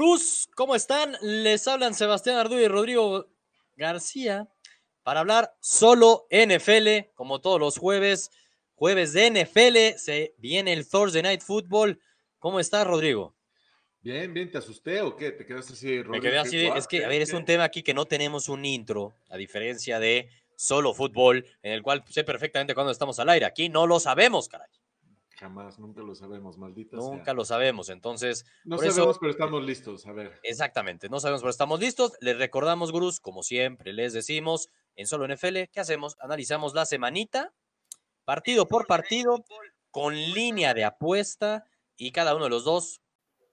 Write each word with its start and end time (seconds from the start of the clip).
Gurús, 0.00 0.48
¿cómo 0.56 0.74
están? 0.74 1.14
Les 1.20 1.68
hablan 1.68 1.92
Sebastián 1.92 2.38
Ardú 2.38 2.58
y 2.58 2.66
Rodrigo 2.66 3.26
García 3.76 4.48
para 5.02 5.20
hablar 5.20 5.54
solo 5.60 6.26
NFL, 6.30 7.12
como 7.14 7.42
todos 7.42 7.60
los 7.60 7.76
jueves. 7.76 8.30
Jueves 8.76 9.12
de 9.12 9.30
NFL, 9.30 9.98
se 9.98 10.34
viene 10.38 10.72
el 10.72 10.88
Thursday 10.88 11.20
Night 11.22 11.42
Football. 11.42 12.00
¿Cómo 12.38 12.60
estás, 12.60 12.86
Rodrigo? 12.86 13.34
Bien, 14.00 14.32
bien, 14.32 14.50
¿te 14.50 14.56
asusté 14.56 15.02
o 15.02 15.14
qué? 15.14 15.32
¿Te 15.32 15.44
quedaste 15.44 15.74
así? 15.74 16.02
Me 16.08 16.18
quedé 16.18 16.38
así, 16.38 16.66
es 16.74 16.88
que, 16.88 17.04
a 17.04 17.08
ver, 17.08 17.20
es 17.20 17.34
un 17.34 17.44
tema 17.44 17.64
aquí 17.64 17.82
que 17.82 17.92
no 17.92 18.06
tenemos 18.06 18.48
un 18.48 18.64
intro, 18.64 19.12
a 19.28 19.36
diferencia 19.36 20.00
de 20.00 20.30
solo 20.56 20.94
fútbol, 20.94 21.44
en 21.62 21.72
el 21.72 21.82
cual 21.82 22.02
sé 22.08 22.24
perfectamente 22.24 22.72
cuando 22.72 22.90
estamos 22.90 23.18
al 23.18 23.28
aire. 23.28 23.44
Aquí 23.44 23.68
no 23.68 23.86
lo 23.86 24.00
sabemos, 24.00 24.48
caray. 24.48 24.70
Jamás, 25.40 25.78
nunca 25.78 26.02
lo 26.02 26.14
sabemos, 26.14 26.58
maldita 26.58 26.98
Nunca 26.98 27.32
lo 27.32 27.46
sabemos, 27.46 27.88
entonces. 27.88 28.44
No 28.62 28.76
sabemos, 28.76 29.18
pero 29.18 29.32
estamos 29.32 29.64
listos, 29.64 30.06
a 30.06 30.12
ver. 30.12 30.38
Exactamente, 30.42 31.08
no 31.08 31.18
sabemos, 31.18 31.40
pero 31.40 31.50
estamos 31.50 31.80
listos. 31.80 32.12
Les 32.20 32.36
recordamos, 32.36 32.92
gurús, 32.92 33.20
como 33.20 33.42
siempre 33.42 33.94
les 33.94 34.12
decimos, 34.12 34.68
en 34.96 35.06
Solo 35.06 35.26
NFL, 35.26 35.70
¿qué 35.72 35.80
hacemos? 35.80 36.18
Analizamos 36.20 36.74
la 36.74 36.84
semanita, 36.84 37.54
partido 38.26 38.68
por 38.68 38.86
partido, 38.86 39.42
con 39.90 40.14
línea 40.14 40.74
de 40.74 40.84
apuesta, 40.84 41.64
y 41.96 42.12
cada 42.12 42.34
uno 42.34 42.44
de 42.44 42.50
los 42.50 42.64
dos 42.64 43.00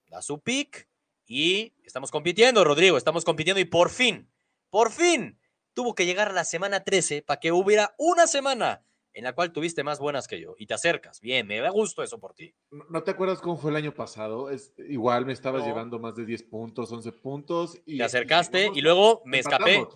da 0.08 0.20
su 0.20 0.40
pick, 0.40 0.90
y 1.24 1.72
estamos 1.84 2.10
compitiendo, 2.10 2.64
Rodrigo, 2.64 2.98
estamos 2.98 3.24
compitiendo, 3.24 3.60
y 3.60 3.64
por 3.64 3.88
fin, 3.88 4.30
por 4.68 4.92
fin, 4.92 5.40
tuvo 5.72 5.94
que 5.94 6.04
llegar 6.04 6.34
la 6.34 6.44
semana 6.44 6.84
13 6.84 7.22
para 7.22 7.40
que 7.40 7.50
hubiera 7.50 7.94
una 7.96 8.26
semana 8.26 8.84
en 9.12 9.24
la 9.24 9.34
cual 9.34 9.52
tuviste 9.52 9.82
más 9.82 9.98
buenas 9.98 10.28
que 10.28 10.40
yo 10.40 10.54
y 10.58 10.66
te 10.66 10.74
acercas. 10.74 11.20
Bien, 11.20 11.46
me 11.46 11.58
da 11.58 11.70
gusto 11.70 12.02
eso 12.02 12.18
por 12.18 12.34
ti. 12.34 12.54
¿No 12.90 13.02
te 13.02 13.10
acuerdas 13.10 13.40
cómo 13.40 13.56
fue 13.56 13.70
el 13.70 13.76
año 13.76 13.94
pasado? 13.94 14.50
Es, 14.50 14.72
igual 14.78 15.26
me 15.26 15.32
estabas 15.32 15.66
llevando 15.66 15.98
más 15.98 16.14
de 16.14 16.24
10 16.24 16.42
puntos, 16.44 16.92
11 16.92 17.12
puntos. 17.12 17.78
Y, 17.86 17.98
te 17.98 18.04
acercaste 18.04 18.70
y, 18.74 18.80
luego 18.80 19.22
me 19.24 19.38
escapé. 19.38 19.86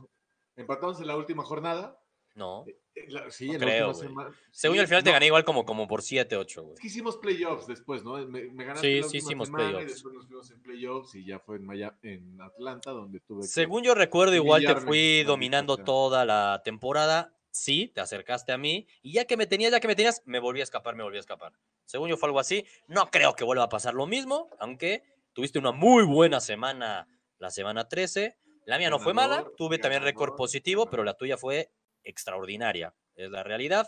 Empatamos 0.57 1.01
en 1.01 1.07
la 1.07 1.17
última 1.17 1.45
jornada. 1.45 1.99
No. 2.35 2.65
Eh, 2.67 2.79
eh, 2.95 3.09
sí, 3.31 3.51
en 3.51 3.59
creo, 3.59 3.89
la 3.89 3.95
semana. 3.95 4.31
Según 4.51 4.77
yo, 4.77 4.83
al 4.83 4.89
final 4.89 5.03
te 5.03 5.13
gané 5.13 5.27
igual 5.27 5.45
como, 5.45 5.65
como 5.65 5.87
por 5.87 6.03
7, 6.03 6.37
8, 6.37 6.63
güey. 6.63 6.75
Es 6.75 6.81
que 6.81 6.87
hicimos 6.87 7.17
playoffs 7.17 7.67
después, 7.67 8.05
¿no? 8.05 8.15
Me, 8.27 8.51
me 8.51 8.65
ganaste 8.65 8.87
sí, 8.87 9.01
la 9.01 9.09
sí, 9.09 9.17
hicimos 9.19 9.51
playoffs. 9.51 9.85
Y 9.85 9.87
después 9.87 10.15
nos 10.15 10.27
fuimos 10.27 10.51
en 10.51 10.63
playoffs 10.63 11.15
y 11.15 11.25
ya 11.25 11.39
fue 11.39 11.57
en, 11.57 11.65
Maya, 11.65 11.99
en 12.03 12.41
Atlanta 12.41 12.91
donde 12.91 13.21
tuve 13.21 13.45
Según 13.45 13.83
yo 13.83 13.95
recuerdo, 13.95 14.35
igual 14.35 14.65
te 14.65 14.77
fui 14.77 15.23
dominando 15.25 15.77
toda 15.77 16.25
la 16.25 16.63
temporada. 16.65 17.35
Sí, 17.53 17.93
te 17.95 18.01
acercaste 18.01 18.51
a 18.51 18.59
mí 18.59 18.87
y 19.03 19.13
ya 19.13 19.27
que 19.27 19.37
me 19.37 19.47
tenías, 19.47 19.73
ya 19.73 19.79
que 19.79 19.87
me 19.87 19.95
tenías, 19.95 20.23
me 20.25 20.41
volví 20.41 20.61
a 20.61 20.63
escapar, 20.65 20.97
me 20.97 21.03
volví 21.03 21.19
a 21.19 21.21
escapar. 21.21 21.53
Según 21.85 22.09
yo 22.09 22.17
fue 22.17 22.29
algo 22.29 22.41
así. 22.41 22.67
No 22.87 23.11
creo 23.11 23.37
que 23.37 23.45
vuelva 23.45 23.65
a 23.65 23.69
pasar 23.69 23.93
lo 23.93 24.07
mismo, 24.07 24.49
aunque 24.59 25.03
tuviste 25.35 25.59
una 25.59 25.71
muy 25.71 26.05
buena 26.05 26.41
semana 26.41 27.07
la 27.39 27.51
semana 27.51 27.89
13. 27.89 28.39
La 28.65 28.79
mía 28.79 28.89
no 28.89 28.99
fue 28.99 29.13
mala, 29.13 29.45
tuve 29.59 29.79
también 29.79 30.03
récord 30.03 30.35
positivo, 30.35 30.89
pero 30.89 31.05
la 31.05 31.15
tuya 31.15 31.37
fue 31.37 31.71
extraordinaria, 32.05 32.95
es 33.17 33.31
la 33.31 33.43
realidad. 33.43 33.87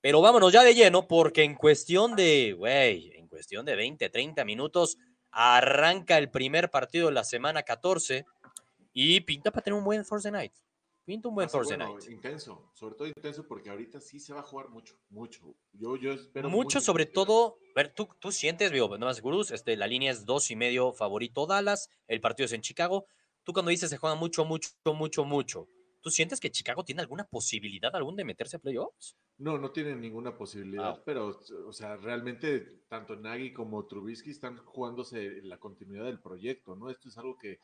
Pero 0.00 0.22
vámonos 0.22 0.50
ya 0.50 0.62
de 0.62 0.74
lleno, 0.74 1.06
porque 1.06 1.42
en 1.42 1.56
cuestión 1.56 2.16
de, 2.16 2.54
güey, 2.56 3.12
en 3.14 3.28
cuestión 3.28 3.66
de 3.66 3.76
20, 3.76 4.08
30 4.08 4.44
minutos, 4.46 4.96
arranca 5.30 6.16
el 6.16 6.30
primer 6.30 6.70
partido 6.70 7.08
de 7.08 7.14
la 7.14 7.24
semana 7.24 7.62
14 7.62 8.24
y 8.94 9.20
pinta 9.20 9.50
para 9.50 9.64
tener 9.64 9.78
un 9.78 9.84
buen 9.84 10.04
Thursday 10.04 10.32
Night. 10.32 10.54
Pinta 11.04 11.28
un 11.28 11.34
buen 11.34 11.48
Thursday 11.48 11.76
bueno, 11.78 11.94
Night. 11.94 12.10
Intenso, 12.10 12.70
sobre 12.74 12.94
todo 12.94 13.08
intenso 13.08 13.46
porque 13.46 13.70
ahorita 13.70 14.00
sí 14.00 14.20
se 14.20 14.32
va 14.32 14.40
a 14.40 14.42
jugar 14.44 14.68
mucho, 14.68 14.94
mucho. 15.08 15.54
Yo, 15.72 15.96
yo 15.96 16.12
espero 16.12 16.48
Mucho, 16.50 16.80
sobre 16.80 17.06
cantidad. 17.06 17.24
todo, 17.24 17.56
ver, 17.74 17.92
tú, 17.94 18.08
tú 18.20 18.30
sientes, 18.30 18.70
digo, 18.70 18.96
no 18.98 19.06
más 19.06 19.20
gurús, 19.20 19.50
este, 19.50 19.76
la 19.76 19.86
línea 19.86 20.12
es 20.12 20.24
dos 20.24 20.50
y 20.50 20.56
medio 20.56 20.92
favorito 20.92 21.46
Dallas, 21.46 21.88
el 22.06 22.20
partido 22.20 22.44
es 22.46 22.52
en 22.52 22.60
Chicago. 22.60 23.06
Tú 23.42 23.52
cuando 23.52 23.70
dices 23.70 23.90
se 23.90 23.96
juega 23.96 24.14
mucho, 24.14 24.44
mucho, 24.44 24.70
mucho, 24.94 25.24
mucho, 25.24 25.68
¿tú 26.02 26.10
sientes 26.10 26.38
que 26.38 26.50
Chicago 26.50 26.84
tiene 26.84 27.00
alguna 27.00 27.24
posibilidad 27.24 27.94
algún 27.96 28.14
de 28.14 28.24
meterse 28.24 28.56
a 28.56 28.60
playoffs? 28.60 29.16
No, 29.38 29.56
no 29.58 29.70
tienen 29.72 30.02
ninguna 30.02 30.36
posibilidad, 30.36 30.90
Ah. 30.90 31.02
pero, 31.04 31.40
o 31.66 31.72
sea, 31.72 31.96
realmente 31.96 32.82
tanto 32.88 33.16
Nagy 33.16 33.54
como 33.54 33.86
Trubisky 33.86 34.30
están 34.30 34.58
jugándose 34.58 35.40
la 35.42 35.58
continuidad 35.58 36.04
del 36.04 36.20
proyecto, 36.20 36.76
¿no? 36.76 36.90
Esto 36.90 37.08
es 37.08 37.16
algo 37.16 37.38
que 37.38 37.58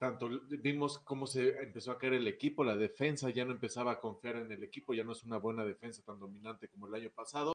tanto 0.00 0.30
vimos 0.48 0.98
cómo 1.00 1.26
se 1.26 1.50
empezó 1.58 1.92
a 1.92 1.98
caer 1.98 2.14
el 2.14 2.26
equipo, 2.26 2.64
la 2.64 2.74
defensa 2.74 3.28
ya 3.28 3.44
no 3.44 3.52
empezaba 3.52 3.92
a 3.92 4.00
confiar 4.00 4.36
en 4.36 4.50
el 4.50 4.64
equipo, 4.64 4.94
ya 4.94 5.04
no 5.04 5.12
es 5.12 5.24
una 5.24 5.36
buena 5.36 5.62
defensa 5.62 6.02
tan 6.02 6.18
dominante 6.18 6.68
como 6.68 6.86
el 6.86 6.94
año 6.94 7.10
pasado, 7.10 7.52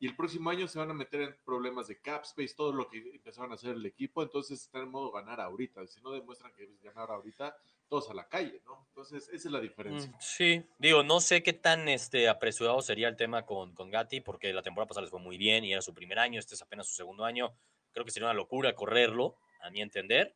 y 0.00 0.08
el 0.08 0.16
próximo 0.16 0.50
año 0.50 0.66
se 0.66 0.80
van 0.80 0.90
a 0.90 0.94
meter 0.94 1.20
en 1.20 1.36
problemas 1.44 1.86
de 1.86 2.00
cap 2.00 2.24
space, 2.24 2.56
todo 2.56 2.72
lo 2.72 2.88
que 2.88 2.98
empezaron 2.98 3.52
a 3.52 3.54
hacer 3.54 3.76
el 3.76 3.86
equipo, 3.86 4.20
entonces 4.20 4.62
están 4.62 4.82
en 4.82 4.90
modo 4.90 5.12
ganar 5.12 5.40
ahorita, 5.40 5.86
si 5.86 6.00
no 6.00 6.10
demuestran 6.10 6.52
que 6.54 6.64
es 6.64 6.82
ganar 6.82 7.08
ahorita, 7.08 7.56
todos 7.88 8.10
a 8.10 8.14
la 8.14 8.26
calle, 8.26 8.60
¿no? 8.64 8.84
Entonces, 8.88 9.28
esa 9.28 9.48
es 9.48 9.52
la 9.52 9.60
diferencia. 9.60 10.10
Mm, 10.10 10.14
Sí, 10.18 10.64
digo, 10.78 11.04
no 11.04 11.20
sé 11.20 11.44
qué 11.44 11.52
tan 11.52 11.88
este, 11.88 12.28
apresurado 12.28 12.82
sería 12.82 13.06
el 13.06 13.16
tema 13.16 13.46
con, 13.46 13.74
con 13.74 13.92
Gatti, 13.92 14.20
porque 14.20 14.52
la 14.52 14.62
temporada 14.62 14.88
pasada 14.88 15.02
les 15.02 15.12
fue 15.12 15.20
muy 15.20 15.38
bien 15.38 15.64
y 15.64 15.72
era 15.72 15.82
su 15.82 15.94
primer 15.94 16.18
año, 16.18 16.40
este 16.40 16.56
es 16.56 16.62
apenas 16.62 16.88
su 16.88 16.94
segundo 16.94 17.24
año. 17.24 17.54
Creo 17.92 18.04
que 18.04 18.10
sería 18.10 18.26
una 18.26 18.34
locura 18.34 18.74
correrlo, 18.74 19.36
a 19.62 19.70
mi 19.70 19.80
entender. 19.80 20.34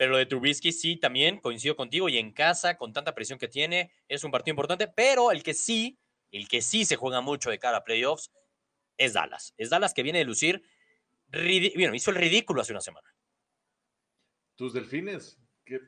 Pero 0.00 0.12
lo 0.12 0.16
de 0.16 0.24
Trubisky 0.24 0.72
sí, 0.72 0.96
también 0.96 1.40
coincido 1.40 1.76
contigo 1.76 2.08
y 2.08 2.16
en 2.16 2.32
casa, 2.32 2.78
con 2.78 2.94
tanta 2.94 3.14
presión 3.14 3.38
que 3.38 3.48
tiene, 3.48 3.92
es 4.08 4.24
un 4.24 4.30
partido 4.30 4.52
importante, 4.52 4.88
pero 4.88 5.30
el 5.30 5.42
que 5.42 5.52
sí, 5.52 5.98
el 6.30 6.48
que 6.48 6.62
sí 6.62 6.86
se 6.86 6.96
juega 6.96 7.20
mucho 7.20 7.50
de 7.50 7.58
cara 7.58 7.76
a 7.76 7.84
playoffs 7.84 8.32
es 8.96 9.12
Dallas. 9.12 9.52
Es 9.58 9.68
Dallas 9.68 9.92
que 9.92 10.02
viene 10.02 10.20
de 10.20 10.24
lucir, 10.24 10.62
bueno, 11.28 11.94
hizo 11.94 12.12
el 12.12 12.16
ridículo 12.16 12.62
hace 12.62 12.72
una 12.72 12.80
semana. 12.80 13.14
¿Tus 14.56 14.72
delfines? 14.72 15.38
¿Qué? 15.66 15.78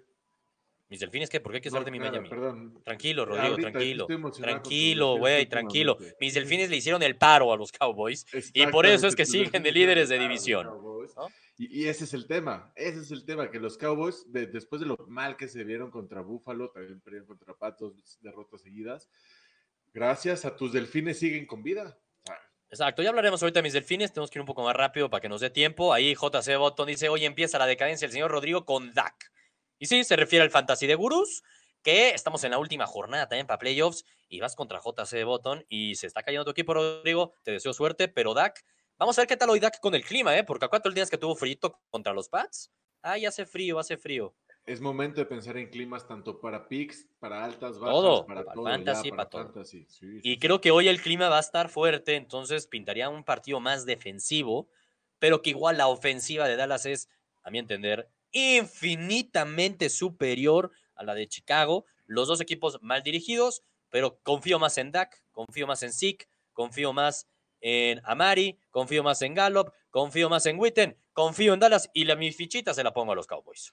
Mis 0.91 1.01
delfines, 1.01 1.31
¿qué? 1.31 1.41
¿Por 1.41 1.53
qué 1.53 1.57
hay 1.57 1.63
que 1.63 1.69
hablar 1.71 1.81
No, 1.81 1.85
de 1.87 1.91
mi 1.93 1.99
claro, 1.99 2.13
Miami? 2.13 2.29
Perdón. 2.29 2.83
Tranquilo, 2.85 3.25
Rodrigo, 3.25 3.49
Ahorita 3.49 3.71
tranquilo. 3.71 4.07
Tranquilo, 4.43 5.17
güey, 5.17 5.47
tranquilo. 5.47 5.97
Mis 6.21 6.35
delfines 6.35 6.69
le 6.69 6.77
hicieron 6.77 7.03
el 7.03 7.17
paro 7.17 7.51
a 7.51 7.57
los 7.57 7.73
Cowboys. 7.73 8.27
Y 8.53 8.67
por 8.67 8.85
eso 8.85 9.07
es 9.07 9.17
que 9.17 9.25
siguen 9.25 9.63
de 9.63 9.73
líderes 9.73 10.11
de 10.11 10.19
división, 10.19 10.69
Cowboys. 11.11 11.17
¿no? 11.17 11.29
Y, 11.59 11.83
y 11.83 11.89
ese 11.89 12.05
es 12.05 12.15
el 12.15 12.27
tema, 12.27 12.73
ese 12.77 13.01
es 13.01 13.11
el 13.11 13.25
tema, 13.25 13.51
que 13.51 13.59
los 13.61 13.77
Cowboys, 13.79 14.25
de- 14.33 14.47
después 14.47 14.81
de 14.81 14.87
lo 14.87 14.97
mal 15.09 15.37
que 15.37 15.49
se 15.49 15.65
vieron 15.65 15.91
contra 15.91 16.21
Buffalo, 16.21 16.71
también 16.71 17.01
perdieron 17.01 17.27
contra 17.27 17.55
Patos, 17.55 18.19
derrotas 18.21 18.63
seguidas, 18.63 19.09
gracias 19.93 20.45
a 20.45 20.57
tus 20.57 20.73
delfines 20.73 21.19
siguen 21.19 21.47
con 21.47 21.63
vida. 21.63 21.99
Exacto, 22.71 23.03
ya 23.03 23.11
hablaremos 23.11 23.43
ahorita 23.43 23.59
de 23.59 23.65
mis 23.65 23.75
delfines. 23.75 24.13
Tenemos 24.15 24.31
que 24.31 24.39
ir 24.39 24.41
un 24.41 24.47
poco 24.47 24.63
más 24.65 24.75
rápido 24.75 25.11
para 25.11 25.21
que 25.21 25.29
nos 25.29 25.43
dé 25.43 25.51
tiempo. 25.51 25.93
Ahí 25.93 26.15
JC 26.15 26.57
Botton 26.57 26.87
dice: 26.87 27.11
Hoy 27.11 27.27
empieza 27.27 27.59
la 27.59 27.67
decadencia 27.67 28.07
del 28.09 28.13
señor 28.13 28.31
Rodrigo 28.31 28.65
con 28.65 28.95
Dak. 28.95 29.31
Y 29.79 29.85
sí, 29.87 30.05
se 30.05 30.17
refiere 30.17 30.43
al 30.43 30.51
Fantasy 30.51 30.87
de 30.87 30.95
Gurús, 30.95 31.43
que 31.83 32.11
estamos 32.11 32.43
en 32.45 32.53
la 32.53 32.59
última 32.59 32.87
jornada 32.87 33.29
también 33.29 33.47
para 33.47 33.59
playoffs 33.59 34.07
y 34.27 34.41
vas 34.41 34.57
contra 34.57 34.81
JC 34.81 35.23
Botton 35.25 35.67
y 35.69 35.97
se 35.97 36.07
está 36.07 36.23
cayendo 36.23 36.47
tu 36.47 36.53
equipo, 36.53 36.73
Rodrigo. 36.73 37.35
Te 37.43 37.51
deseo 37.51 37.75
suerte, 37.75 38.09
pero 38.09 38.33
Dak, 38.33 38.65
vamos 39.03 39.19
a 39.19 39.23
ver 39.23 39.29
qué 39.29 39.37
tal 39.37 39.51
hoy 39.51 39.61
Dak 39.61 39.81
con 39.81 39.95
el 39.95 40.05
clima, 40.05 40.37
¿eh? 40.37 40.45
Porque 40.45 40.65
a 40.65 40.69
cuántos 40.69 40.95
días 40.95 41.11
que 41.11 41.19
tuvo 41.19 41.37
frío 41.37 41.57
contra 41.91 42.13
los 42.13 42.29
Pats. 42.29 42.71
Ay, 43.03 43.27
hace 43.27 43.47
frío, 43.47 43.79
hace 43.79 43.97
frío. 43.97 44.35
es 44.65 44.81
momento 44.81 45.21
de 45.21 45.27
pensar 45.27 45.57
en 45.57 45.69
climas 45.71 46.07
tanto 46.07 46.41
para 46.41 46.69
picks, 46.69 47.09
para 47.19 47.45
altas, 47.45 47.79
bajas, 47.79 47.93
Todo, 47.93 48.27
para 48.27 48.43
para 48.45 48.55
todo, 48.55 48.65
fantasy, 48.65 49.11
ya, 49.11 49.17
para 49.17 49.29
todo. 49.29 49.43
fantasy. 49.45 49.87
Sí, 49.89 50.23
Y 50.23 50.39
sí, 50.39 50.39
creo 50.39 50.61
sí. 50.61 50.61
que 50.61 50.71
hoy 50.71 50.89
el 50.89 51.01
clima 51.03 51.29
va 51.29 51.39
a 51.39 51.41
estar 51.41 51.69
fuerte, 51.69 52.15
entonces 52.17 52.67
pintaría 52.69 53.09
un 53.09 53.25
partido 53.25 53.61
más 53.61 53.87
defensivo, 53.87 54.69
pero 55.19 55.43
que 55.43 55.51
igual 55.51 55.79
la 55.79 55.89
ofensiva 55.89 56.47
de 56.49 56.57
Dallas 56.57 56.87
es, 56.87 57.09
a 57.43 57.51
mi 57.51 57.59
entender, 57.59 58.09
infinitamente 58.31 59.91
superior 59.91 60.71
a 60.95 61.05
la 61.05 61.15
de 61.15 61.29
Chicago. 61.29 61.87
Los 62.07 62.29
dos 62.29 62.41
equipos 62.41 62.79
mal 62.83 63.03
dirigidos, 63.03 63.63
pero 63.91 64.21
confío 64.23 64.59
más 64.59 64.79
en 64.79 64.93
Dak, 64.93 65.23
confío 65.33 65.67
más 65.67 65.83
en 65.83 65.93
Zeke, 65.93 66.29
confío 66.53 66.93
más 66.93 67.29
en 67.63 68.03
Amari, 68.05 68.59
confío 68.71 69.03
más 69.03 69.23
en 69.23 69.35
Gallup, 69.35 69.73
confío 69.89 70.29
más 70.29 70.45
en 70.47 70.59
Witten, 70.59 70.99
confío 71.13 71.55
en 71.55 71.61
Dallas 71.61 71.89
y 71.95 72.05
la, 72.05 72.17
mi 72.17 72.33
fichita 72.33 72.75
se 72.75 72.85
la 72.85 72.93
pongo 72.93 73.13
a 73.13 73.15
los 73.15 73.27
Cowboys. 73.27 73.73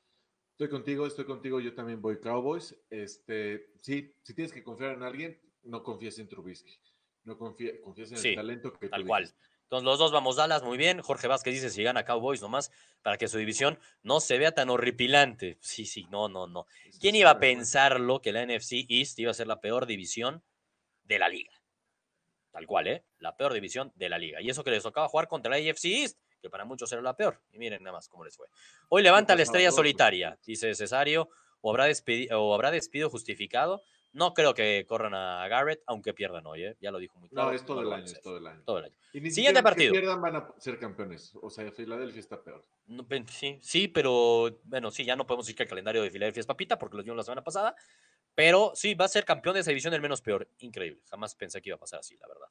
Estoy 0.52 0.70
contigo, 0.70 1.08
estoy 1.08 1.26
contigo, 1.26 1.60
yo 1.60 1.74
también 1.74 2.02
voy 2.02 2.20
Cowboys. 2.20 2.76
Este, 2.90 3.72
sí, 3.82 4.14
si 4.22 4.34
tienes 4.34 4.54
que 4.54 4.64
confiar 4.64 4.94
en 4.94 5.04
alguien, 5.04 5.42
no 5.64 5.84
confíes 5.84 6.20
en 6.20 6.30
Trubisky. 6.30 6.80
No 7.24 7.38
confíes, 7.38 7.80
confíes 7.82 8.12
en 8.12 8.18
Sí, 8.18 8.30
el 8.30 8.36
talento 8.36 8.74
que 8.74 8.90
Tal 8.90 9.06
cual. 9.06 9.34
Entonces 9.64 9.86
los 9.86 10.00
dos 10.00 10.12
vamos 10.12 10.36
Dallas, 10.36 10.64
muy 10.64 10.78
bien. 10.78 11.00
Jorge 11.02 11.28
Vázquez 11.28 11.54
dice 11.54 11.70
si 11.70 11.84
gana 11.84 12.04
Cowboys 12.04 12.42
nomás 12.42 12.72
para 13.04 13.18
que 13.18 13.28
su 13.28 13.38
división 13.38 13.80
no 14.02 14.20
se 14.20 14.38
vea 14.38 14.52
tan 14.52 14.70
horripilante. 14.70 15.58
Sí, 15.62 15.86
sí, 15.86 16.08
no, 16.10 16.28
no, 16.28 16.48
no. 16.48 16.66
¿Quién 17.00 17.16
iba 17.16 17.30
a 17.30 17.40
pensarlo 17.40 18.22
que 18.22 18.32
la 18.32 18.46
NFC 18.46 18.86
East 18.90 19.20
iba 19.20 19.32
a 19.32 19.36
ser 19.36 19.48
la 19.48 19.62
peor 19.62 19.86
división 19.86 20.44
de 21.04 21.20
la 21.20 21.30
liga? 21.30 21.59
Tal 22.52 22.66
cual, 22.66 22.88
¿eh? 22.88 23.06
La 23.20 23.38
peor 23.38 23.54
división 23.54 23.92
de 23.96 24.10
la 24.10 24.18
liga. 24.18 24.42
Y 24.42 24.50
eso 24.50 24.64
que 24.64 24.72
les 24.72 24.84
tocaba 24.84 25.08
jugar 25.08 25.28
contra 25.28 25.52
la 25.52 25.58
AFC 25.58 25.86
East, 25.86 26.20
que 26.42 26.50
para 26.50 26.66
muchos 26.66 26.92
era 26.92 27.02
la 27.02 27.16
peor. 27.16 27.40
Y 27.52 27.60
miren 27.60 27.84
nada 27.84 27.98
más 27.98 28.10
cómo 28.10 28.24
les 28.26 28.36
fue. 28.36 28.48
Hoy 28.90 29.04
levanta 29.04 29.36
la 29.36 29.44
estrella 29.44 29.72
solitaria, 29.72 30.40
dice 30.46 30.74
Cesario, 30.74 31.30
o 31.62 31.70
habrá, 31.70 31.88
despedi- 31.88 32.28
o 32.32 32.54
habrá 32.54 32.72
despido 32.72 33.10
justificado. 33.10 33.82
No 34.12 34.34
creo 34.34 34.56
que 34.56 34.86
corran 34.88 35.14
a 35.14 35.48
Garrett, 35.48 35.84
aunque 35.86 36.16
pierdan 36.16 36.48
hoy, 36.48 36.64
¿eh? 36.64 36.76
ya 36.82 36.90
lo 36.90 36.98
dijo 36.98 37.20
muy 37.20 37.30
claro. 37.30 37.50
No, 37.50 37.56
es 37.56 37.64
todo 37.64 37.84
lo 37.84 37.90
el 37.90 37.94
año, 37.94 38.06
es 38.06 38.20
todo 38.22 38.38
el 38.38 38.48
año. 38.48 38.64
Todo 38.66 38.80
el 38.80 38.86
año. 38.86 38.96
Y 39.14 39.22
ni 39.22 39.30
Siguiente 39.30 39.62
partido. 39.62 39.94
Que 39.94 40.00
pierdan 40.00 40.20
van 40.20 40.36
a 40.38 40.54
ser 40.58 40.80
campeones. 40.80 41.32
O 41.40 41.52
sea, 41.52 41.72
Filadelfia 41.72 42.20
está 42.20 42.42
peor. 42.42 42.66
No, 42.88 43.06
sí, 43.28 43.60
sí, 43.62 43.88
pero 43.88 44.50
bueno, 44.64 44.90
sí, 44.90 45.06
ya 45.06 45.16
no 45.16 45.28
podemos 45.28 45.46
decir 45.46 45.56
que 45.56 45.62
el 45.64 45.70
calendario 45.70 46.02
de 46.02 46.10
Filadelfia 46.10 46.40
es 46.42 46.48
papita 46.48 46.80
porque 46.80 46.98
lo 46.98 47.04
dio 47.04 47.14
la 47.14 47.22
semana 47.22 47.44
pasada. 47.44 47.76
Pero 48.40 48.72
sí, 48.74 48.94
va 48.94 49.04
a 49.04 49.10
ser 49.10 49.26
campeón 49.26 49.56
de 49.56 49.60
esa 49.60 49.72
división 49.72 49.94
el 49.94 50.00
menos 50.00 50.22
peor. 50.22 50.50
Increíble. 50.60 51.02
Jamás 51.10 51.36
pensé 51.36 51.62
que 51.62 51.72
iba 51.72 51.76
a 51.76 51.80
pasar 51.80 52.00
así, 52.00 52.16
la 52.16 52.26
verdad. 52.26 52.48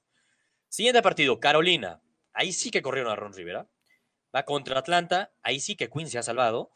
Siguiente 0.69 1.00
partido, 1.00 1.40
Carolina. 1.40 2.02
Ahí 2.35 2.52
sí 2.52 2.70
que 2.70 2.82
corrieron 2.82 3.11
a 3.11 3.17
Ron 3.17 3.32
Rivera. 3.32 3.67
Va 4.37 4.44
contra 4.44 4.79
Atlanta. 4.79 5.32
Ahí 5.43 5.61
sí 5.61 5.76
que 5.76 5.88
Quinn 5.88 6.06
se 6.06 6.19
ha 6.19 6.23
salvado. 6.23 6.73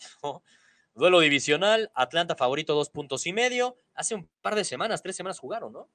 Duelo 0.94 1.20
divisional. 1.20 1.90
Atlanta 1.94 2.36
favorito 2.36 2.74
dos 2.74 2.88
puntos 2.88 3.26
y 3.26 3.34
medio. 3.34 3.76
Hace 3.92 4.14
un 4.14 4.30
par 4.40 4.54
de 4.54 4.64
semanas, 4.64 5.02
tres 5.02 5.14
semanas 5.14 5.38
jugaron, 5.38 5.74
¿no? 5.74 5.90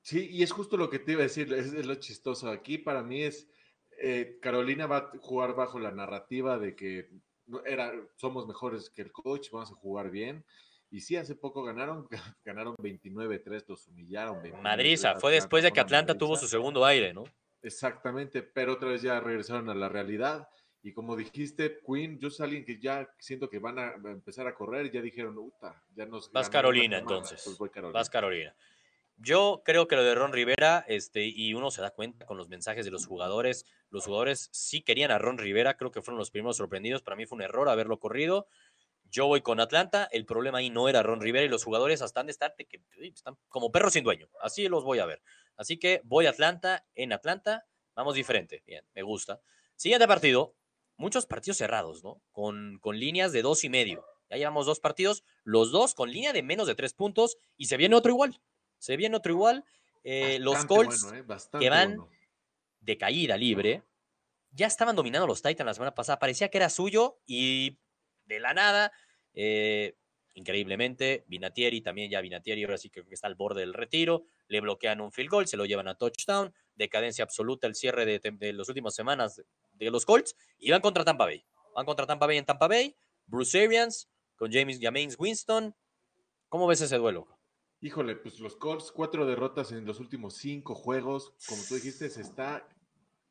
Sí, 0.00 0.28
y 0.28 0.42
es 0.42 0.50
justo 0.50 0.76
lo 0.76 0.90
que 0.90 0.98
te 0.98 1.12
iba 1.12 1.20
a 1.20 1.30
decir, 1.30 1.52
es, 1.52 1.72
lo 1.86 1.94
chistoso. 1.94 2.50
Aquí 2.50 2.78
para 2.78 3.04
mí 3.04 3.22
es, 3.22 3.46
eh, 3.98 4.40
Carolina 4.42 4.88
va 4.88 4.96
a 4.96 5.12
jugar 5.20 5.54
bajo 5.54 5.78
la 5.78 5.92
narrativa 5.92 6.58
de 6.58 6.74
que 6.74 7.10
era, 7.64 7.92
somos 8.16 8.48
mejores 8.48 8.90
que 8.90 9.02
el 9.02 9.12
coach, 9.12 9.50
vamos 9.52 9.70
a 9.70 9.76
jugar 9.76 10.10
bien. 10.10 10.44
Y 10.92 11.00
sí, 11.00 11.16
hace 11.16 11.34
poco 11.34 11.64
ganaron, 11.64 12.06
ganaron 12.44 12.76
29-3, 12.76 13.64
los 13.66 13.88
humillaron. 13.88 14.42
29-3 14.42 14.60
Madriza. 14.60 15.14
Fue 15.16 15.32
después 15.32 15.64
de 15.64 15.72
que 15.72 15.80
Atlanta 15.80 16.16
tuvo 16.16 16.36
su 16.36 16.46
segundo 16.46 16.84
aire, 16.84 17.14
¿no? 17.14 17.24
Exactamente, 17.62 18.42
pero 18.42 18.74
otra 18.74 18.90
vez 18.90 19.00
ya 19.00 19.18
regresaron 19.18 19.70
a 19.70 19.74
la 19.74 19.88
realidad. 19.88 20.46
Y 20.82 20.92
como 20.92 21.16
dijiste, 21.16 21.78
Quinn, 21.86 22.18
yo 22.18 22.28
soy 22.28 22.44
alguien 22.44 22.64
que 22.66 22.78
ya 22.78 23.08
siento 23.18 23.48
que 23.48 23.58
van 23.58 23.78
a 23.78 23.94
empezar 24.04 24.46
a 24.46 24.54
correr, 24.54 24.90
ya 24.90 25.00
dijeron, 25.00 25.38
Uta, 25.38 25.82
ya 25.94 26.04
nos. 26.04 26.30
Vas 26.30 26.50
Carolina, 26.50 26.98
semana, 26.98 26.98
entonces. 26.98 27.40
Pues 27.42 27.56
voy 27.56 27.70
Carolina. 27.70 27.98
Vas 27.98 28.10
Carolina. 28.10 28.54
Yo 29.16 29.62
creo 29.64 29.86
que 29.86 29.96
lo 29.96 30.02
de 30.02 30.14
Ron 30.14 30.32
Rivera, 30.32 30.84
este, 30.88 31.24
y 31.24 31.54
uno 31.54 31.70
se 31.70 31.80
da 31.80 31.90
cuenta 31.90 32.26
con 32.26 32.36
los 32.36 32.48
mensajes 32.48 32.84
de 32.84 32.90
los 32.90 33.06
jugadores, 33.06 33.64
los 33.90 34.04
jugadores 34.04 34.48
sí 34.52 34.82
querían 34.82 35.12
a 35.12 35.18
Ron 35.18 35.38
Rivera, 35.38 35.76
creo 35.76 35.92
que 35.92 36.02
fueron 36.02 36.18
los 36.18 36.30
primeros 36.32 36.56
sorprendidos, 36.56 37.02
para 37.02 37.16
mí 37.16 37.24
fue 37.24 37.36
un 37.36 37.42
error 37.42 37.68
haberlo 37.68 38.00
corrido. 38.00 38.48
Yo 39.12 39.26
voy 39.26 39.42
con 39.42 39.60
Atlanta, 39.60 40.08
el 40.10 40.24
problema 40.24 40.58
ahí 40.58 40.70
no 40.70 40.88
era 40.88 41.02
Ron 41.02 41.20
Rivera 41.20 41.44
y 41.44 41.48
los 41.48 41.64
jugadores 41.64 42.00
hasta 42.00 42.20
han 42.20 42.26
de 42.26 42.32
estar 42.32 42.54
que 42.56 42.82
están 43.00 43.36
como 43.48 43.70
perros 43.70 43.92
sin 43.92 44.04
dueño, 44.04 44.30
así 44.40 44.66
los 44.68 44.84
voy 44.84 45.00
a 45.00 45.06
ver. 45.06 45.22
Así 45.56 45.78
que 45.78 46.00
voy 46.04 46.24
a 46.24 46.30
Atlanta, 46.30 46.86
en 46.94 47.12
Atlanta, 47.12 47.66
vamos 47.94 48.14
diferente, 48.14 48.62
bien, 48.66 48.86
me 48.94 49.02
gusta. 49.02 49.42
Siguiente 49.76 50.08
partido, 50.08 50.56
muchos 50.96 51.26
partidos 51.26 51.58
cerrados, 51.58 52.02
¿no? 52.02 52.22
Con, 52.32 52.78
con 52.80 52.98
líneas 52.98 53.32
de 53.32 53.42
dos 53.42 53.64
y 53.64 53.68
medio. 53.68 54.02
Ya 54.30 54.38
llevamos 54.38 54.64
dos 54.64 54.80
partidos, 54.80 55.24
los 55.44 55.72
dos 55.72 55.94
con 55.94 56.10
línea 56.10 56.32
de 56.32 56.42
menos 56.42 56.66
de 56.66 56.74
tres 56.74 56.94
puntos 56.94 57.36
y 57.58 57.66
se 57.66 57.76
viene 57.76 57.94
otro 57.94 58.12
igual. 58.12 58.40
Se 58.78 58.96
viene 58.96 59.14
otro 59.14 59.32
igual. 59.32 59.66
Eh, 60.04 60.38
los 60.40 60.64
Colts 60.64 61.04
bueno, 61.04 61.34
¿eh? 61.34 61.60
Que 61.60 61.68
van 61.68 61.96
bueno. 61.96 62.10
de 62.80 62.96
caída 62.96 63.36
libre 63.36 63.82
ya 64.52 64.66
estaban 64.66 64.96
dominando 64.96 65.26
los 65.26 65.42
Titans 65.42 65.66
la 65.66 65.74
semana 65.74 65.94
pasada. 65.94 66.18
Parecía 66.18 66.48
que 66.48 66.58
era 66.58 66.68
suyo 66.68 67.18
y 67.26 67.78
de 68.32 68.40
la 68.40 68.54
nada, 68.54 68.92
eh, 69.34 69.94
increíblemente, 70.34 71.24
Vinatieri 71.26 71.80
también 71.80 72.10
ya 72.10 72.20
Vinatieri 72.20 72.64
ahora 72.64 72.78
sí 72.78 72.90
que 72.90 73.04
está 73.10 73.26
al 73.26 73.34
borde 73.34 73.60
del 73.60 73.74
retiro. 73.74 74.24
Le 74.48 74.60
bloquean 74.60 75.00
un 75.00 75.12
field 75.12 75.30
goal, 75.30 75.46
se 75.46 75.56
lo 75.56 75.64
llevan 75.66 75.88
a 75.88 75.94
touchdown. 75.94 76.54
Decadencia 76.74 77.24
absoluta 77.24 77.66
el 77.66 77.74
cierre 77.74 78.06
de, 78.06 78.52
las 78.52 78.68
últimas 78.68 78.94
semanas 78.94 79.42
de 79.74 79.90
los 79.90 80.06
Colts 80.06 80.36
y 80.58 80.70
van 80.70 80.80
contra 80.80 81.04
Tampa 81.04 81.26
Bay. 81.26 81.44
Van 81.74 81.86
contra 81.86 82.06
Tampa 82.06 82.26
Bay 82.26 82.38
en 82.38 82.44
Tampa 82.44 82.68
Bay. 82.68 82.96
Bruce 83.26 83.62
Arians 83.62 84.08
con 84.36 84.50
James, 84.50 84.78
James 84.80 85.16
Winston. 85.18 85.74
¿Cómo 86.48 86.66
ves 86.66 86.80
ese 86.80 86.96
duelo? 86.96 87.28
Híjole, 87.80 88.16
pues 88.16 88.38
los 88.38 88.56
Colts, 88.56 88.92
cuatro 88.92 89.26
derrotas 89.26 89.72
en 89.72 89.84
los 89.84 90.00
últimos 90.00 90.34
cinco 90.36 90.74
juegos. 90.74 91.34
Como 91.48 91.62
tú 91.68 91.74
dijiste, 91.74 92.08
se 92.10 92.20
está 92.20 92.68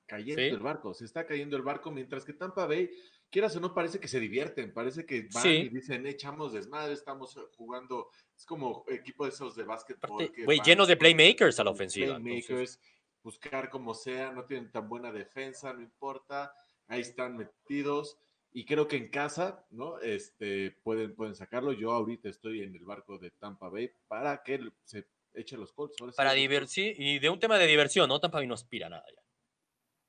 cayendo 0.06 0.42
Sí. 0.42 0.48
el 0.50 0.60
barco, 0.60 0.94
se 0.94 1.06
está 1.06 1.26
cayendo 1.26 1.56
el 1.56 1.62
barco, 1.62 1.90
mientras 1.90 2.26
que 2.26 2.34
Tampa 2.34 2.66
Bay, 2.66 2.90
quieras 3.32 3.56
o 3.56 3.60
no, 3.60 3.74
parece 3.74 4.00
que 4.00 4.08
se 4.08 4.20
divierten, 4.20 4.74
parece 4.74 5.06
que 5.06 5.28
van 5.34 5.44
Sí. 5.44 5.50
y 5.50 5.70
dicen, 5.70 6.06
echamos 6.06 6.54
desmadre, 6.54 6.94
estamos 6.94 7.36
jugando, 7.56 8.10
es 8.36 8.46
como 8.46 8.84
equipo 8.88 9.24
de 9.24 9.32
esos 9.32 9.56
de 9.56 9.64
básquetbol. 9.64 10.32
Güey, 10.46 10.60
llenos 10.64 10.88
de 10.88 10.98
playmakers 10.98 11.60
a 11.60 11.64
la 11.64 11.72
ofensiva, 11.72 12.18
entonces. 12.18 12.46
Playmakers, 12.46 12.80
buscar 13.24 13.70
como 13.70 13.94
sea, 13.94 14.32
no 14.32 14.46
tienen 14.46 14.72
tan 14.72 14.88
buena 14.88 15.12
defensa, 15.12 15.74
no 15.74 15.82
importa, 15.82 16.54
ahí 16.88 17.02
están 17.02 17.38
metidos. 17.38 18.18
Y 18.54 18.66
creo 18.66 18.86
que 18.86 18.98
en 18.98 19.08
casa, 19.08 19.66
¿no? 19.70 20.00
Este, 20.00 20.72
pueden, 20.84 21.16
pueden 21.16 21.36
sacarlo. 21.36 21.72
Yo 21.72 21.94
ahorita 21.94 22.28
estoy 22.28 22.64
en 22.64 22.76
el 22.76 22.84
barco 22.84 23.18
de 23.18 23.32
Tampa 23.32 23.70
Bay 23.70 23.90
para 24.10 24.44
que 24.44 24.60
se 24.84 25.08
eche 25.34 25.56
los 25.56 25.72
Colts. 25.72 25.96
Para 26.18 26.34
divertir, 26.34 27.00
y 27.00 27.20
de 27.20 27.30
un 27.30 27.40
tema 27.40 27.58
de 27.58 27.66
diversión, 27.66 28.10
¿no? 28.10 28.20
Tampa 28.20 28.40
Bay 28.40 28.48
no 28.48 28.56
aspira 28.56 28.88
a 28.88 28.90
nada 28.90 29.06
ya. 29.08 29.22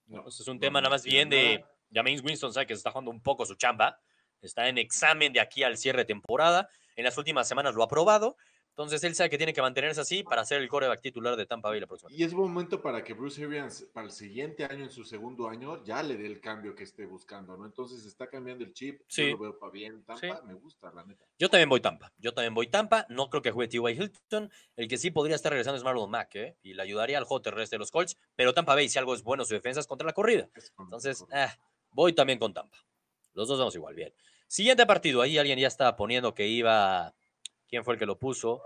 No, 0.06 0.26
es 0.26 0.48
un 0.48 0.56
no, 0.56 0.60
tema 0.60 0.80
nada 0.80 0.90
más 0.90 1.04
bien 1.04 1.28
de. 1.28 1.64
James 1.92 2.22
Winston, 2.22 2.52
sabe 2.52 2.66
que 2.66 2.74
se 2.74 2.78
está 2.78 2.90
jugando 2.90 3.10
un 3.10 3.22
poco 3.22 3.44
su 3.46 3.54
chamba, 3.54 4.00
está 4.40 4.68
en 4.68 4.78
examen 4.78 5.32
de 5.32 5.40
aquí 5.40 5.62
al 5.62 5.76
cierre 5.76 6.00
de 6.00 6.04
temporada, 6.06 6.68
en 6.96 7.04
las 7.04 7.16
últimas 7.18 7.48
semanas 7.48 7.74
lo 7.74 7.82
ha 7.82 7.88
probado, 7.88 8.36
entonces 8.72 9.04
él 9.04 9.14
sabe 9.14 9.28
que 9.28 9.36
tiene 9.36 9.52
que 9.52 9.60
mantenerse 9.60 10.00
así 10.00 10.22
para 10.22 10.46
ser 10.46 10.62
el 10.62 10.68
coreback 10.68 11.02
titular 11.02 11.36
de 11.36 11.44
Tampa 11.44 11.68
Bay 11.68 11.78
la 11.78 11.86
próxima. 11.86 12.10
Y 12.10 12.22
es 12.22 12.32
buen 12.32 12.50
momento 12.50 12.80
para 12.80 13.04
que 13.04 13.12
Bruce 13.12 13.44
Arians, 13.44 13.86
para 13.92 14.06
el 14.06 14.12
siguiente 14.12 14.64
año, 14.64 14.84
en 14.84 14.90
su 14.90 15.04
segundo 15.04 15.46
año, 15.50 15.84
ya 15.84 16.02
le 16.02 16.16
dé 16.16 16.24
el 16.24 16.40
cambio 16.40 16.74
que 16.74 16.84
esté 16.84 17.04
buscando, 17.04 17.54
¿no? 17.58 17.66
Entonces 17.66 18.06
está 18.06 18.28
cambiando 18.28 18.64
el 18.64 18.72
chip. 18.72 19.02
Sí. 19.08 19.26
Yo 19.26 19.32
lo 19.32 19.38
veo 19.38 19.58
para 19.58 19.72
bien. 19.72 20.02
Tampa, 20.04 20.18
Sí. 20.38 20.46
me 20.46 20.54
gusta, 20.54 20.90
la 20.90 21.04
neta. 21.04 21.22
Yo 21.38 21.50
también 21.50 21.68
voy 21.68 21.80
Tampa, 21.82 22.14
yo 22.16 22.32
también 22.32 22.54
voy 22.54 22.66
Tampa, 22.68 23.04
no 23.10 23.28
creo 23.28 23.42
que 23.42 23.50
juegue 23.50 23.68
T.Y. 23.68 23.92
Hilton, 23.92 24.50
el 24.76 24.88
que 24.88 24.96
sí 24.96 25.10
podría 25.10 25.36
estar 25.36 25.52
regresando 25.52 25.76
es 25.76 25.84
Marlon 25.84 26.10
Mack, 26.10 26.34
¿eh? 26.36 26.56
y 26.62 26.72
le 26.72 26.82
ayudaría 26.82 27.18
al 27.18 27.24
juego 27.24 27.42
terrestre 27.42 27.76
de 27.76 27.80
los 27.80 27.90
Colts, 27.90 28.16
pero 28.36 28.54
Tampa 28.54 28.74
Bay 28.74 28.88
si 28.88 28.98
algo 28.98 29.14
es 29.14 29.22
bueno 29.22 29.44
su 29.44 29.52
defensa 29.52 29.80
es 29.80 29.86
contra 29.86 30.06
la 30.06 30.14
corrida. 30.14 30.48
Entonces, 30.78 31.26
ah, 31.30 31.54
voy 31.92 32.12
también 32.12 32.38
con 32.38 32.52
Tampa. 32.52 32.78
Los 33.34 33.48
dos 33.48 33.58
vamos 33.58 33.74
igual, 33.74 33.94
bien. 33.94 34.12
Siguiente 34.46 34.84
partido, 34.84 35.22
ahí 35.22 35.38
alguien 35.38 35.58
ya 35.58 35.68
estaba 35.68 35.96
poniendo 35.96 36.34
que 36.34 36.46
iba. 36.46 37.14
¿Quién 37.68 37.84
fue 37.84 37.94
el 37.94 37.98
que 37.98 38.06
lo 38.06 38.18
puso? 38.18 38.62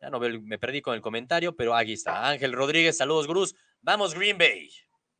Ya 0.00 0.10
no 0.10 0.20
me 0.20 0.58
perdí 0.58 0.80
con 0.80 0.94
el 0.94 1.02
comentario, 1.02 1.54
pero 1.56 1.74
aquí 1.74 1.92
está. 1.92 2.28
Ángel 2.28 2.52
Rodríguez, 2.52 2.96
saludos, 2.96 3.26
Gruz. 3.26 3.54
Vamos, 3.82 4.14
Green 4.14 4.38
Bay. 4.38 4.70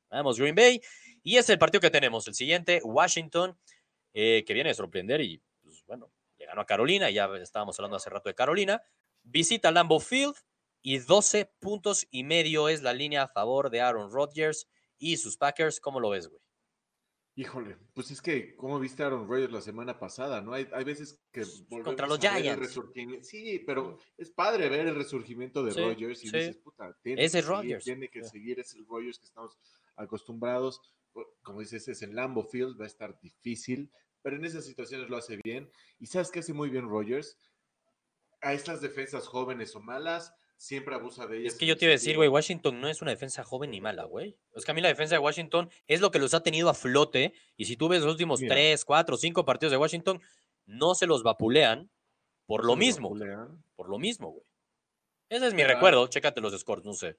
Vamos, 0.08 0.38
Green 0.38 0.54
Bay. 0.54 0.80
Y 1.22 1.36
es 1.36 1.50
el 1.50 1.58
partido 1.58 1.80
que 1.80 1.90
tenemos. 1.90 2.26
El 2.28 2.34
siguiente, 2.34 2.80
Washington, 2.82 3.58
eh, 4.14 4.44
que 4.46 4.54
viene 4.54 4.70
a 4.70 4.74
sorprender 4.74 5.20
y, 5.20 5.42
pues 5.62 5.84
bueno, 5.86 6.10
le 6.38 6.46
ganó 6.46 6.62
a 6.62 6.66
Carolina. 6.66 7.10
Ya 7.10 7.28
estábamos 7.42 7.78
hablando 7.78 7.96
hace 7.96 8.08
rato 8.08 8.28
de 8.28 8.34
Carolina. 8.34 8.80
Visita 9.24 9.70
Lambeau 9.70 10.00
Field 10.00 10.36
y 10.80 10.98
12 10.98 11.52
puntos 11.58 12.06
y 12.10 12.22
medio 12.22 12.68
es 12.68 12.82
la 12.82 12.92
línea 12.92 13.24
a 13.24 13.28
favor 13.28 13.68
de 13.70 13.80
Aaron 13.80 14.10
Rodgers 14.10 14.68
y 14.96 15.16
sus 15.16 15.36
Packers. 15.36 15.80
¿Cómo 15.80 16.00
lo 16.00 16.10
ves, 16.10 16.28
güey? 16.28 16.40
Híjole, 17.38 17.76
pues 17.94 18.10
es 18.10 18.20
que, 18.20 18.56
como 18.56 18.80
viste 18.80 19.04
a 19.04 19.06
Aaron 19.06 19.28
Rodgers 19.28 19.52
la 19.52 19.60
semana 19.60 19.96
pasada, 19.96 20.40
¿no? 20.40 20.54
Hay, 20.54 20.68
hay 20.72 20.82
veces 20.82 21.20
que 21.30 21.44
volvemos 21.68 21.84
Contra 21.84 22.08
los 22.08 22.24
a 22.24 22.36
el 22.36 22.42
Giants. 22.42 22.58
resurgimiento. 22.58 23.24
Sí, 23.24 23.62
pero 23.64 23.96
es 24.16 24.32
padre 24.32 24.68
ver 24.68 24.88
el 24.88 24.96
resurgimiento 24.96 25.62
de 25.62 25.70
Sí, 25.70 25.80
Rodgers 25.80 26.24
y 26.24 26.30
sí. 26.30 26.36
dices, 26.36 26.56
puta, 26.56 26.98
tiene 27.00 27.22
Ese 27.24 27.34
que 27.34 27.38
es 27.38 27.44
seguir, 27.44 27.48
Rodgers. 27.56 27.84
Tiene 27.84 28.08
que 28.08 28.24
seguir, 28.24 28.58
es 28.58 28.74
el 28.74 28.84
Rodgers 28.88 29.20
que 29.20 29.26
estamos 29.26 29.56
acostumbrados. 29.94 30.80
Como 31.44 31.60
dices, 31.60 31.86
es 31.86 32.02
en 32.02 32.16
Lambo 32.16 32.42
Field, 32.42 32.76
va 32.76 32.84
a 32.84 32.88
estar 32.88 33.20
difícil, 33.20 33.88
pero 34.20 34.34
en 34.34 34.44
esas 34.44 34.64
situaciones 34.64 35.08
lo 35.08 35.16
hace 35.16 35.38
bien. 35.44 35.70
¿Y 36.00 36.06
sabes 36.06 36.32
qué 36.32 36.40
hace 36.40 36.52
muy 36.52 36.70
bien 36.70 36.88
Rodgers? 36.88 37.38
A 38.40 38.52
estas 38.52 38.80
defensas 38.80 39.28
jóvenes 39.28 39.76
o 39.76 39.80
malas, 39.80 40.34
siempre 40.58 40.94
abusa 40.94 41.26
de 41.26 41.38
ellas. 41.38 41.54
Es 41.54 41.58
que 41.58 41.64
yo 41.66 41.76
te 41.78 41.86
iba 41.86 41.92
a 41.92 41.94
decir, 41.96 42.16
güey, 42.16 42.28
Washington 42.28 42.80
no 42.80 42.88
es 42.88 43.00
una 43.00 43.12
defensa 43.12 43.44
joven 43.44 43.70
ni 43.70 43.80
mala, 43.80 44.04
güey. 44.04 44.36
Es 44.54 44.64
que 44.64 44.72
a 44.72 44.74
mí 44.74 44.80
la 44.82 44.88
defensa 44.88 45.14
de 45.14 45.20
Washington 45.20 45.70
es 45.86 46.00
lo 46.02 46.10
que 46.10 46.18
los 46.18 46.34
ha 46.34 46.42
tenido 46.42 46.68
a 46.68 46.74
flote. 46.74 47.32
Y 47.56 47.64
si 47.64 47.76
tú 47.76 47.88
ves 47.88 48.02
los 48.02 48.12
últimos 48.12 48.40
Mira. 48.40 48.54
tres, 48.54 48.84
cuatro, 48.84 49.16
cinco 49.16 49.44
partidos 49.46 49.70
de 49.70 49.78
Washington, 49.78 50.20
no 50.66 50.94
se 50.94 51.06
los 51.06 51.22
vapulean 51.22 51.88
por 52.44 52.64
lo 52.64 52.74
se 52.74 52.78
mismo. 52.80 53.14
Por 53.76 53.88
lo 53.88 53.98
mismo, 53.98 54.32
güey. 54.32 54.44
Ese 55.30 55.46
es 55.46 55.54
mi 55.54 55.62
recuerdo. 55.64 56.06
Chécate 56.08 56.40
los 56.40 56.58
scores, 56.58 56.84
no 56.84 56.92
sé. 56.92 57.16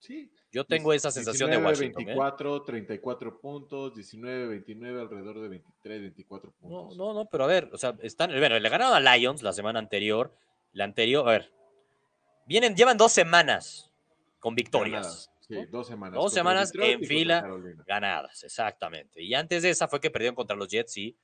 Sí, 0.00 0.30
Yo 0.52 0.64
tengo 0.64 0.92
esa 0.92 1.10
sensación 1.10 1.50
de 1.50 1.56
Washington. 1.58 2.02
¿eh? 2.02 2.06
24, 2.06 2.62
34 2.62 3.40
puntos, 3.40 3.94
19, 3.94 4.46
29, 4.46 5.00
alrededor 5.00 5.40
de 5.40 5.48
23, 5.48 6.00
24 6.02 6.54
No, 6.60 6.68
puntos. 6.68 6.96
no, 6.96 7.12
no, 7.14 7.26
pero 7.28 7.44
a 7.44 7.46
ver, 7.48 7.68
o 7.72 7.76
sea, 7.76 7.96
están, 8.02 8.30
bueno, 8.30 8.58
le 8.58 8.68
ganaron 8.68 8.94
a 8.94 9.16
Lions 9.16 9.42
la 9.42 9.52
semana 9.52 9.80
anterior. 9.80 10.32
La 10.72 10.84
anterior, 10.84 11.28
a 11.28 11.32
ver. 11.32 11.52
Vienen, 12.48 12.74
llevan 12.74 12.96
dos 12.96 13.12
semanas 13.12 13.92
con 14.38 14.54
victorias. 14.54 15.02
Ganadas, 15.02 15.30
Sí, 15.46 15.54
dos 15.70 15.86
semanas. 15.86 16.14
Dos 16.14 16.32
semanas 16.32 16.72
en 16.74 17.04
fila. 17.04 17.46
Ganadas, 17.86 18.42
exactamente. 18.44 19.22
Y 19.22 19.34
antes 19.34 19.62
de 19.62 19.70
esa 19.70 19.86
fue 19.86 20.00
que 20.00 20.10
perdieron 20.10 20.34
contra 20.34 20.56
los 20.56 20.68
Jets 20.68 20.96
y 20.96 21.16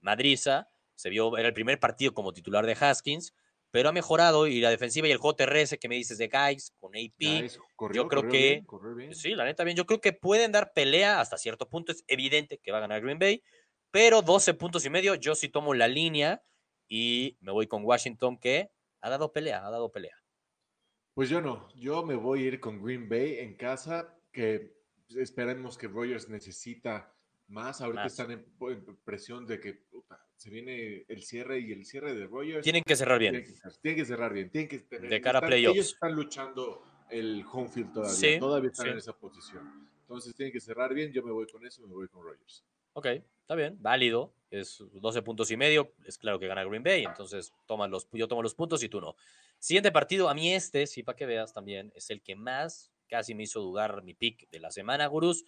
Madriza. 0.00 0.68
Se 0.94 1.10
vio, 1.10 1.36
era 1.36 1.48
el 1.48 1.54
primer 1.54 1.78
partido 1.78 2.12
como 2.14 2.32
titular 2.32 2.64
de 2.64 2.76
Haskins, 2.78 3.34
pero 3.70 3.90
ha 3.90 3.92
mejorado 3.92 4.46
y 4.46 4.60
la 4.60 4.70
defensiva 4.70 5.06
y 5.06 5.12
el 5.12 5.20
terrestre 5.36 5.78
que 5.78 5.88
me 5.88 5.96
dices 5.96 6.16
de 6.16 6.28
Guys 6.28 6.72
con 6.78 6.92
AP. 6.94 7.46
Corrió, 7.76 8.02
yo 8.04 8.08
creo 8.08 8.22
que- 8.22 8.28
bien, 8.38 8.64
corrió 8.64 8.94
bien. 8.94 9.14
Sí, 9.14 9.34
la 9.34 9.44
neta 9.44 9.64
bien. 9.64 9.76
Yo 9.76 9.84
creo 9.86 10.00
que 10.00 10.12
pueden 10.14 10.50
dar 10.52 10.72
pelea 10.72 11.20
hasta 11.20 11.36
cierto 11.36 11.68
punto. 11.68 11.92
Es 11.92 12.04
evidente 12.06 12.58
que 12.58 12.72
va 12.72 12.78
a 12.78 12.82
ganar 12.82 13.00
Green 13.02 13.18
Bay, 13.18 13.42
pero 13.90 14.22
12 14.22 14.54
puntos 14.54 14.84
y 14.86 14.90
medio. 14.90 15.14
Yo 15.14 15.34
sí 15.34 15.48
tomo 15.50 15.74
la 15.74 15.88
línea 15.88 16.42
y 16.88 17.36
me 17.40 17.52
voy 17.52 17.66
con 17.66 17.84
Washington 17.84 18.38
que 18.38 18.70
ha 19.00 19.10
dado 19.10 19.32
pelea, 19.32 19.66
ha 19.66 19.70
dado 19.70 19.90
pelea. 19.90 20.19
Pues 21.20 21.28
yo 21.28 21.42
no, 21.42 21.68
yo 21.74 22.02
me 22.02 22.14
voy 22.14 22.44
a 22.44 22.46
ir 22.46 22.60
con 22.60 22.82
Green 22.82 23.06
Bay 23.06 23.40
en 23.40 23.52
casa, 23.52 24.16
que 24.32 24.72
esperemos 25.10 25.76
que 25.76 25.86
Rogers 25.86 26.30
necesita 26.30 27.12
más. 27.48 27.82
Ahorita 27.82 28.06
están 28.06 28.30
en, 28.30 28.46
presión 29.04 29.44
de 29.44 29.60
que 29.60 29.82
se 30.36 30.48
viene 30.48 31.04
el 31.08 31.22
cierre 31.22 31.58
y 31.60 31.72
el 31.72 31.84
cierre 31.84 32.14
de 32.14 32.26
Rogers. 32.26 32.62
Tienen 32.62 32.82
que 32.84 32.96
cerrar 32.96 33.18
bien. 33.18 33.32
Tienen 33.82 33.98
que, 33.98 34.06
cerrar 34.06 34.32
bien. 34.32 34.48
Tienen 34.48 34.66
que 34.66 34.78
de 34.78 35.20
cara 35.20 35.40
a 35.40 35.42
playoffs. 35.42 35.76
Ellos 35.76 35.92
están 35.92 36.14
luchando 36.14 36.82
el 37.10 37.44
home 37.52 37.68
field 37.68 37.92
todavía. 37.92 38.40
todavía 38.40 38.70
están 38.70 38.88
en 38.88 38.96
esa 38.96 39.12
posición. 39.12 39.90
Entonces 40.00 40.34
tienen 40.34 40.54
que 40.54 40.60
cerrar 40.62 40.94
bien. 40.94 41.12
Yo 41.12 41.22
me 41.22 41.32
voy 41.32 41.46
con 41.48 41.66
eso, 41.66 41.86
me 41.86 41.92
voy 41.92 42.08
con 42.08 42.22
Rogers. 42.22 42.64
Ok, 42.94 43.06
está 43.42 43.54
bien, 43.56 43.76
válido. 43.78 44.32
Es 44.50 44.82
12 44.90 45.20
puntos 45.20 45.50
y 45.50 45.58
medio. 45.58 45.92
Es 46.06 46.16
claro 46.16 46.40
que 46.40 46.46
gana 46.46 46.64
Green 46.64 46.82
Bay. 46.82 47.04
Entonces 47.04 47.52
los, 47.68 48.08
yo 48.10 48.26
tomo 48.26 48.42
los 48.42 48.54
puntos 48.54 48.82
y 48.82 48.88
tú 48.88 49.02
no. 49.02 49.16
Siguiente 49.60 49.92
partido, 49.92 50.30
a 50.30 50.34
mí 50.34 50.54
este, 50.54 50.86
sí, 50.86 51.02
para 51.02 51.16
que 51.16 51.26
veas 51.26 51.52
también, 51.52 51.92
es 51.94 52.08
el 52.08 52.22
que 52.22 52.34
más 52.34 52.90
casi 53.10 53.34
me 53.34 53.42
hizo 53.42 53.60
dudar 53.60 54.02
mi 54.02 54.14
pick 54.14 54.48
de 54.48 54.58
la 54.58 54.70
semana, 54.70 55.06
Gurús. 55.06 55.44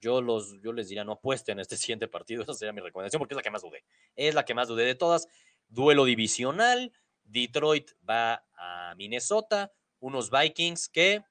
Yo, 0.00 0.22
los, 0.22 0.60
yo 0.62 0.72
les 0.72 0.88
diría, 0.88 1.02
no 1.02 1.12
apuesten 1.12 1.54
en 1.54 1.60
este 1.60 1.76
siguiente 1.76 2.06
partido. 2.06 2.44
Esa 2.44 2.54
sería 2.54 2.72
mi 2.72 2.80
recomendación 2.80 3.18
porque 3.18 3.34
es 3.34 3.36
la 3.36 3.42
que 3.42 3.50
más 3.50 3.62
dudé. 3.62 3.84
Es 4.14 4.34
la 4.34 4.44
que 4.44 4.54
más 4.54 4.68
dudé 4.68 4.84
de 4.84 4.94
todas. 4.94 5.26
Duelo 5.66 6.04
divisional. 6.04 6.92
Detroit 7.24 7.90
va 8.08 8.46
a 8.54 8.94
Minnesota. 8.96 9.72
Unos 9.98 10.30
Vikings 10.30 10.88
que 10.88 11.24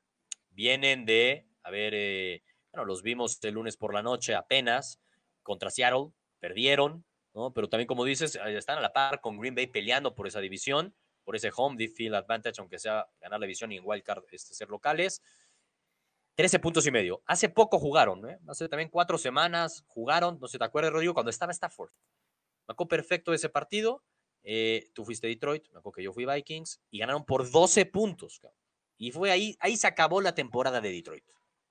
vienen 0.49 1.05
de, 1.05 1.47
a 1.63 1.71
ver, 1.71 1.93
eh, 1.95 2.43
bueno, 2.73 2.83
los 2.83 3.03
vimos 3.03 3.41
el 3.43 3.53
lunes 3.53 3.77
por 3.77 3.93
la 3.93 4.03
noche 4.03 4.35
apenas 4.35 4.99
contra 5.43 5.69
Seattle. 5.69 6.09
Perdieron, 6.39 7.05
¿no? 7.33 7.53
Pero 7.53 7.69
también, 7.69 7.87
como 7.87 8.03
dices, 8.03 8.35
están 8.35 8.79
a 8.79 8.81
la 8.81 8.91
par 8.91 9.21
con 9.21 9.39
Green 9.39 9.55
Bay 9.55 9.67
peleando 9.67 10.13
por 10.13 10.27
esa 10.27 10.41
división, 10.41 10.93
por 11.27 11.35
ese 11.35 11.51
home 11.53 11.89
field 11.89 12.15
advantage, 12.15 12.55
aunque 12.59 12.79
sea 12.79 13.05
ganar 13.19 13.37
la 13.37 13.45
división 13.45 13.69
y 13.73 13.75
en 13.75 13.83
wildcard 13.85 14.23
este, 14.31 14.53
ser 14.53 14.69
locales. 14.69 15.21
13 16.35 16.59
puntos 16.59 16.87
y 16.87 16.91
medio. 16.91 17.21
Hace 17.25 17.49
poco 17.49 17.79
jugaron, 17.79 18.29
¿eh? 18.29 18.39
hace 18.47 18.69
también 18.69 18.87
cuatro 18.89 19.17
semanas 19.17 19.83
jugaron, 19.87 20.39
no 20.39 20.47
sé, 20.47 20.57
¿te 20.57 20.63
acuerdas, 20.63 20.93
Rodrigo? 20.93 21.13
Cuando 21.13 21.29
estaba 21.29 21.51
Stafford. 21.51 21.91
Acuerdo 22.65 22.87
perfecto 22.87 23.33
ese 23.33 23.49
partido. 23.49 24.05
Eh, 24.41 24.89
tú 24.93 25.03
fuiste 25.03 25.27
Detroit, 25.27 25.63
me 25.73 25.79
acuerdo 25.79 25.95
que 25.95 26.03
yo 26.03 26.13
fui 26.13 26.25
Vikings, 26.25 26.79
y 26.91 26.99
ganaron 26.99 27.25
por 27.25 27.51
12 27.51 27.87
puntos. 27.87 28.39
Y 28.95 29.11
fue 29.11 29.29
ahí, 29.29 29.57
ahí 29.59 29.75
se 29.75 29.87
acabó 29.87 30.21
la 30.21 30.33
temporada 30.33 30.79
de 30.79 30.91
Detroit. 30.93 31.25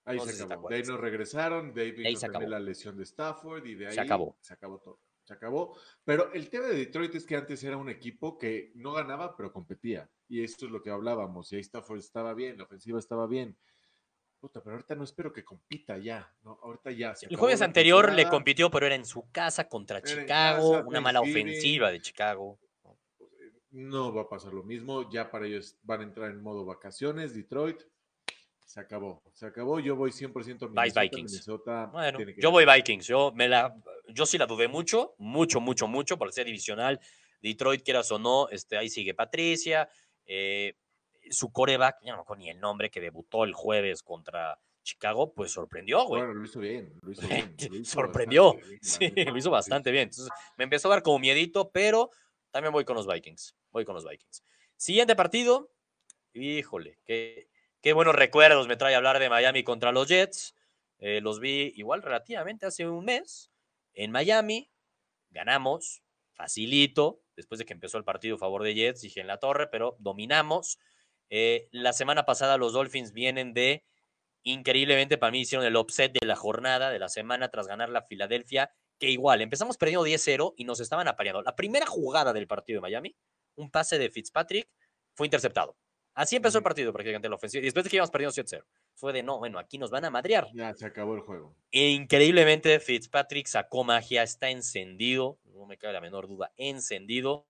Ahí 0.04 0.20
se 0.20 0.42
acabó. 0.42 0.68
De 0.68 0.76
ahí 0.76 0.82
nos 0.82 1.00
regresaron, 1.00 1.72
de 1.72 1.94
ahí, 2.04 2.14
se 2.14 2.26
acabó. 2.26 2.46
la 2.46 2.60
lesión 2.60 2.94
de 2.98 3.04
Stafford 3.04 3.64
y 3.64 3.74
de 3.74 3.86
ahí 3.86 3.94
se 3.94 4.00
acabó. 4.02 4.36
Se 4.42 4.52
acabó 4.52 4.78
todo. 4.80 5.00
Se 5.26 5.34
acabó. 5.34 5.76
Pero 6.04 6.32
el 6.32 6.48
tema 6.48 6.68
de 6.68 6.76
Detroit 6.76 7.14
es 7.16 7.26
que 7.26 7.36
antes 7.36 7.62
era 7.64 7.76
un 7.76 7.90
equipo 7.90 8.38
que 8.38 8.72
no 8.76 8.92
ganaba, 8.92 9.36
pero 9.36 9.52
competía. 9.52 10.08
Y 10.28 10.42
esto 10.42 10.64
es 10.64 10.72
lo 10.72 10.82
que 10.82 10.90
hablábamos. 10.90 11.52
Y 11.52 11.56
ahí 11.56 11.60
Stafford 11.60 11.98
estaba 11.98 12.32
bien, 12.32 12.56
la 12.56 12.64
ofensiva 12.64 12.98
estaba 12.98 13.26
bien 13.26 13.56
pero 14.52 14.72
ahorita 14.72 14.94
no 14.94 15.04
espero 15.04 15.32
que 15.32 15.44
compita 15.44 15.98
ya, 15.98 16.32
¿no? 16.42 16.58
Ahorita 16.62 16.90
ya. 16.90 17.14
el 17.28 17.36
jueves 17.36 17.62
anterior 17.62 18.12
le 18.12 18.28
compitió, 18.28 18.70
pero 18.70 18.86
era 18.86 18.94
en 18.94 19.04
su 19.04 19.30
casa 19.30 19.68
contra 19.68 20.02
Chicago, 20.02 20.84
una 20.86 21.00
mala 21.00 21.20
ofensiva 21.20 21.90
de 21.90 22.00
Chicago. 22.00 22.58
No 23.70 24.14
va 24.14 24.22
a 24.22 24.28
pasar 24.28 24.54
lo 24.54 24.62
mismo, 24.62 25.10
ya 25.10 25.30
para 25.30 25.46
ellos 25.46 25.76
van 25.82 26.00
a 26.00 26.04
entrar 26.04 26.30
en 26.30 26.42
modo 26.42 26.64
vacaciones, 26.64 27.34
Detroit. 27.34 27.82
Se 28.66 28.80
acabó, 28.80 29.22
se 29.32 29.46
acabó. 29.46 29.78
Yo 29.78 29.94
voy 29.94 30.10
100% 30.10 30.68
Minnesota, 30.68 31.00
Vikings. 31.00 31.46
bueno, 31.92 32.18
yo 32.36 32.50
voy 32.50 32.66
Vikings. 32.66 33.06
Yo, 33.06 33.30
me 33.32 33.48
la, 33.48 33.72
yo 34.08 34.26
sí 34.26 34.36
la 34.38 34.46
dudé 34.46 34.66
mucho, 34.66 35.14
mucho, 35.18 35.60
mucho, 35.60 35.86
mucho, 35.86 36.18
por 36.18 36.32
ser 36.32 36.46
divisional. 36.46 37.00
Detroit, 37.40 37.84
quieras 37.84 38.10
o 38.10 38.18
no, 38.18 38.48
este, 38.48 38.76
ahí 38.76 38.90
sigue 38.90 39.14
Patricia. 39.14 39.88
Eh, 40.26 40.74
su 41.30 41.52
coreback, 41.52 41.98
ya 42.04 42.16
no 42.16 42.24
me 42.28 42.36
ni 42.36 42.50
el 42.50 42.58
nombre, 42.58 42.90
que 42.90 43.00
debutó 43.00 43.44
el 43.44 43.54
jueves 43.54 44.02
contra 44.02 44.58
Chicago, 44.82 45.32
pues 45.32 45.52
sorprendió, 45.52 46.04
güey. 46.04 46.22
Bueno, 46.22 46.34
lo 46.34 46.44
hizo 46.44 46.58
bien, 46.58 46.92
lo 47.02 47.12
hizo 47.12 47.26
bien. 47.26 47.84
sorprendió, 47.84 48.56
sí, 48.82 49.12
lo 49.14 49.36
hizo 49.36 49.50
bastante 49.50 49.92
bien. 49.92 50.04
Entonces, 50.04 50.28
me 50.56 50.64
empezó 50.64 50.88
a 50.88 50.96
dar 50.96 51.02
como 51.04 51.20
miedito, 51.20 51.70
pero 51.70 52.10
también 52.50 52.72
voy 52.72 52.84
con 52.84 52.96
los 52.96 53.06
Vikings. 53.06 53.54
Voy 53.70 53.84
con 53.84 53.94
los 53.94 54.04
Vikings. 54.08 54.42
Siguiente 54.76 55.14
partido, 55.14 55.70
híjole, 56.34 56.98
qué, 57.04 57.48
qué 57.86 57.92
buenos 57.92 58.16
recuerdos 58.16 58.66
me 58.66 58.74
trae 58.74 58.96
hablar 58.96 59.20
de 59.20 59.28
Miami 59.28 59.62
contra 59.62 59.92
los 59.92 60.08
Jets. 60.08 60.56
Eh, 60.98 61.20
los 61.20 61.38
vi 61.38 61.72
igual 61.76 62.02
relativamente 62.02 62.66
hace 62.66 62.88
un 62.88 63.04
mes 63.04 63.52
en 63.94 64.10
Miami. 64.10 64.72
Ganamos, 65.30 66.02
facilito, 66.32 67.22
después 67.36 67.60
de 67.60 67.64
que 67.64 67.74
empezó 67.74 67.96
el 67.96 68.02
partido 68.02 68.34
a 68.34 68.38
favor 68.40 68.64
de 68.64 68.74
Jets, 68.74 69.02
dije 69.02 69.20
en 69.20 69.28
la 69.28 69.38
torre, 69.38 69.68
pero 69.68 69.94
dominamos. 70.00 70.80
Eh, 71.30 71.68
la 71.70 71.92
semana 71.92 72.26
pasada 72.26 72.56
los 72.56 72.72
Dolphins 72.72 73.12
vienen 73.12 73.54
de, 73.54 73.84
increíblemente 74.42 75.16
para 75.16 75.30
mí, 75.30 75.42
hicieron 75.42 75.64
el 75.64 75.76
upset 75.76 76.12
de 76.12 76.26
la 76.26 76.34
jornada, 76.34 76.90
de 76.90 76.98
la 76.98 77.08
semana, 77.08 77.52
tras 77.52 77.68
ganar 77.68 77.88
la 77.90 78.02
Filadelfia, 78.02 78.72
que 78.98 79.10
igual, 79.10 79.42
empezamos 79.42 79.76
perdiendo 79.76 80.04
10-0 80.04 80.54
y 80.56 80.64
nos 80.64 80.80
estaban 80.80 81.06
apareando. 81.06 81.40
La 81.42 81.54
primera 81.54 81.86
jugada 81.86 82.32
del 82.32 82.48
partido 82.48 82.78
de 82.78 82.82
Miami, 82.82 83.16
un 83.54 83.70
pase 83.70 83.96
de 83.96 84.10
Fitzpatrick, 84.10 84.68
fue 85.14 85.28
interceptado. 85.28 85.76
Así 86.16 86.34
empezó 86.34 86.56
el 86.56 86.64
partido 86.64 86.94
prácticamente 86.94 87.28
la 87.28 87.34
ofensiva. 87.34 87.60
Y 87.60 87.66
después 87.66 87.84
de 87.84 87.90
que 87.90 87.96
íbamos 87.96 88.10
perdiendo 88.10 88.34
7-0, 88.34 88.64
fue 88.94 89.12
de 89.12 89.22
no, 89.22 89.38
bueno, 89.38 89.58
aquí 89.58 89.76
nos 89.76 89.90
van 89.90 90.06
a 90.06 90.10
madrear. 90.10 90.48
Ya 90.54 90.74
se 90.74 90.86
acabó 90.86 91.14
el 91.14 91.20
juego. 91.20 91.54
E 91.70 91.90
increíblemente, 91.90 92.80
Fitzpatrick 92.80 93.46
sacó 93.46 93.84
magia, 93.84 94.22
está 94.22 94.48
encendido, 94.48 95.38
no 95.44 95.66
me 95.66 95.76
cabe 95.76 95.92
la 95.92 96.00
menor 96.00 96.26
duda, 96.26 96.52
encendido. 96.56 97.46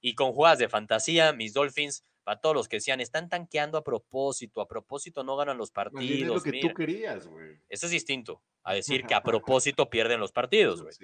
Y 0.00 0.16
con 0.16 0.32
jugadas 0.32 0.58
de 0.58 0.68
fantasía, 0.68 1.32
mis 1.32 1.54
Dolphins 1.54 2.04
a 2.24 2.40
todos 2.40 2.54
los 2.54 2.68
que 2.68 2.76
decían, 2.76 3.00
están 3.00 3.28
tanqueando 3.28 3.78
a 3.78 3.84
propósito, 3.84 4.60
a 4.60 4.68
propósito 4.68 5.24
no 5.24 5.36
ganan 5.36 5.56
los 5.56 5.70
partidos. 5.70 6.44
Es 6.44 6.46
lo 6.46 6.52
que 6.52 6.60
tú 6.60 6.74
querías, 6.74 7.26
güey. 7.26 7.58
Eso 7.68 7.86
es 7.86 7.92
distinto 7.92 8.42
a 8.62 8.74
decir 8.74 9.04
que 9.04 9.14
a 9.14 9.22
propósito 9.22 9.88
pierden 9.88 10.20
los 10.20 10.32
partidos, 10.32 10.82
güey. 10.82 10.94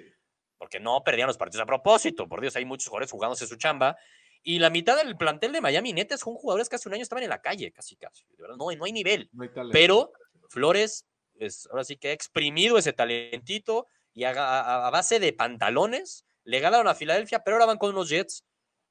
Porque 0.57 0.79
no 0.79 1.03
perdían 1.03 1.27
los 1.27 1.37
partidos 1.37 1.63
a 1.63 1.65
propósito. 1.65 2.27
Por 2.27 2.41
Dios, 2.41 2.55
hay 2.55 2.65
muchos 2.65 2.87
jugadores 2.87 3.11
jugándose 3.11 3.47
su 3.47 3.55
chamba. 3.57 3.95
Y 4.43 4.59
la 4.59 4.69
mitad 4.69 4.97
del 4.97 5.17
plantel 5.17 5.51
de 5.51 5.61
Miami, 5.61 5.93
neta, 5.93 6.17
son 6.17 6.35
jugadores 6.35 6.69
que 6.69 6.77
hace 6.77 6.87
un 6.87 6.95
año 6.95 7.03
estaban 7.03 7.23
en 7.23 7.29
la 7.29 7.41
calle, 7.41 7.71
casi, 7.71 7.95
casi. 7.95 8.25
De 8.35 8.43
verdad, 8.43 8.55
no, 8.57 8.71
no 8.71 8.85
hay 8.85 8.91
nivel. 8.91 9.29
Pero 9.71 10.11
Flores, 10.49 11.05
es, 11.35 11.67
ahora 11.67 11.83
sí 11.83 11.97
que 11.97 12.09
ha 12.09 12.13
exprimido 12.13 12.77
ese 12.77 12.93
talentito 12.93 13.87
y 14.13 14.23
a, 14.23 14.87
a, 14.87 14.89
base 14.89 15.19
de 15.19 15.33
pantalones 15.33 16.25
le 16.43 16.59
ganaron 16.59 16.87
a 16.87 16.95
Filadelfia, 16.95 17.43
pero 17.43 17.55
ahora 17.55 17.67
van 17.67 17.77
con 17.77 17.91
unos 17.91 18.09
Jets. 18.09 18.45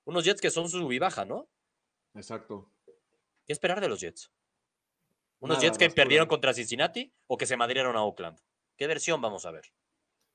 Unos 0.04 0.24
Jets 0.24 0.40
que 0.40 0.50
son 0.50 0.68
su 0.68 0.88
baja, 1.00 1.24
¿no? 1.24 1.48
Exacto. 2.14 2.70
¿Qué 3.44 3.52
esperar 3.52 3.80
de 3.80 3.88
los 3.88 4.00
Jets? 4.00 4.30
¿Unos 5.40 5.60
Jets 5.60 5.78
que 5.78 5.90
perdieron 5.90 6.28
contra 6.28 6.54
Cincinnati 6.54 7.12
o 7.26 7.36
que 7.36 7.46
se 7.46 7.56
madrieron 7.56 7.96
a 7.96 8.02
Oakland? 8.02 8.38
¿Qué 8.76 8.86
versión 8.86 9.20
vamos 9.20 9.46
a 9.46 9.50
ver? 9.50 9.72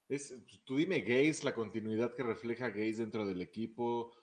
Es, 0.10 0.36
tú 0.66 0.78
dime 0.78 1.02
Gaze, 1.02 1.44
la 1.44 1.54
continuidad 1.54 2.14
que 2.16 2.24
refleja 2.24 2.70
Gaze 2.70 2.98
dentro 2.98 3.26
del 3.26 3.42
equipo. 3.42 4.14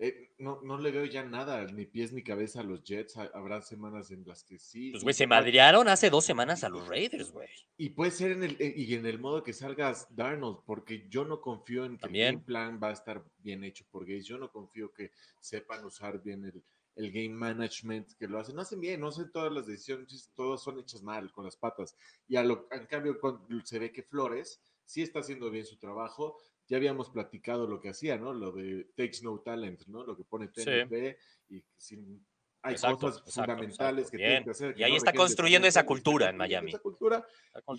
Eh, 0.00 0.30
no, 0.38 0.60
no 0.62 0.78
le 0.78 0.92
veo 0.92 1.04
ya 1.06 1.24
nada, 1.24 1.64
ni 1.64 1.84
pies 1.84 2.12
ni 2.12 2.22
cabeza 2.22 2.60
a 2.60 2.62
los 2.62 2.84
Jets. 2.84 3.16
Habrá 3.16 3.60
semanas 3.62 4.12
en 4.12 4.24
las 4.24 4.44
que 4.44 4.58
sí. 4.58 4.92
Pues, 4.92 5.02
güey, 5.02 5.14
se 5.14 5.26
madrearon 5.26 5.88
hace 5.88 6.08
dos 6.08 6.24
semanas 6.24 6.62
a 6.62 6.68
los 6.68 6.86
Raiders, 6.86 7.32
güey. 7.32 7.48
Y 7.76 7.90
puede 7.90 8.12
ser 8.12 8.32
en 8.32 8.44
el, 8.44 8.56
eh, 8.60 8.72
y 8.76 8.94
en 8.94 9.06
el 9.06 9.18
modo 9.18 9.42
que 9.42 9.52
salgas 9.52 10.14
Darnold, 10.14 10.60
porque 10.64 11.08
yo 11.08 11.24
no 11.24 11.40
confío 11.40 11.84
en 11.84 11.98
que 11.98 12.28
el 12.28 12.40
plan 12.40 12.78
va 12.80 12.90
a 12.90 12.92
estar 12.92 13.24
bien 13.38 13.64
hecho 13.64 13.84
por 13.90 14.06
Gaze. 14.06 14.22
Yo 14.22 14.38
no 14.38 14.52
confío 14.52 14.92
que 14.92 15.10
sepan 15.40 15.84
usar 15.84 16.22
bien 16.22 16.44
el, 16.44 16.62
el 16.94 17.10
game 17.10 17.34
management 17.34 18.12
que 18.18 18.28
lo 18.28 18.38
hacen. 18.38 18.54
No 18.54 18.62
hacen 18.62 18.80
bien, 18.80 19.00
no 19.00 19.08
hacen 19.08 19.32
todas 19.32 19.52
las 19.52 19.66
decisiones, 19.66 20.30
todas 20.36 20.62
son 20.62 20.78
hechas 20.78 21.02
mal, 21.02 21.32
con 21.32 21.44
las 21.44 21.56
patas. 21.56 21.96
Y 22.28 22.36
a 22.36 22.44
lo, 22.44 22.68
en 22.70 22.86
cambio 22.86 23.18
se 23.64 23.80
ve 23.80 23.90
que 23.90 24.04
Flores 24.04 24.60
sí 24.84 25.02
está 25.02 25.20
haciendo 25.20 25.50
bien 25.50 25.66
su 25.66 25.76
trabajo. 25.76 26.38
Ya 26.68 26.76
habíamos 26.76 27.10
platicado 27.10 27.66
lo 27.66 27.80
que 27.80 27.88
hacía, 27.88 28.18
¿no? 28.18 28.32
Lo 28.32 28.52
de 28.52 28.90
takes 28.96 29.18
no 29.22 29.40
talent, 29.40 29.86
¿no? 29.86 30.04
Lo 30.04 30.16
que 30.16 30.24
pone 30.24 30.48
TNP 30.48 31.18
y 31.48 31.64
sin, 31.76 32.24
hay 32.62 32.74
cosas 32.74 33.22
fundamentales 33.34 34.10
que 34.10 34.18
tienen 34.18 34.44
que 34.44 34.50
hacer. 34.50 34.74
y 34.78 34.82
ahí 34.82 34.96
está 34.96 35.12
construyendo 35.12 35.68
esa 35.68 35.86
cultura 35.86 36.28
en 36.28 36.36
Miami. 36.36 36.70
Esa 36.70 36.80
cultura, 36.80 37.26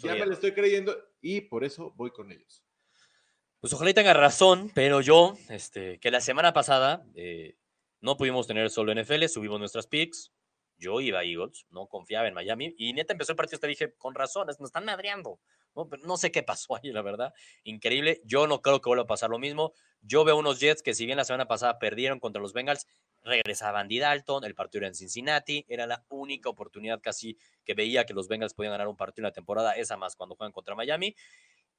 ya 0.01 0.15
me 0.15 0.25
la 0.25 0.34
estoy 0.34 0.53
creyendo 0.53 0.96
y 1.22 1.41
por 1.41 1.63
eso 1.63 1.93
voy 1.96 2.12
con 2.12 2.31
ellos. 2.31 2.63
Pues 3.60 3.74
ojalá 3.74 3.93
tenga 3.93 4.13
razón, 4.13 4.72
pero 4.74 5.01
yo, 5.01 5.38
este, 5.50 6.00
que 6.00 6.12
la 6.12 6.22
semana 6.22 6.53
pasada 6.53 7.05
eh, 7.13 7.58
no 8.00 8.15
pudimos 8.15 8.48
tener 8.48 8.69
solo 8.69 8.93
NFL, 8.93 9.25
subimos 9.25 9.60
nuestras 9.60 9.88
picks. 9.88 10.31
Yo 10.77 11.01
iba 11.01 11.19
a 11.19 11.24
Eagles, 11.25 11.65
no 11.69 11.88
confiaba 11.88 12.29
en 12.29 12.34
Miami. 12.34 12.74
Y 12.77 12.93
neta 12.93 13.12
empezó 13.12 13.34
el 13.34 13.36
partido, 13.36 13.60
te 13.60 13.67
dije, 13.67 13.93
con 13.98 14.15
razón, 14.15 14.48
nos 14.48 14.62
están 14.62 14.86
madreando. 14.86 15.41
¿No? 16.03 16.17
sé 16.17 16.31
qué 16.31 16.43
pasó 16.43 16.75
ahí, 16.75 16.91
la 16.91 17.01
verdad. 17.01 17.33
Increíble. 17.63 18.21
Yo 18.25 18.48
no 18.48 18.62
creo 18.62 18.81
que 18.81 18.89
vuelva 18.89 19.03
a 19.03 19.07
pasar 19.07 19.29
lo 19.29 19.39
mismo. 19.39 19.74
Yo 20.01 20.24
veo 20.24 20.38
unos 20.38 20.59
Jets 20.59 20.81
que, 20.81 20.93
si 20.93 21.05
bien 21.05 21.17
la 21.17 21.25
semana 21.25 21.48
pasada 21.48 21.79
perdieron 21.79 22.19
contra 22.19 22.41
los 22.41 22.53
Bengals, 22.53 22.88
regresaban 23.24 23.81
Andy 23.81 24.00
Dalton. 24.00 24.43
El 24.43 24.55
partido 24.55 24.79
era 24.79 24.88
en 24.88 24.95
Cincinnati. 24.95 25.65
Era 25.67 25.88
la 25.88 26.05
única 26.09 26.50
oportunidad 26.50 27.00
casi 27.01 27.38
que 27.63 27.74
veía 27.74 28.05
que 28.05 28.13
los 28.13 28.27
Bengals 28.27 28.53
podían 28.53 28.71
ganar 28.71 28.88
un 28.88 28.98
partido 28.98 29.24
en 29.24 29.29
la 29.29 29.33
temporada, 29.33 29.74
esa 29.74 29.98
más 29.98 30.15
cuando 30.15 30.36
juegan 30.36 30.51
contra 30.51 30.75
Miami. 30.75 31.15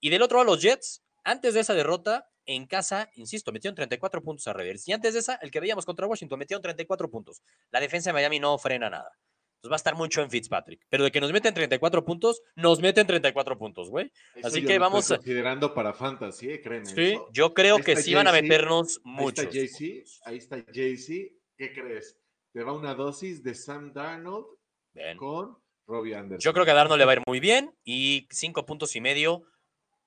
Y 0.00 0.10
del 0.10 0.22
otro 0.22 0.38
lado, 0.38 0.52
los 0.52 0.62
Jets, 0.62 1.02
antes 1.24 1.54
de 1.54 1.60
esa 1.60 1.74
derrota, 1.74 2.30
en 2.46 2.66
casa, 2.66 3.10
insisto, 3.14 3.52
metieron 3.52 3.74
34 3.74 4.22
puntos 4.22 4.46
a 4.48 4.52
Revers. 4.52 4.88
Y 4.88 4.92
antes 4.92 5.14
de 5.14 5.20
esa, 5.20 5.36
el 5.36 5.50
que 5.50 5.60
veíamos 5.60 5.84
contra 5.84 6.06
Washington, 6.06 6.38
metieron 6.38 6.62
34 6.62 7.10
puntos. 7.10 7.42
La 7.70 7.80
defensa 7.80 8.10
de 8.10 8.14
Miami 8.14 8.40
no 8.40 8.58
frena 8.58 8.90
nada. 8.90 9.12
Pues 9.60 9.70
va 9.70 9.74
a 9.74 9.76
estar 9.76 9.94
mucho 9.94 10.22
en 10.22 10.30
Fitzpatrick. 10.30 10.86
Pero 10.88 11.04
de 11.04 11.10
que 11.10 11.20
nos 11.20 11.32
meten 11.32 11.52
34 11.52 12.04
puntos, 12.04 12.42
nos 12.56 12.80
meten 12.80 13.06
34 13.06 13.58
puntos, 13.58 13.90
güey. 13.90 14.10
Eso 14.34 14.46
Así 14.46 14.56
que 14.56 14.60
estoy 14.62 14.78
vamos 14.78 15.10
a- 15.10 15.16
considerando 15.16 15.74
para 15.74 15.92
fantasy, 15.92 16.50
¿eh? 16.50 16.60
créeme. 16.62 16.86
Sí, 16.86 17.02
eso. 17.12 17.28
yo 17.32 17.52
creo 17.52 17.76
Ahí 17.76 17.82
que 17.82 17.96
sí 17.96 18.14
van 18.14 18.26
a 18.28 18.32
meternos 18.32 18.96
Ahí 18.98 19.02
muchos. 19.12 19.44
está 19.44 19.50
Jay-Z, 19.58 20.10
ahí 20.24 20.38
está 20.38 20.64
Jay-Z. 20.72 21.34
¿Qué 21.58 21.72
crees? 21.74 22.16
Te 22.52 22.62
va 22.62 22.72
una 22.72 22.94
dosis 22.94 23.42
de 23.42 23.54
Sam 23.54 23.92
Darnold 23.92 24.46
Bien. 24.94 25.16
con 25.18 25.58
Robbie 25.86 26.14
Anderson. 26.14 26.40
Yo 26.42 26.52
creo 26.54 26.64
que 26.64 26.70
a 26.70 26.74
Darnold 26.74 26.98
le 26.98 27.04
va 27.04 27.12
a 27.12 27.16
ir 27.16 27.22
muy 27.26 27.38
bien 27.38 27.74
y 27.84 28.26
cinco 28.30 28.64
puntos 28.64 28.96
y 28.96 29.02
medio, 29.02 29.42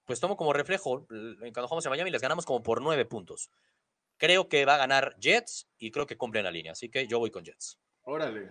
pues 0.05 0.19
tomo 0.19 0.36
como 0.36 0.51
reflejo. 0.51 1.05
l- 1.12 1.36
Cuando 1.53 1.67
jugamos 1.67 1.86
en 1.86 1.91
Miami 1.91 2.10
les 2.10 2.22
ganamos 2.24 2.45
como 2.48 2.63
por 2.63 2.81
nueve 2.81 3.05
puntos. 3.05 3.51
Creo 4.17 4.50
que 4.50 4.65
va 4.65 4.75
a 4.75 4.77
ganar 4.79 5.15
Jets 5.19 5.67
y 5.77 5.91
creo 5.91 6.07
que 6.07 6.17
cumplen 6.17 6.43
la 6.43 6.51
línea, 6.51 6.72
así 6.72 6.89
que 6.89 7.05
yo 7.07 7.19
voy 7.19 7.29
con 7.29 7.43
Jets. 7.45 7.77
Órale. 8.01 8.50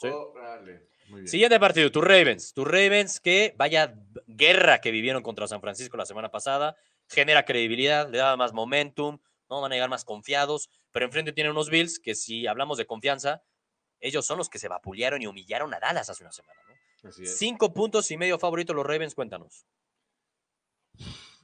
Sí. 0.00 0.08
Órale. 0.08 0.88
Muy 1.08 1.20
bien. 1.20 1.28
Siguiente 1.28 1.60
partido, 1.60 1.90
tus 1.90 2.04
Ravens. 2.04 2.52
Tus 2.52 2.66
Ravens 2.66 3.20
que 3.20 3.54
vaya 3.56 3.94
guerra 4.26 4.80
que 4.80 4.90
vivieron 4.90 5.22
contra 5.22 5.46
San 5.46 5.60
Francisco 5.60 5.96
la 5.96 6.06
semana 6.06 6.30
pasada. 6.30 6.76
Genera 7.08 7.44
credibilidad, 7.44 8.10
le 8.10 8.18
da 8.18 8.36
más 8.36 8.52
momentum, 8.52 9.18
no 9.48 9.60
van 9.60 9.70
a 9.70 9.74
llegar 9.76 9.90
más 9.90 10.04
confiados, 10.04 10.68
pero 10.90 11.06
enfrente 11.06 11.32
tienen 11.32 11.52
unos 11.52 11.70
Bills 11.70 12.00
que 12.00 12.16
si 12.16 12.46
hablamos 12.48 12.78
de 12.78 12.86
confianza, 12.86 13.42
ellos 14.00 14.26
son 14.26 14.38
los 14.38 14.48
que 14.48 14.58
se 14.58 14.68
vapulearon 14.68 15.22
y 15.22 15.26
humillaron 15.26 15.72
a 15.72 15.78
Dallas 15.78 16.10
hace 16.10 16.24
una 16.24 16.32
semana. 16.32 16.60
¿no? 16.68 17.08
Así 17.08 17.22
es. 17.22 17.38
Cinco 17.38 17.72
puntos 17.72 18.10
y 18.10 18.16
medio 18.16 18.38
favorito 18.38 18.74
los 18.74 18.84
Ravens, 18.84 19.14
cuéntanos. 19.14 19.66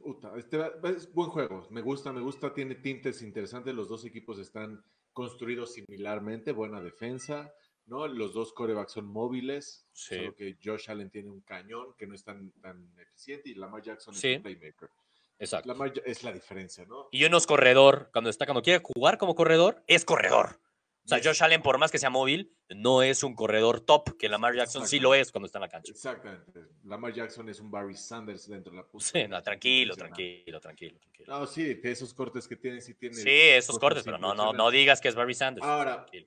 Uta, 0.00 0.32
este 0.36 0.58
es 0.96 1.12
buen 1.12 1.30
juego. 1.30 1.68
Me 1.70 1.80
gusta, 1.80 2.12
me 2.12 2.20
gusta. 2.20 2.52
Tiene 2.52 2.74
tintes 2.74 3.22
interesantes. 3.22 3.72
Los 3.72 3.88
dos 3.88 4.04
equipos 4.04 4.38
están 4.40 4.84
construidos 5.12 5.74
similarmente. 5.74 6.50
Buena 6.50 6.80
defensa. 6.80 7.52
¿No? 7.86 8.06
Los 8.06 8.32
dos 8.34 8.52
corebacks 8.52 8.92
son 8.92 9.06
móviles. 9.06 9.86
Sí. 9.92 10.16
Solo 10.16 10.34
que 10.34 10.56
Josh 10.62 10.90
Allen 10.90 11.10
tiene 11.10 11.30
un 11.30 11.40
cañón 11.42 11.94
que 11.96 12.06
no 12.06 12.14
es 12.14 12.24
tan, 12.24 12.50
tan 12.60 12.92
eficiente. 12.98 13.50
Y 13.50 13.54
Lamar 13.54 13.82
Jackson 13.82 14.14
Sí. 14.14 14.28
es 14.32 14.36
un 14.38 14.42
playmaker. 14.42 14.90
Exacto. 15.38 15.68
Lamar 15.68 15.92
es 16.04 16.22
la 16.22 16.32
diferencia, 16.32 16.84
¿no? 16.86 17.08
Y 17.10 17.24
uno 17.24 17.36
es 17.38 17.46
corredor. 17.46 18.10
Cuando 18.12 18.30
está, 18.30 18.46
cuando 18.46 18.62
quiere 18.62 18.82
jugar 18.84 19.18
como 19.18 19.34
corredor, 19.34 19.82
es 19.88 20.04
corredor. 20.04 20.60
O 21.04 21.08
sea. 21.08 21.20
Josh 21.22 21.42
Allen, 21.42 21.62
por 21.62 21.78
más 21.78 21.90
que 21.90 21.98
sea 21.98 22.10
móvil, 22.10 22.56
no 22.68 23.02
es 23.02 23.22
un 23.22 23.34
corredor 23.34 23.80
top, 23.80 24.16
que 24.16 24.28
Lamar 24.28 24.54
Jackson 24.54 24.86
sí 24.86 25.00
lo 25.00 25.14
es 25.14 25.32
cuando 25.32 25.46
está 25.46 25.58
en 25.58 25.62
la 25.62 25.68
cancha. 25.68 25.92
Exactamente. 25.92 26.60
Lamar 26.84 27.12
Jackson 27.12 27.48
es 27.48 27.60
un 27.60 27.70
Barry 27.70 27.96
Sanders 27.96 28.48
dentro 28.48 28.72
de 28.72 28.78
la 28.78 28.86
Sí, 28.98 29.26
no, 29.28 29.42
tranquilo, 29.42 29.96
tranquilo, 29.96 30.60
tranquilo, 30.60 30.98
tranquilo. 30.98 31.26
No, 31.26 31.46
sí, 31.46 31.80
esos 31.82 32.14
cortes 32.14 32.46
que 32.46 32.56
tiene, 32.56 32.80
sí 32.80 32.94
tiene. 32.94 33.16
Sí, 33.16 33.30
esos 33.30 33.78
cortes, 33.78 34.04
pero 34.04 34.18
no, 34.18 34.34
no, 34.34 34.52
no 34.52 34.70
digas 34.70 35.00
que 35.00 35.08
es 35.08 35.14
Barry 35.14 35.34
Sanders. 35.34 35.66
Ahora, 35.66 36.06
eh, 36.12 36.24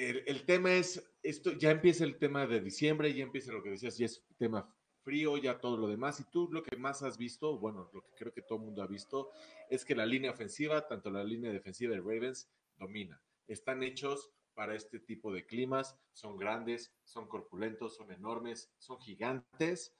el, 0.00 0.24
el 0.26 0.44
tema 0.44 0.74
es, 0.74 1.02
esto 1.22 1.52
ya 1.52 1.70
empieza 1.70 2.04
el 2.04 2.16
tema 2.18 2.46
de 2.46 2.60
diciembre, 2.60 3.12
ya 3.14 3.22
empieza 3.22 3.52
lo 3.52 3.62
que 3.62 3.70
decías, 3.70 3.96
ya 3.96 4.06
es 4.06 4.24
tema 4.36 4.72
frío, 5.06 5.38
ya 5.38 5.60
todo 5.60 5.76
lo 5.76 5.86
demás. 5.86 6.18
Y 6.18 6.24
tú 6.24 6.48
lo 6.50 6.64
que 6.64 6.76
más 6.76 7.02
has 7.02 7.16
visto, 7.16 7.58
bueno, 7.58 7.88
lo 7.94 8.02
que 8.02 8.10
creo 8.16 8.32
que 8.32 8.42
todo 8.42 8.58
el 8.58 8.64
mundo 8.64 8.82
ha 8.82 8.88
visto, 8.88 9.30
es 9.70 9.84
que 9.84 9.94
la 9.94 10.04
línea 10.04 10.32
ofensiva, 10.32 10.86
tanto 10.86 11.10
la 11.10 11.22
línea 11.22 11.52
defensiva 11.52 11.94
de 11.94 12.00
Ravens, 12.00 12.50
domina. 12.76 13.22
Están 13.46 13.82
hechos 13.82 14.30
para 14.54 14.74
este 14.74 14.98
tipo 14.98 15.32
de 15.32 15.46
climas, 15.46 15.98
son 16.12 16.38
grandes, 16.38 16.94
son 17.04 17.28
corpulentos, 17.28 17.94
son 17.94 18.10
enormes, 18.10 18.72
son 18.78 18.98
gigantes. 18.98 19.94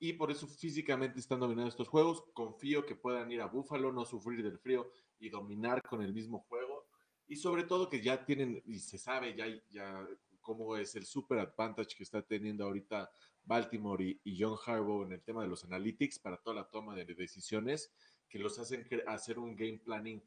Y 0.00 0.14
por 0.14 0.30
eso 0.30 0.46
físicamente 0.46 1.20
están 1.20 1.40
dominando 1.40 1.68
estos 1.68 1.88
juegos. 1.88 2.24
Confío 2.32 2.86
que 2.86 2.94
puedan 2.94 3.30
ir 3.30 3.42
a 3.42 3.46
Buffalo, 3.46 3.92
no 3.92 4.04
sufrir 4.04 4.42
del 4.42 4.58
frío 4.58 4.90
y 5.18 5.28
dominar 5.28 5.82
con 5.82 6.02
el 6.02 6.14
mismo 6.14 6.40
juego. 6.48 6.86
Y 7.26 7.36
sobre 7.36 7.64
todo 7.64 7.90
que 7.90 8.00
ya 8.00 8.24
tienen, 8.24 8.62
y 8.64 8.78
se 8.78 8.96
sabe 8.96 9.36
ya, 9.36 9.46
ya 9.68 10.08
cómo 10.40 10.76
es 10.78 10.94
el 10.96 11.04
super 11.04 11.40
advantage 11.40 11.94
que 11.94 12.04
está 12.04 12.22
teniendo 12.22 12.64
ahorita 12.64 13.10
Baltimore 13.44 14.02
y, 14.02 14.18
y 14.24 14.42
John 14.42 14.56
Harbaugh 14.64 15.04
en 15.04 15.12
el 15.12 15.22
tema 15.22 15.42
de 15.42 15.48
los 15.48 15.64
analytics 15.64 16.18
para 16.18 16.38
toda 16.38 16.56
la 16.56 16.70
toma 16.70 16.94
de 16.94 17.04
decisiones, 17.04 17.92
que 18.28 18.38
los 18.38 18.58
hacen 18.58 18.88
hacer 19.06 19.38
un 19.38 19.54
game 19.54 19.78
planning 19.84 20.22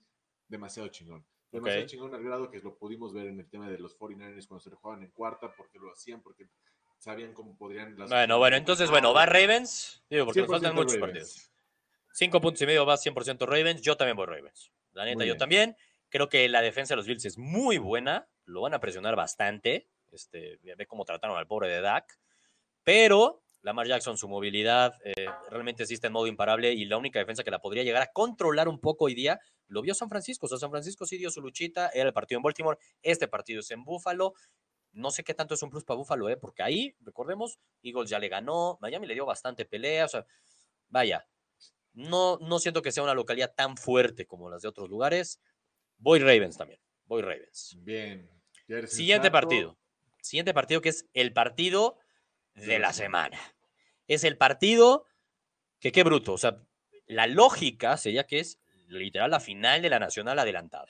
demasiado 0.47 0.89
chingón. 0.89 1.25
Demasiado 1.51 1.83
Ok. 1.83 1.89
chingón 1.89 2.15
al 2.15 2.23
grado 2.23 2.49
que 2.49 2.59
lo 2.59 2.75
pudimos 2.77 3.13
ver 3.13 3.27
en 3.27 3.39
el 3.39 3.49
tema 3.49 3.69
de 3.69 3.77
los 3.77 3.97
49ers 3.97 4.47
cuando 4.47 4.61
se 4.61 4.69
lo 4.69 4.77
jugaban 4.77 5.03
en 5.03 5.11
cuarta, 5.11 5.53
porque 5.55 5.79
lo 5.79 5.91
hacían, 5.91 6.21
porque 6.21 6.47
sabían 6.97 7.33
cómo 7.33 7.57
podrían... 7.57 7.97
las- 7.97 8.09
Bueno, 8.09 8.37
bueno, 8.37 8.55
entonces, 8.57 8.89
bueno, 8.89 9.13
va 9.13 9.25
Ravens. 9.25 10.03
Digo, 10.09 10.25
porque 10.25 10.41
nos 10.41 10.49
100% 10.49 10.51
faltan 10.51 10.75
muchos 10.75 10.93
Ravens. 10.95 11.01
partidos. 11.17 11.51
Cinco 12.13 12.41
puntos 12.41 12.61
y 12.61 12.65
medio 12.65 12.85
va 12.85 12.95
100% 12.97 13.45
Ravens. 13.45 13.81
Yo 13.81 13.97
también 13.97 14.15
voy 14.17 14.25
Ravens. 14.27 14.71
La 14.93 15.05
neta, 15.05 15.25
yo 15.25 15.37
también. 15.37 15.75
Creo 16.09 16.27
que 16.29 16.47
la 16.49 16.61
defensa 16.61 16.93
de 16.93 16.97
los 16.97 17.07
Bills 17.07 17.23
es 17.25 17.37
muy 17.37 17.77
buena. 17.77 18.27
Lo 18.45 18.61
van 18.61 18.73
a 18.73 18.79
presionar 18.79 19.15
bastante. 19.15 19.87
Este, 20.11 20.59
ve 20.61 20.85
cómo 20.87 21.05
trataron 21.05 21.37
al 21.37 21.47
pobre 21.47 21.69
de 21.69 21.79
Dak. 21.79 22.19
Pero 22.83 23.40
Lamar 23.61 23.87
Jackson, 23.87 24.17
su 24.17 24.27
movilidad, 24.27 24.95
eh, 25.03 25.27
realmente 25.49 25.83
está 25.83 26.07
en 26.07 26.13
modo 26.13 26.27
imparable. 26.27 26.73
Y 26.73 26.85
la 26.85 26.97
única 26.97 27.19
defensa 27.19 27.43
que 27.43 27.51
la 27.51 27.59
podría 27.59 27.83
llegar 27.83 28.01
a 28.01 28.11
controlar 28.11 28.67
un 28.67 28.79
poco 28.79 29.05
hoy 29.05 29.13
día 29.13 29.39
lo 29.67 29.81
vio 29.81 29.93
San 29.93 30.09
Francisco. 30.09 30.47
O 30.47 30.49
sea, 30.49 30.57
San 30.57 30.71
Francisco 30.71 31.05
sí 31.05 31.17
dio 31.17 31.29
su 31.29 31.41
luchita. 31.41 31.89
Era 31.93 32.07
el 32.07 32.13
partido 32.13 32.39
en 32.39 32.43
Baltimore. 32.43 32.77
Este 33.01 33.27
partido 33.27 33.59
es 33.59 33.71
en 33.71 33.83
Buffalo. 33.83 34.33
No 34.93 35.11
sé 35.11 35.23
qué 35.23 35.33
tanto 35.33 35.53
es 35.53 35.63
un 35.63 35.69
plus 35.69 35.85
para 35.85 35.97
Buffalo, 35.97 36.27
¿eh? 36.29 36.37
porque 36.37 36.63
ahí, 36.63 36.95
recordemos, 36.99 37.59
Eagles 37.81 38.09
ya 38.09 38.19
le 38.19 38.27
ganó, 38.27 38.77
Miami 38.81 39.07
le 39.07 39.13
dio 39.13 39.25
bastante 39.25 39.63
pelea, 39.63 40.03
o 40.03 40.07
sea, 40.09 40.25
vaya, 40.89 41.25
no, 41.93 42.37
no 42.41 42.59
siento 42.59 42.81
que 42.81 42.91
sea 42.91 43.03
una 43.03 43.13
localidad 43.13 43.53
tan 43.55 43.77
fuerte 43.77 44.25
como 44.25 44.49
las 44.49 44.63
de 44.63 44.67
otros 44.67 44.89
lugares. 44.89 45.39
Voy 45.97 46.19
Ravens 46.19 46.57
también, 46.57 46.81
voy 47.05 47.21
Ravens. 47.21 47.77
Bien. 47.79 48.29
Siguiente 48.87 49.31
partido, 49.31 49.77
siguiente 50.21 50.53
partido 50.53 50.81
que 50.81 50.89
es 50.89 51.07
el 51.13 51.31
partido 51.31 51.97
de 52.55 52.79
la 52.79 52.93
semana. 52.93 53.39
Es 54.07 54.23
el 54.23 54.37
partido 54.37 55.05
que 55.79 55.91
qué 55.91 56.03
bruto, 56.03 56.33
o 56.33 56.37
sea, 56.37 56.61
la 57.07 57.27
lógica 57.27 57.97
sería 57.97 58.25
que 58.25 58.39
es 58.39 58.59
literal 58.87 59.31
la 59.31 59.39
final 59.39 59.81
de 59.81 59.89
la 59.89 59.99
Nacional 59.99 60.37
adelantada. 60.39 60.87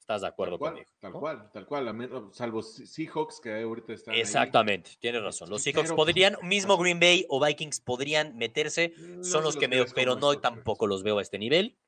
¿Estás 0.00 0.22
de 0.22 0.26
acuerdo 0.28 0.54
Tal 0.54 0.58
cual, 0.58 0.72
conmigo? 0.72 0.90
Tal 1.00 1.12
¿no? 1.12 1.20
cual, 1.20 1.50
tal 1.52 1.66
cual. 1.66 2.30
Salvo 2.32 2.62
Se- 2.62 2.84
Seahawks, 2.86 3.40
que 3.40 3.62
ahorita 3.62 3.92
están. 3.92 4.14
ahí. 4.14 4.20
Exactamente, 4.20 4.90
tienes 4.98 5.22
razón. 5.22 5.48
Los 5.48 5.62
Seahawks 5.62 5.90
pero- 5.90 5.96
podrían, 5.96 6.36
mismo 6.42 6.76
Green 6.76 6.98
Bay 6.98 7.24
o 7.28 7.44
Vikings 7.44 7.80
podrían 7.80 8.36
meterse, 8.36 8.92
No 8.98 9.22
son 9.22 9.42
se 9.42 9.44
los 9.44 9.56
que 9.56 9.68
medio, 9.68 9.86
pero 9.94 10.16
no 10.16 10.38
tampoco 10.40 10.88
los 10.88 11.04
veo 11.04 11.18
a 11.18 11.22
este 11.22 11.38
nivel. 11.38 11.78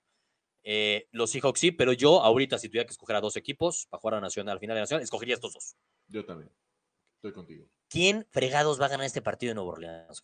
Eh, 0.62 1.08
los 1.10 1.30
Seahawks 1.32 1.58
sí, 1.58 1.72
pero 1.72 1.92
yo 1.92 2.22
ahorita 2.22 2.56
si 2.58 2.68
tuviera 2.68 2.86
que 2.86 2.92
escoger 2.92 3.16
a 3.16 3.20
dos 3.20 3.36
equipos 3.36 3.86
para 3.90 4.00
jugar 4.00 4.14
a 4.18 4.20
Nacional, 4.20 4.52
al 4.52 4.60
final 4.60 4.76
de 4.76 4.82
Nacional, 4.82 5.02
escogería 5.02 5.34
estos 5.34 5.52
dos. 5.54 5.74
Yo 6.06 6.24
también. 6.24 6.52
Estoy 7.16 7.32
contigo. 7.32 7.66
¿Quién 7.92 8.26
fregados 8.30 8.80
va 8.80 8.86
a 8.86 8.88
ganar 8.88 9.04
este 9.04 9.20
partido 9.20 9.50
en 9.52 9.56
Nueva 9.56 9.72
Orleans? 9.72 10.22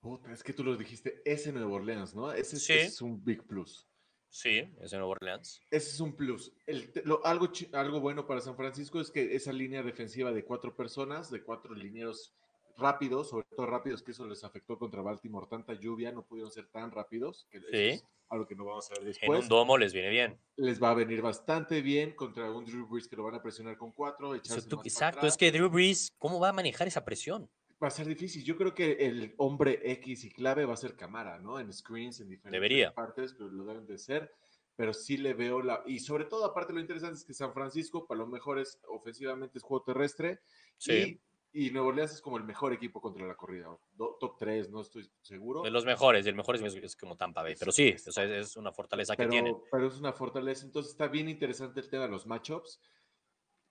Puta, 0.00 0.32
es 0.32 0.42
que 0.44 0.52
tú 0.52 0.62
lo 0.62 0.76
dijiste, 0.76 1.20
ese 1.24 1.50
Nueva 1.52 1.72
Orleans, 1.72 2.14
¿no? 2.14 2.32
Ese, 2.32 2.56
es- 2.56 2.62
Sí. 2.64 2.72
ese 2.74 2.86
es 2.86 3.02
un 3.02 3.22
big 3.24 3.42
plus. 3.46 3.86
Sí, 4.28 4.72
es 4.80 4.92
en 4.92 5.00
Nueva 5.00 5.12
Orleans. 5.14 5.60
Ese 5.72 5.90
es 5.90 6.00
un 6.00 6.14
plus. 6.14 6.52
El 6.66 6.92
te- 6.92 7.02
lo- 7.02 7.24
algo, 7.26 7.50
algo 7.72 8.00
bueno 8.00 8.26
para 8.28 8.40
San 8.40 8.56
Francisco 8.56 9.00
es 9.00 9.10
que 9.10 9.34
esa 9.34 9.52
línea 9.52 9.82
defensiva 9.82 10.30
de 10.30 10.44
cuatro 10.44 10.76
personas, 10.76 11.30
de 11.32 11.42
cuatro 11.42 11.74
linieros 11.74 12.32
rápidos, 12.80 13.28
sobre 13.28 13.46
todo 13.54 13.66
rápidos, 13.66 14.02
que 14.02 14.10
eso 14.12 14.26
les 14.26 14.42
afectó 14.42 14.78
contra 14.78 15.02
Baltimore. 15.02 15.46
Tanta 15.48 15.74
lluvia, 15.74 16.10
no 16.12 16.24
pudieron 16.24 16.50
ser 16.50 16.66
tan 16.68 16.90
rápidos, 16.90 17.46
que 17.50 17.60
Sí. 17.60 17.66
es 17.70 18.04
algo 18.28 18.46
que 18.46 18.54
no 18.54 18.64
vamos 18.64 18.90
a 18.90 18.94
ver 18.94 19.02
En 19.02 19.06
después. 19.08 19.42
un 19.42 19.48
domo 19.48 19.76
les 19.78 19.92
viene 19.92 20.08
bien. 20.10 20.38
Les 20.56 20.82
va 20.82 20.90
a 20.90 20.94
venir 20.94 21.20
bastante 21.22 21.82
bien 21.82 22.12
contra 22.14 22.50
un 22.50 22.64
Drew 22.64 22.86
Brees 22.86 23.06
que 23.08 23.16
lo 23.16 23.22
van 23.24 23.34
a 23.34 23.42
presionar 23.42 23.76
con 23.76 23.92
cuatro. 23.92 24.34
Echarse 24.34 24.68
tú- 24.68 24.76
más 24.76 24.82
para 24.84 24.88
exacto, 24.88 25.18
atrás. 25.20 25.32
es 25.34 25.38
que 25.38 25.52
Drew 25.52 25.68
Brees, 25.68 26.12
¿cómo 26.18 26.40
va 26.40 26.48
a 26.48 26.52
manejar 26.52 26.86
esa 26.88 27.04
presión? 27.04 27.48
Va 27.82 27.88
a 27.88 27.90
ser 27.90 28.06
difícil. 28.06 28.44
Yo 28.44 28.56
creo 28.56 28.74
que 28.74 28.92
el 28.92 29.34
hombre 29.38 29.80
X 29.92 30.24
y 30.24 30.30
clave 30.30 30.64
va 30.66 30.74
a 30.74 30.76
ser 30.76 30.96
Camara, 30.96 31.38
¿no? 31.38 31.58
En 31.58 31.72
screens, 31.72 32.20
en 32.20 32.28
diferentes 32.28 32.52
Debería. 32.52 32.92
partes, 32.94 33.32
pero 33.34 33.48
lo 33.50 33.64
deben 33.64 33.86
de 33.86 33.96
ser. 33.98 34.32
Pero 34.76 34.94
sí 34.94 35.16
le 35.18 35.34
veo 35.34 35.60
la. 35.62 35.82
Y 35.86 35.98
sobre 35.98 36.24
todo, 36.24 36.44
aparte, 36.44 36.72
lo 36.72 36.80
interesante 36.80 37.16
es 37.16 37.24
que 37.24 37.34
San 37.34 37.52
Francisco, 37.52 38.06
para 38.06 38.18
lo 38.18 38.26
mejor 38.26 38.58
es 38.58 38.78
ofensivamente 38.88 39.58
es 39.58 39.64
juego 39.64 39.82
terrestre. 39.84 40.40
Sí. 40.78 40.92
Y, 40.92 41.20
y 41.52 41.70
Nueva 41.70 41.88
Orleans 41.88 42.12
es 42.12 42.20
como 42.20 42.36
el 42.36 42.44
mejor 42.44 42.72
equipo 42.72 43.00
contra 43.00 43.26
la 43.26 43.34
corrida. 43.34 43.68
Do- 43.92 44.16
top 44.20 44.36
3, 44.38 44.70
no 44.70 44.80
estoy 44.82 45.10
seguro. 45.20 45.62
De 45.62 45.70
los 45.70 45.84
mejores, 45.84 46.24
y 46.24 46.28
el 46.28 46.34
mejor 46.36 46.56
es, 46.56 46.74
es 46.74 46.96
como 46.96 47.16
Tampa 47.16 47.42
Bay, 47.42 47.54
pero 47.58 47.72
sí, 47.72 47.94
o 48.06 48.12
sea, 48.12 48.24
es- 48.24 48.56
una 48.56 48.72
fortaleza 48.72 49.16
que 49.16 49.26
tienen. 49.26 49.54
pero, 49.54 49.66
pero 49.70 49.86
es 49.88 49.98
una 49.98 50.12
fortaleza. 50.12 50.64
Entonces 50.64 50.92
está 50.92 51.08
bien 51.08 51.28
interesante 51.28 51.80
el 51.80 51.88
tema 51.90 52.04
de 52.04 52.10
los 52.10 52.26
matchups. 52.26 52.80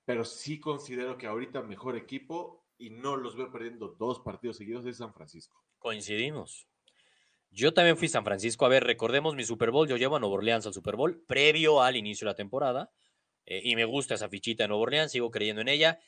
Pero 0.05 0.25
sí 0.25 0.59
considero 0.59 1.17
que 1.17 1.27
ahorita 1.27 1.61
mejor 1.61 1.95
equipo 1.95 2.65
y 2.79 2.89
no 2.89 3.15
los 3.15 3.35
veo 3.35 3.51
perdiendo 3.51 3.89
dos 3.89 4.19
partidos 4.21 4.57
seguidos 4.57 4.85
es 4.87 4.97
San 4.97 5.13
Francisco. 5.13 5.63
Coincidimos. 5.77 6.67
Yo 7.51 7.73
también 7.75 7.95
fui 7.95 8.07
a 8.07 8.11
San 8.11 8.23
Francisco. 8.25 8.65
A 8.65 8.69
ver, 8.69 8.83
recordemos 8.83 9.35
mi 9.35 9.43
Super 9.43 9.69
Bowl. 9.69 9.87
Yo 9.87 9.97
llevo 9.97 10.15
a 10.15 10.19
Nueva 10.19 10.35
Orleans 10.35 10.65
al 10.65 10.73
Super 10.73 10.95
Bowl 10.95 11.21
previo 11.27 11.81
al 11.83 11.95
inicio 11.95 12.25
de 12.25 12.31
la 12.31 12.35
temporada. 12.35 12.91
eh, 13.45 13.61
y 13.63 13.75
me 13.75 13.85
gusta 13.85 14.13
esa 14.15 14.29
fichita 14.29 14.63
de 14.63 14.67
Nueva 14.69 14.83
Orleans. 14.83 15.11
Sigo 15.11 15.29
creyendo 15.31 15.61
en 15.61 15.67
ella. 15.69 15.99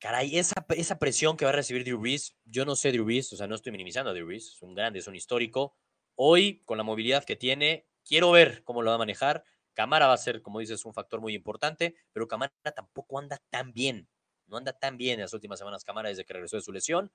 Caray, 0.00 0.38
esa, 0.38 0.64
esa 0.70 0.98
presión 0.98 1.36
que 1.36 1.44
va 1.44 1.50
a 1.50 1.54
recibir 1.54 1.84
Drew 1.84 1.98
Brees. 2.00 2.34
Yo 2.46 2.64
no 2.64 2.74
sé 2.74 2.90
Drew 2.90 3.04
Brees. 3.04 3.32
O 3.32 3.36
sea, 3.36 3.46
no 3.46 3.54
estoy 3.54 3.70
minimizando 3.70 4.10
a 4.10 4.14
Drew 4.14 4.26
Brees. 4.26 4.54
Es 4.54 4.62
un 4.62 4.74
grande, 4.74 4.98
es 4.98 5.06
un 5.06 5.14
histórico. 5.14 5.76
Hoy, 6.14 6.62
con 6.64 6.78
la 6.78 6.84
movilidad 6.84 7.24
que 7.24 7.36
tiene, 7.36 7.86
quiero 8.04 8.30
ver 8.30 8.64
cómo 8.64 8.80
lo 8.82 8.88
va 8.90 8.94
a 8.94 8.98
manejar. 8.98 9.44
Camara 9.74 10.06
va 10.06 10.14
a 10.14 10.18
ser, 10.18 10.40
como 10.42 10.58
dices, 10.58 10.84
un 10.86 10.94
factor 10.94 11.20
muy 11.20 11.34
importante. 11.34 11.94
Pero 12.12 12.26
Camara 12.26 12.52
tampoco 12.74 13.18
anda 13.18 13.42
tan 13.50 13.72
bien. 13.72 14.08
no 14.46 14.56
anda 14.56 14.72
tan 14.72 14.96
bien 14.96 15.14
en 15.14 15.20
las 15.20 15.34
últimas 15.34 15.58
semanas 15.58 15.84
Camara 15.84 16.08
desde 16.08 16.24
que 16.24 16.32
regresó 16.32 16.56
de 16.56 16.62
su 16.62 16.72
lesión. 16.72 17.12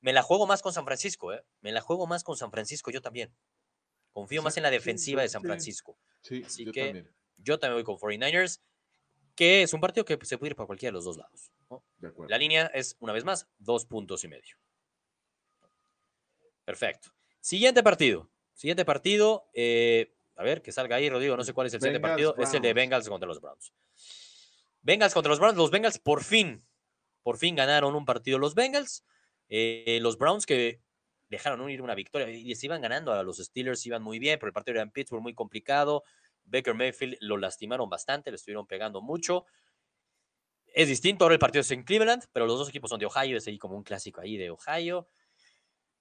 Me 0.00 0.12
la 0.12 0.22
juego 0.22 0.46
más 0.46 0.62
con 0.62 0.72
San 0.72 0.84
Francisco, 0.84 1.32
¿eh? 1.32 1.42
Me 1.62 1.72
la 1.72 1.80
juego 1.80 2.06
más 2.06 2.24
con 2.24 2.36
San 2.36 2.50
Francisco 2.50 2.90
yo 2.90 3.00
también. 3.00 3.34
Confío 4.12 4.42
más 4.42 4.56
en 4.56 4.64
la 4.64 4.70
defensiva 4.70 5.22
de 5.22 5.28
San 5.28 5.42
Francisco. 5.42 5.96
Sí, 6.20 6.42
Así 6.44 6.64
yo 6.64 6.72
que 6.72 6.84
también. 6.86 7.14
yo 7.38 7.58
también 7.58 7.76
voy 7.76 7.84
con 7.84 7.96
49ers, 7.96 8.60
que 9.34 9.62
es 9.62 9.72
un 9.72 9.80
partido 9.80 10.04
que 10.04 10.18
se 10.26 10.36
puede 10.38 10.50
ir 10.50 10.56
para 10.56 10.66
cualquiera 10.66 10.90
de 10.90 10.94
los 10.96 11.04
dos 11.04 11.16
lados. 11.16 11.53
¿No? 11.70 11.84
De 11.98 12.08
acuerdo. 12.08 12.30
La 12.30 12.38
línea 12.38 12.66
es, 12.74 12.96
una 13.00 13.12
vez 13.12 13.24
más, 13.24 13.48
dos 13.58 13.86
puntos 13.86 14.24
y 14.24 14.28
medio. 14.28 14.56
Perfecto. 16.64 17.10
Siguiente 17.40 17.82
partido. 17.82 18.30
Siguiente 18.54 18.84
partido. 18.84 19.48
eh, 19.52 20.14
a 20.36 20.42
ver, 20.42 20.62
que 20.62 20.72
salga 20.72 20.96
ahí, 20.96 21.08
Rodrigo. 21.08 21.36
No 21.36 21.44
sé 21.44 21.52
cuál 21.52 21.66
es 21.66 21.74
el 21.74 21.80
siguiente 21.80 22.00
partido. 22.00 22.34
Es 22.38 22.52
el 22.54 22.62
de. 22.62 22.72
Bengals 22.72 23.08
contra 23.08 23.26
los 23.26 23.40
Browns. 23.40 23.72
Bengals 24.82 25.14
contra 25.14 25.30
los 25.30 25.38
Browns. 25.38 25.56
Los 25.56 25.70
Bengals 25.70 25.98
por 25.98 26.24
fin, 26.24 26.64
por 27.22 27.38
fin 27.38 27.54
ganaron 27.54 27.94
un 27.94 28.04
partido 28.04 28.38
los 28.38 28.54
Bengals. 28.54 29.04
Eh, 29.48 29.98
los 30.00 30.18
Browns 30.18 30.46
que 30.46 30.80
dejaron 31.28 31.68
ir 31.70 31.82
una 31.82 31.94
victoria 31.94 32.30
y 32.30 32.54
se 32.54 32.66
iban 32.66 32.80
ganando 32.80 33.12
a 33.12 33.22
los 33.22 33.38
Steelers, 33.38 33.84
iban 33.86 34.02
muy 34.02 34.18
bien, 34.18 34.38
pero 34.38 34.48
el 34.48 34.52
partido 34.52 34.76
era 34.76 34.82
en 34.82 34.90
Pittsburgh 34.90 35.22
muy 35.22 35.34
complicado. 35.34 36.04
Baker 36.44 36.74
Mayfield 36.74 37.16
lo 37.20 37.36
lastimaron 37.36 37.88
bastante, 37.88 38.30
le 38.30 38.36
estuvieron 38.36 38.66
pegando 38.66 39.00
mucho. 39.00 39.46
Es 40.74 40.88
distinto, 40.88 41.24
ahora 41.24 41.34
el 41.34 41.38
partido 41.38 41.60
es 41.60 41.70
en 41.70 41.84
Cleveland, 41.84 42.24
pero 42.32 42.46
los 42.46 42.58
dos 42.58 42.68
equipos 42.68 42.90
son 42.90 42.98
de 42.98 43.06
Ohio, 43.06 43.36
es 43.38 43.46
ahí 43.46 43.58
como 43.58 43.76
un 43.76 43.84
clásico 43.84 44.20
ahí 44.20 44.36
de 44.36 44.50
Ohio. 44.50 45.08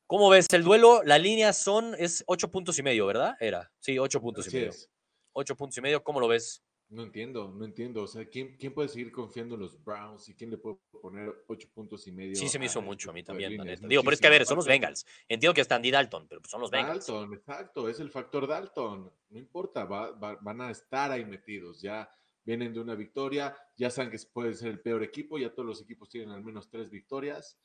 ¿Cómo 0.08 0.30
ves 0.30 0.48
el 0.52 0.64
duelo? 0.64 1.04
La 1.04 1.18
línea 1.20 1.54
son, 1.54 1.96
es 1.98 2.24
ocho 2.28 2.50
puntos 2.50 2.78
y 2.80 2.84
medio, 2.84 3.06
¿verdad? 3.06 3.36
Era, 3.40 3.72
sí, 3.80 3.98
ocho 4.00 4.20
puntos 4.20 4.48
y 4.48 4.56
medio. 4.56 4.70
es. 4.70 4.90
Ocho 5.32 5.56
puntos 5.56 5.78
y 5.78 5.82
medio, 5.82 6.04
¿cómo 6.04 6.20
lo 6.20 6.28
ves? 6.28 6.64
No 6.90 7.04
entiendo, 7.04 7.50
no 7.56 7.66
entiendo. 7.66 8.04
O 8.04 8.08
sea, 8.08 8.26
¿quién, 8.26 8.56
¿quién 8.58 8.74
puede 8.74 8.90
seguir 8.90 9.12
confiando 9.12 9.56
en 9.56 9.62
los 9.62 9.82
Browns 9.84 10.28
y 10.30 10.36
quién 10.36 10.50
le 10.52 10.58
puede 10.58 10.78
poner 11.02 11.34
ocho 11.48 11.68
puntos 11.74 12.06
y 12.08 12.12
medio? 12.12 12.36
Sí, 12.36 12.50
se 12.50 12.60
me 12.60 12.66
hizo 12.66 12.82
mucho 12.82 13.12
a 13.12 13.14
mí 13.14 13.24
también, 13.24 13.52
líneas? 13.52 13.80
Digo, 13.82 14.04
pero 14.04 14.14
es 14.14 14.22
que 14.22 14.28
a 14.28 14.32
ver, 14.32 14.46
son 14.46 14.58
los 14.58 14.68
Bengals. 14.68 15.06
Entiendo 15.28 15.54
que 15.54 15.62
está 15.62 15.76
Andy 15.76 15.90
Dalton, 15.92 16.28
pero 16.28 16.42
pues 16.42 16.52
son 16.52 16.62
los 16.62 16.70
Bengals. 16.70 17.06
Dalton, 17.08 17.34
exacto, 17.34 17.90
es 17.90 18.00
el 18.00 18.10
factor 18.12 18.48
Dalton. 18.48 19.12
No 19.30 19.40
importa, 19.40 19.86
va- 19.86 20.12
va- 20.12 20.38
van 20.42 20.62
a 20.62 20.70
estar 20.72 21.12
ahí 21.12 21.26
metidos. 21.26 21.82
Ya 21.82 22.08
vienen 22.46 22.74
de 22.74 22.80
una 22.80 22.96
victoria, 22.96 23.56
ya 23.78 23.90
saben 23.90 24.12
que 24.12 24.18
puede 24.32 24.54
ser 24.54 24.70
el 24.70 24.80
peor 24.82 25.04
equipo, 25.04 25.38
ya 25.38 25.54
todos 25.54 25.66
los 25.68 25.82
equipos 25.82 26.10
tienen 26.10 26.32
al 26.32 26.44
menos 26.44 26.70
tres 26.70 26.90
victorias. 26.90 27.58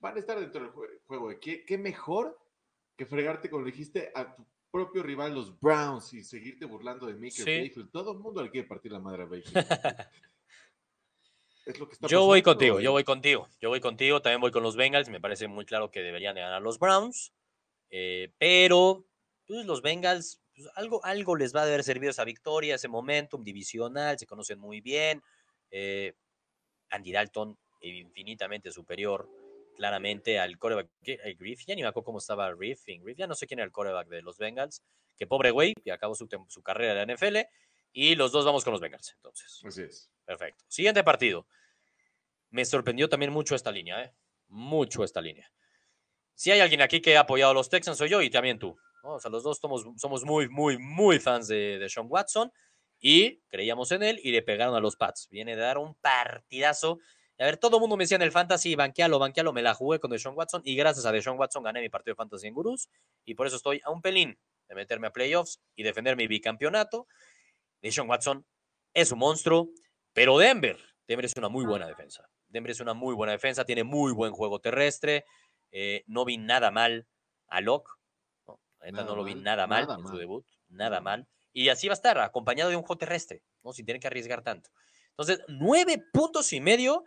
Van 0.00 0.16
a 0.16 0.20
estar 0.20 0.38
dentro 0.40 0.60
del 0.62 0.70
jue- 0.72 1.00
juego. 1.06 1.30
¿Qué, 1.40 1.64
qué 1.64 1.76
mejor 1.78 2.38
que 2.96 3.06
fregarte, 3.06 3.48
como 3.50 3.64
dijiste, 3.64 4.10
a 4.14 4.34
tu 4.34 4.46
propio 4.70 5.02
rival, 5.02 5.34
los 5.34 5.58
Browns, 5.60 6.12
y 6.14 6.22
seguirte 6.24 6.64
burlando 6.64 7.06
de 7.06 7.14
Maker 7.14 7.30
Sí. 7.32 7.58
Mayfield? 7.60 7.90
Todo 7.90 8.12
el 8.12 8.18
mundo 8.18 8.42
le 8.42 8.50
quiere 8.50 8.66
partir 8.66 8.92
la 8.92 9.00
madre 9.00 9.24
a 9.24 9.26
Mayfield. 9.26 9.54
es 11.66 11.78
lo 11.78 11.86
que 11.88 11.94
está 11.94 12.06
Yo 12.08 12.24
voy 12.24 12.40
pasando, 12.40 12.54
contigo, 12.58 12.74
güey. 12.76 12.84
yo 12.84 12.92
voy 12.92 13.04
contigo, 13.04 13.48
yo 13.60 13.68
voy 13.68 13.80
contigo, 13.80 14.22
también 14.22 14.40
voy 14.40 14.50
con 14.50 14.62
los 14.62 14.76
Bengals, 14.76 15.08
me 15.08 15.20
parece 15.20 15.46
muy 15.48 15.64
claro 15.66 15.90
que 15.90 16.00
deberían 16.00 16.34
de 16.34 16.40
ganar 16.40 16.62
los 16.62 16.78
Browns, 16.78 17.32
eh, 17.90 18.32
pero 18.38 19.04
pues, 19.46 19.66
los 19.66 19.82
Bengals, 19.82 20.40
pues, 20.62 20.72
algo, 20.76 21.04
algo 21.04 21.36
les 21.36 21.54
va 21.54 21.60
a 21.60 21.64
haber 21.64 21.82
servido 21.82 22.10
esa 22.10 22.24
victoria, 22.24 22.74
ese 22.74 22.88
momentum 22.88 23.42
divisional, 23.42 24.18
se 24.18 24.26
conocen 24.26 24.58
muy 24.58 24.80
bien, 24.80 25.22
eh, 25.70 26.14
Andy 26.90 27.12
Dalton 27.12 27.58
infinitamente 27.82 28.70
superior, 28.70 29.28
claramente 29.76 30.38
al 30.38 30.58
coreback, 30.58 30.88
¿qué? 31.02 31.18
¿El 31.24 31.36
Griff, 31.36 31.64
ya 31.66 31.74
ni 31.74 31.82
me 31.82 31.88
acuerdo 31.88 32.04
cómo 32.04 32.18
estaba 32.18 32.54
Griffin, 32.54 33.02
Griff, 33.02 33.16
ya 33.16 33.26
no 33.26 33.34
sé 33.34 33.46
quién 33.46 33.60
era 33.60 33.64
el 33.64 33.72
coreback 33.72 34.08
de 34.08 34.22
los 34.22 34.38
Bengals, 34.38 34.82
que 35.16 35.26
pobre 35.26 35.50
güey, 35.50 35.74
que 35.74 35.92
acabó 35.92 36.14
su 36.14 36.28
carrera 36.62 37.00
en 37.00 37.08
la 37.08 37.14
NFL, 37.14 37.38
y 37.92 38.14
los 38.14 38.32
dos 38.32 38.44
vamos 38.44 38.64
con 38.64 38.72
los 38.72 38.80
Bengals, 38.80 39.14
entonces. 39.16 39.60
Así 39.64 39.82
es. 39.82 40.10
Perfecto. 40.24 40.64
Siguiente 40.68 41.02
partido. 41.02 41.46
Me 42.50 42.64
sorprendió 42.64 43.08
también 43.08 43.32
mucho 43.32 43.54
esta 43.54 43.72
línea, 43.72 44.02
¿eh? 44.02 44.12
Mucho 44.48 45.04
esta 45.04 45.20
línea. 45.20 45.50
Si 46.34 46.50
hay 46.50 46.60
alguien 46.60 46.82
aquí 46.82 47.00
que 47.00 47.16
ha 47.16 47.20
apoyado 47.20 47.52
a 47.52 47.54
los 47.54 47.68
Texans, 47.68 47.98
soy 47.98 48.08
yo 48.08 48.22
y 48.22 48.30
también 48.30 48.58
tú. 48.58 48.78
O 49.02 49.20
sea, 49.20 49.30
los 49.30 49.42
dos 49.42 49.58
somos, 49.58 49.84
somos 49.96 50.24
muy, 50.24 50.48
muy, 50.48 50.78
muy 50.78 51.18
fans 51.18 51.48
de, 51.48 51.78
de 51.78 51.88
Sean 51.88 52.06
Watson 52.08 52.52
y 53.00 53.40
creíamos 53.48 53.92
en 53.92 54.02
él 54.02 54.20
y 54.22 54.30
le 54.30 54.42
pegaron 54.42 54.74
a 54.74 54.80
los 54.80 54.96
Pats. 54.96 55.28
Viene 55.30 55.56
de 55.56 55.62
dar 55.62 55.78
un 55.78 55.94
partidazo. 55.96 56.98
A 57.38 57.44
ver, 57.44 57.56
todo 57.56 57.78
el 57.78 57.80
mundo 57.80 57.96
me 57.96 58.04
decía 58.04 58.16
en 58.16 58.22
el 58.22 58.32
fantasy, 58.32 58.74
banquealo, 58.74 59.18
banquealo, 59.18 59.52
me 59.54 59.62
la 59.62 59.72
jugué 59.72 59.98
con 59.98 60.10
Deshaun 60.10 60.36
Watson 60.36 60.60
y 60.64 60.76
gracias 60.76 61.06
a 61.06 61.12
Deshaun 61.12 61.38
Watson 61.38 61.62
gané 61.62 61.80
mi 61.80 61.88
partido 61.88 62.12
de 62.12 62.16
fantasy 62.16 62.46
en 62.48 62.54
Gurús 62.54 62.90
y 63.24 63.34
por 63.34 63.46
eso 63.46 63.56
estoy 63.56 63.80
a 63.84 63.90
un 63.90 64.02
pelín 64.02 64.38
de 64.68 64.74
meterme 64.74 65.06
a 65.06 65.12
playoffs 65.12 65.60
y 65.74 65.82
defender 65.82 66.16
mi 66.16 66.26
bicampeonato. 66.26 67.06
Deshaun 67.80 68.10
Watson 68.10 68.46
es 68.92 69.10
un 69.10 69.20
monstruo, 69.20 69.70
pero 70.12 70.36
Denver, 70.36 70.78
Denver 71.08 71.24
es 71.24 71.34
una 71.36 71.48
muy 71.48 71.64
buena 71.64 71.86
defensa. 71.86 72.28
Denver 72.48 72.72
es 72.72 72.80
una 72.80 72.92
muy 72.92 73.14
buena 73.14 73.32
defensa, 73.32 73.64
tiene 73.64 73.84
muy 73.84 74.12
buen 74.12 74.32
juego 74.32 74.60
terrestre. 74.60 75.24
eh, 75.72 76.02
no 76.06 76.24
vi 76.24 76.36
nada 76.36 76.70
mal 76.70 77.06
a 77.48 77.60
Locke. 77.60 77.90
No, 78.80 78.86
la 78.86 78.90
neta, 78.92 79.04
no 79.04 79.16
lo 79.16 79.24
vi 79.24 79.34
mal, 79.34 79.44
nada 79.44 79.66
mal 79.66 79.82
nada 79.82 79.94
en 79.96 80.02
su 80.02 80.08
mal. 80.12 80.18
debut, 80.18 80.46
nada 80.68 81.00
mal. 81.00 81.28
Y 81.52 81.68
así 81.68 81.88
va 81.88 81.92
a 81.92 81.94
estar, 81.94 82.18
acompañado 82.18 82.70
de 82.70 82.76
un 82.76 82.82
juego 82.82 82.98
terrestre, 82.98 83.42
¿no? 83.62 83.72
sin 83.72 83.84
tener 83.84 84.00
que 84.00 84.06
arriesgar 84.06 84.42
tanto. 84.42 84.70
Entonces, 85.10 85.40
nueve 85.48 86.02
puntos 86.12 86.52
y 86.52 86.60
medio 86.60 87.04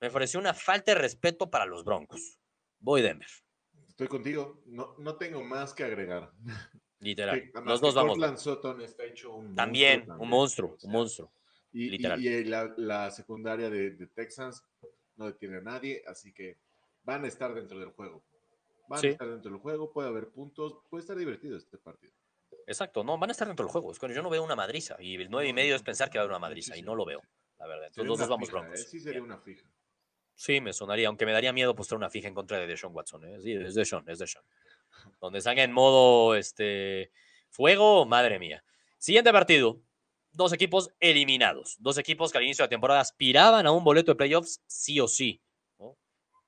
me 0.00 0.10
pareció 0.10 0.40
una 0.40 0.54
falta 0.54 0.92
de 0.92 0.98
respeto 0.98 1.50
para 1.50 1.64
los 1.66 1.84
Broncos. 1.84 2.38
Voy 2.80 3.02
Denver, 3.02 3.28
Estoy 3.88 4.08
contigo. 4.08 4.62
No, 4.66 4.96
no 4.98 5.16
tengo 5.16 5.44
más 5.44 5.72
que 5.74 5.84
agregar. 5.84 6.32
literal. 6.98 7.50
Los 7.64 7.80
dos 7.80 7.94
vamos. 7.94 8.12
Cortland 8.18 8.38
Sutton 8.38 8.80
está 8.80 9.04
hecho 9.04 9.32
un 9.34 9.54
También, 9.54 10.00
monstruo 10.06 10.22
un 10.22 10.28
monstruo, 10.28 10.70
o 10.82 10.86
un 10.86 10.92
monstruo. 10.92 11.32
Y, 11.72 11.84
y- 11.84 11.90
literal. 11.90 12.20
y 12.24 12.44
la, 12.44 12.72
la 12.78 13.10
secundaria 13.10 13.70
de, 13.70 13.90
de 13.92 14.06
Texans 14.08 14.64
no 15.16 15.26
detiene 15.26 15.58
a 15.58 15.60
nadie, 15.60 16.02
así 16.06 16.32
que 16.32 16.58
van 17.04 17.24
a 17.24 17.28
estar 17.28 17.54
dentro 17.54 17.78
del 17.78 17.90
juego. 17.90 18.24
Van 18.92 19.00
Sí. 19.00 19.06
a 19.06 19.10
estar 19.12 19.26
dentro 19.30 19.50
del 19.50 19.58
juego, 19.58 19.90
puede 19.90 20.08
haber 20.08 20.28
puntos, 20.28 20.74
puede 20.90 21.00
estar 21.00 21.16
divertido 21.16 21.56
este 21.56 21.78
partido. 21.78 22.12
Exacto, 22.66 23.02
no, 23.02 23.16
van 23.16 23.30
a 23.30 23.32
estar 23.32 23.48
dentro 23.48 23.64
del 23.64 23.72
juego. 23.72 23.90
Es 23.90 23.98
que 23.98 24.12
yo 24.14 24.22
no 24.22 24.28
veo 24.28 24.44
una 24.44 24.54
madriza. 24.54 24.96
Y 25.00 25.14
el 25.14 25.30
nueve 25.30 25.48
y 25.48 25.52
No, 25.52 25.56
medio 25.56 25.74
es 25.74 25.82
pensar 25.82 26.10
que 26.10 26.18
va 26.18 26.22
a 26.22 26.24
haber 26.24 26.32
una 26.32 26.38
madriza. 26.38 26.76
Y 26.76 26.82
no 26.82 26.94
lo 26.94 27.06
veo, 27.06 27.22
la 27.58 27.66
verdad. 27.66 27.86
Entonces, 27.86 28.06
los 28.06 28.18
dos 28.18 28.28
vamos 28.28 28.50
fija, 28.50 28.60
broncos. 28.60 28.80
¿eh? 28.80 28.84
Sí, 28.84 29.00
sería 29.00 29.20
Bien. 29.20 29.24
una 29.24 29.38
fija. 29.38 29.66
Sí, 30.34 30.60
me 30.60 30.74
sonaría, 30.74 31.08
aunque 31.08 31.24
me 31.24 31.32
daría 31.32 31.54
miedo 31.54 31.74
postar 31.74 31.96
una 31.96 32.10
fija 32.10 32.28
en 32.28 32.34
contra 32.34 32.58
de 32.58 32.66
Deshaun 32.66 32.94
Watson. 32.94 33.24
¿eh? 33.24 33.40
Sí, 33.40 33.54
es 33.54 33.74
Deshaun, 33.74 34.06
es 34.10 34.18
Deshaun. 34.18 34.44
Donde 35.22 35.40
salga 35.40 35.62
en 35.62 35.72
modo 35.72 36.34
este, 36.34 37.12
fuego, 37.48 38.04
madre 38.04 38.38
mía. 38.38 38.62
Siguiente 38.98 39.32
partido. 39.32 39.80
Dos 40.32 40.52
equipos 40.52 40.90
eliminados. 41.00 41.76
Dos 41.80 41.96
equipos 41.96 42.30
que 42.30 42.36
al 42.36 42.44
inicio 42.44 42.62
de 42.62 42.66
la 42.66 42.70
temporada 42.70 43.00
aspiraban 43.00 43.66
a 43.66 43.72
un 43.72 43.84
boleto 43.84 44.12
de 44.12 44.16
playoffs 44.16 44.62
sí 44.66 45.00
o 45.00 45.08
sí. 45.08 45.42
¿no? 45.78 45.96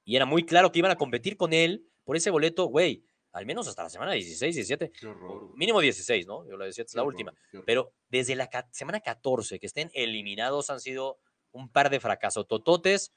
Y 0.05 0.17
era 0.17 0.27
muy 0.27 0.45
claro 0.45 0.71
que 0.71 0.81
iban 0.81 0.91
a 0.93 0.97
competir 0.97 1.39
con 1.39 1.55
él 1.55 1.89
por 2.05 2.17
ese 2.17 2.31
boleto, 2.31 2.67
güey, 2.67 3.05
al 3.33 3.47
menos 3.47 3.67
hasta 3.67 3.83
la 3.83 3.91
semana 3.91 4.13
16, 4.13 4.55
17. 4.55 4.93
Qué 4.93 5.07
horror. 5.07 5.51
Mínimo 5.57 5.81
16, 5.81 6.27
¿no? 6.27 6.47
Yo 6.47 6.57
la 6.57 6.67
17 6.67 6.89
es 6.89 6.95
la 6.95 7.03
horror, 7.03 7.15
última. 7.15 7.35
Pero 7.67 7.93
desde 8.09 8.37
la 8.37 8.49
semana 8.71 9.01
14 9.01 9.59
que 9.59 9.67
estén 9.67 9.91
eliminados 9.93 10.71
han 10.71 10.79
sido 10.81 11.19
un 11.51 11.69
par 11.69 11.91
de 11.91 11.99
fracasos 12.01 12.47
tototes. 12.47 13.13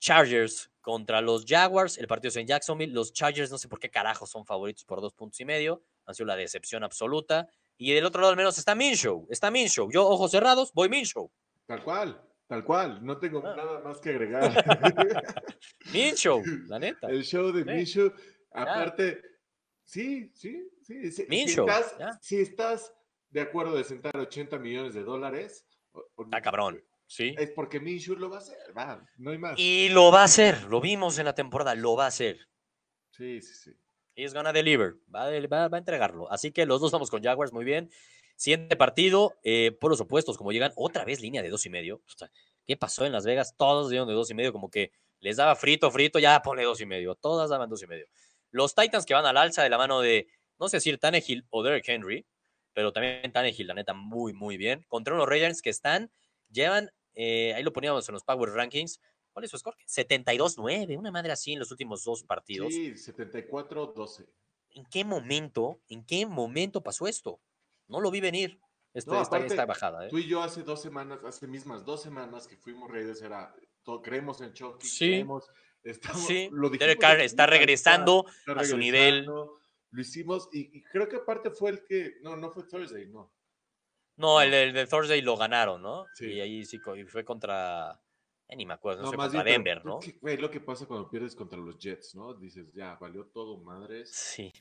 Chargers 0.00 0.70
contra 0.80 1.20
los 1.20 1.44
Jaguars, 1.44 1.98
el 1.98 2.06
partido 2.06 2.30
es 2.30 2.36
en 2.36 2.46
Jacksonville. 2.46 2.92
Los 2.92 3.12
Chargers 3.12 3.50
no 3.50 3.58
sé 3.58 3.68
por 3.68 3.78
qué 3.78 3.90
carajos 3.90 4.30
son 4.30 4.44
favoritos 4.44 4.84
por 4.84 5.00
dos 5.00 5.12
puntos 5.12 5.38
y 5.40 5.44
medio. 5.44 5.82
Han 6.06 6.14
sido 6.14 6.26
la 6.26 6.36
decepción 6.36 6.84
absoluta. 6.84 7.48
Y 7.76 7.92
del 7.92 8.06
otro 8.06 8.20
lado 8.20 8.30
al 8.30 8.36
menos 8.36 8.58
está 8.58 8.74
Minshew. 8.74 9.26
Está 9.30 9.50
Minshew. 9.50 9.90
Yo, 9.92 10.08
ojos 10.08 10.30
cerrados, 10.30 10.72
voy 10.72 10.88
Minshew. 10.88 11.30
Tal 11.66 11.82
cual, 11.84 12.20
tal 12.48 12.64
cual. 12.64 13.04
No 13.04 13.18
tengo 13.18 13.40
Ah. 13.46 13.54
nada 13.56 13.80
más 13.80 14.00
que 14.00 14.10
agregar. 14.10 14.50
Minshew, 15.92 16.42
la 16.66 16.78
neta. 16.78 17.08
El 17.08 17.22
show 17.24 17.52
de 17.52 17.62
Sí. 17.62 17.68
Minshew, 17.70 18.12
aparte, 18.52 19.22
sí, 19.84 20.30
sí, 20.34 20.68
sí. 20.82 21.10
sí, 21.12 21.26
Si, 21.28 21.36
estás, 21.60 21.98
ya. 21.98 22.18
si 22.20 22.40
estás 22.40 22.92
de 23.30 23.40
acuerdo 23.42 23.76
de 23.76 23.84
sentar 23.84 24.16
80 24.16 24.58
millones 24.58 24.94
de 24.94 25.02
dólares, 25.04 25.66
Está 26.18 26.40
cabrón. 26.42 26.82
Sí. 27.06 27.34
es 27.38 27.50
porque 27.52 27.80
Minshew 27.80 28.16
lo 28.16 28.28
va 28.28 28.36
a 28.36 28.40
hacer, 28.40 28.56
va, 28.76 29.02
no 29.16 29.30
hay 29.30 29.38
más. 29.38 29.54
Y 29.58 29.88
lo 29.90 30.12
va 30.12 30.20
a 30.22 30.24
hacer. 30.24 30.64
Lo 30.64 30.80
vimos 30.80 31.18
en 31.18 31.24
la 31.24 31.34
temporada. 31.34 31.74
Lo 31.74 31.96
va 31.96 32.04
a 32.04 32.08
hacer. 32.08 32.38
Sí, 33.10 33.40
sí, 33.40 33.54
sí. 33.54 33.72
He's 34.14 34.34
gonna 34.34 34.52
deliver. 34.52 34.96
Va 35.14 35.24
a, 35.26 35.46
va- 35.46 35.68
va 35.68 35.76
a 35.76 35.78
entregarlo. 35.78 36.30
Así 36.30 36.52
que 36.52 36.66
los 36.66 36.80
dos 36.80 36.92
vamos 36.92 37.10
con 37.10 37.22
Jaguars, 37.22 37.52
muy 37.52 37.64
bien. 37.64 37.88
Siguiente 38.38 38.76
partido, 38.76 39.34
eh, 39.42 39.76
por 39.80 39.90
los 39.90 40.00
opuestos, 40.00 40.38
como 40.38 40.52
llegan 40.52 40.72
otra 40.76 41.04
vez 41.04 41.20
línea 41.20 41.42
de 41.42 41.50
dos 41.50 41.66
y 41.66 41.70
medio. 41.70 41.96
O 41.96 42.16
sea, 42.16 42.30
¿Qué 42.68 42.76
pasó 42.76 43.06
en 43.06 43.12
Las 43.12 43.24
Vegas? 43.24 43.56
Todos 43.56 43.88
dieron 43.88 44.06
de 44.06 44.12
dos 44.12 44.30
y 44.30 44.34
medio, 44.34 44.52
como 44.52 44.70
que 44.70 44.92
les 45.20 45.38
daba 45.38 45.56
frito, 45.56 45.90
frito, 45.90 46.18
ya 46.18 46.42
ponle 46.42 46.64
dos 46.64 46.78
y 46.82 46.86
medio. 46.86 47.14
Todas 47.14 47.48
daban 47.48 47.70
dos 47.70 47.82
y 47.82 47.86
medio. 47.86 48.06
Los 48.50 48.74
Titans 48.74 49.06
que 49.06 49.14
van 49.14 49.24
al 49.24 49.38
alza 49.38 49.62
de 49.62 49.70
la 49.70 49.78
mano 49.78 50.00
de, 50.00 50.28
no 50.58 50.68
sé 50.68 50.76
decir 50.76 50.98
Tannehill 50.98 51.46
o 51.48 51.62
Derek 51.62 51.88
Henry, 51.88 52.26
pero 52.74 52.92
también 52.92 53.32
Tannehill, 53.32 53.66
la 53.66 53.72
neta, 53.72 53.94
muy, 53.94 54.34
muy 54.34 54.58
bien. 54.58 54.84
Contra 54.86 55.14
unos 55.14 55.26
Raiders 55.26 55.62
que 55.62 55.70
están, 55.70 56.12
llevan, 56.50 56.92
eh, 57.14 57.54
ahí 57.54 57.62
lo 57.62 57.72
poníamos 57.72 58.06
en 58.06 58.12
los 58.12 58.22
Power 58.22 58.50
Rankings. 58.50 59.00
¿Cuál 59.32 59.46
es 59.46 59.50
su 59.50 59.56
score? 59.56 59.76
72-9, 59.86 60.98
una 60.98 61.10
madre 61.10 61.32
así 61.32 61.54
en 61.54 61.60
los 61.60 61.70
últimos 61.70 62.04
dos 62.04 62.22
partidos. 62.22 62.74
Sí, 62.74 62.92
74-12. 62.92 64.26
¿En 64.72 64.84
qué 64.84 65.06
momento, 65.06 65.80
en 65.88 66.04
qué 66.04 66.26
momento 66.26 66.82
pasó 66.82 67.06
esto? 67.06 67.40
No 67.88 68.00
lo 68.00 68.10
vi 68.10 68.20
venir. 68.20 68.60
Esta, 68.94 69.12
No, 69.12 69.22
esta- 69.22 69.36
aparte, 69.36 69.52
esta 69.54 69.66
bajada, 69.66 70.06
¿eh? 70.06 70.10
Tú 70.10 70.18
y 70.18 70.26
yo 70.26 70.42
hace 70.42 70.62
dos 70.62 70.80
semanas, 70.80 71.20
hace 71.24 71.46
mismas 71.46 71.84
dos 71.84 72.02
semanas 72.02 72.46
que 72.48 72.56
fuimos 72.56 72.90
Raiders, 72.90 73.20
era, 73.22 73.54
creemos 74.02 74.40
en 74.40 74.52
Chucky, 74.52 74.86
Sí. 74.86 75.06
creemos, 75.06 75.48
estamos, 75.82 76.26
Sí, 76.26 76.48
lo 76.52 76.68
dijimos 76.70 76.96
Derek 76.98 77.20
está 77.20 77.46
regresando 77.46 78.24
está 78.46 78.52
a 78.60 78.64
su 78.64 78.76
nivel. 78.76 79.14
regresando, 79.26 79.60
Lo 79.90 80.00
hicimos 80.02 80.48
y, 80.52 80.78
y 80.78 80.82
creo 80.82 81.08
que 81.08 81.16
aparte 81.16 81.50
fue 81.50 81.70
el 81.70 81.84
que, 81.84 82.16
no, 82.22 82.36
no 82.36 82.50
fue 82.50 82.64
Thursday, 82.64 83.06
no. 83.06 83.32
No, 84.16 84.40
el, 84.40 84.52
el 84.52 84.72
de 84.74 84.86
Thursday 84.86 85.22
lo 85.22 85.36
ganaron, 85.36 85.80
¿no? 85.80 86.06
Sí. 86.14 86.26
Y 86.26 86.40
ahí 86.40 86.64
sí 86.66 86.78
y 86.96 87.04
fue 87.04 87.24
contra. 87.24 87.98
eh, 88.48 88.56
ni 88.56 88.66
me 88.66 88.74
acuerdo, 88.74 89.00
no, 89.02 89.06
No, 89.06 89.10
sé, 89.12 89.16
más 89.16 89.26
contra 89.28 89.44
bien, 89.44 89.62
Denver, 89.62 89.84
¿no? 89.84 90.00
es 90.00 90.04
que, 90.12 90.18
güey, 90.18 90.36
lo 90.38 90.50
que 90.50 90.60
pasa 90.60 90.86
cuando 90.86 91.08
pierdes 91.08 91.34
contra 91.36 91.58
los 91.58 91.78
Jets, 91.78 92.14
¿no? 92.16 92.34
Dices, 92.34 92.72
ya, 92.74 92.96
valió 92.96 93.26
todo, 93.26 93.58
madres. 93.58 94.10
Sí. 94.10 94.52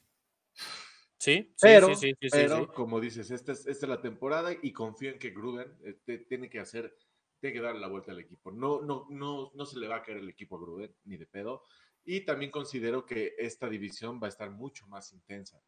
Sí, 1.36 1.52
Pero, 1.60 1.88
sí, 1.96 1.96
sí, 1.96 2.16
sí, 2.22 2.28
pero 2.32 2.74
como 2.74 3.00
dices, 3.00 3.32
esta 3.32 3.52
es, 3.52 3.68
esta 3.68 3.86
es 3.86 3.90
la 3.90 4.02
temporada 4.02 4.52
y 4.62 4.72
confío 4.72 5.12
en 5.12 5.20
que 5.20 5.32
Gruden 5.32 5.76
eh, 5.84 6.00
te- 6.06 6.20
tiene 6.20 6.50
que 6.50 6.60
hacer, 6.60 6.96
tiene 7.40 7.54
que 7.56 7.62
darle 7.62 7.82
la 7.82 7.88
vuelta 7.88 8.12
al 8.12 8.20
equipo. 8.20 8.52
No, 8.52 8.82
no, 8.82 9.08
no, 9.10 9.52
no 9.54 9.66
se 9.66 9.80
le 9.80 9.88
va 9.88 9.98
a 9.98 10.04
caer 10.04 10.20
el 10.20 10.30
equipo 10.30 10.56
a 10.58 10.60
Gruden, 10.60 10.96
ni 11.06 11.18
de 11.18 11.26
pedo. 11.26 11.64
Y 12.06 12.22
también 12.26 12.52
considero 12.52 13.06
que 13.06 13.34
esta 13.38 13.68
división 13.70 14.20
va 14.22 14.28
a 14.28 14.30
estar 14.30 14.50
mucho 14.52 14.88
más 14.88 15.12
intensa. 15.14 15.62